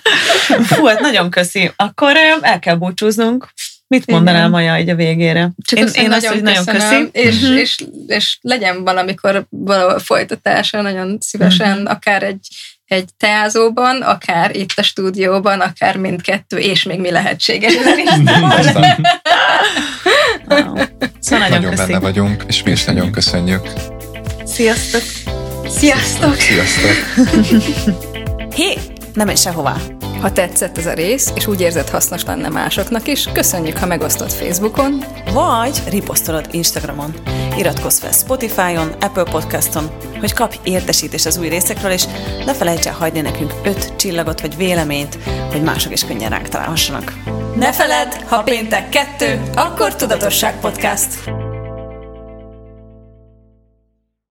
Fú, 0.65 0.85
hát 0.85 0.99
nagyon 0.99 1.29
köszi. 1.29 1.71
Akkor 1.75 2.15
el 2.41 2.59
kell 2.59 2.75
búcsúznunk. 2.75 3.47
Mit 3.87 4.05
mondanál 4.05 4.49
Maja 4.49 4.79
így 4.79 4.89
a 4.89 4.95
végére? 4.95 5.51
Csak 5.65 5.79
én, 5.79 5.87
én 5.93 6.11
azt, 6.11 6.25
hogy 6.25 6.41
nagyon 6.41 6.65
köszönöm, 6.65 7.09
és, 7.11 7.41
uh-huh. 7.41 7.57
és, 7.57 7.85
és 8.07 8.37
legyen 8.41 8.83
valamikor 8.83 9.45
valahol 9.49 9.99
folytatása, 9.99 10.81
nagyon 10.81 11.17
szívesen, 11.21 11.71
uh-huh. 11.71 11.91
akár 11.91 12.23
egy, 12.23 12.47
egy 12.85 13.09
teázóban, 13.17 14.01
akár 14.01 14.55
itt 14.55 14.73
a 14.75 14.83
stúdióban, 14.83 15.59
akár 15.59 15.97
mindkettő, 15.97 16.57
és 16.57 16.83
még 16.83 16.99
mi 16.99 17.11
lehetséges. 17.11 17.73
wow. 20.49 20.75
Szóval 21.19 21.47
nagyon, 21.47 21.63
nagyon 21.63 21.75
benne 21.75 21.99
vagyunk, 21.99 22.43
és 22.47 22.63
mi 22.63 22.71
is 22.71 22.83
nagyon 22.83 23.11
köszönjük. 23.11 23.67
Sziasztok! 24.43 25.01
Sziasztok! 25.67 26.35
Sziasztok! 26.35 26.95
Hé, 28.57 28.77
nem 29.13 29.25
menj 29.25 29.37
sehová! 29.37 29.75
Ha 30.21 30.31
tetszett 30.31 30.77
ez 30.77 30.85
a 30.85 30.93
rész, 30.93 31.31
és 31.35 31.47
úgy 31.47 31.61
érzed 31.61 31.89
hasznos 31.89 32.23
lenne 32.23 32.49
másoknak 32.49 33.07
is, 33.07 33.29
köszönjük, 33.33 33.77
ha 33.77 33.85
megosztod 33.85 34.31
Facebookon, 34.31 35.03
vagy 35.33 35.81
riposztolod 35.89 36.47
Instagramon. 36.51 37.13
Iratkozz 37.57 37.99
fel 37.99 38.11
Spotify-on, 38.11 38.91
Apple 38.99 39.23
Podcaston, 39.23 39.89
hogy 40.19 40.33
kapj 40.33 40.57
értesítést 40.63 41.25
az 41.25 41.37
új 41.37 41.47
részekről, 41.47 41.91
és 41.91 42.05
ne 42.45 42.53
felejts 42.53 42.87
el 42.87 42.93
hagyni 42.93 43.21
nekünk 43.21 43.53
öt 43.63 43.95
csillagot 43.95 44.41
vagy 44.41 44.57
véleményt, 44.57 45.17
hogy 45.51 45.63
mások 45.63 45.91
is 45.91 46.05
könnyen 46.05 46.29
ránk 46.29 46.47
találhassanak. 46.49 47.13
Ne 47.55 47.73
feledd, 47.73 48.11
ha 48.27 48.43
péntek 48.43 48.89
kettő, 48.89 49.41
akkor 49.55 49.95
Tudatosság 49.95 50.59
Podcast. 50.59 51.29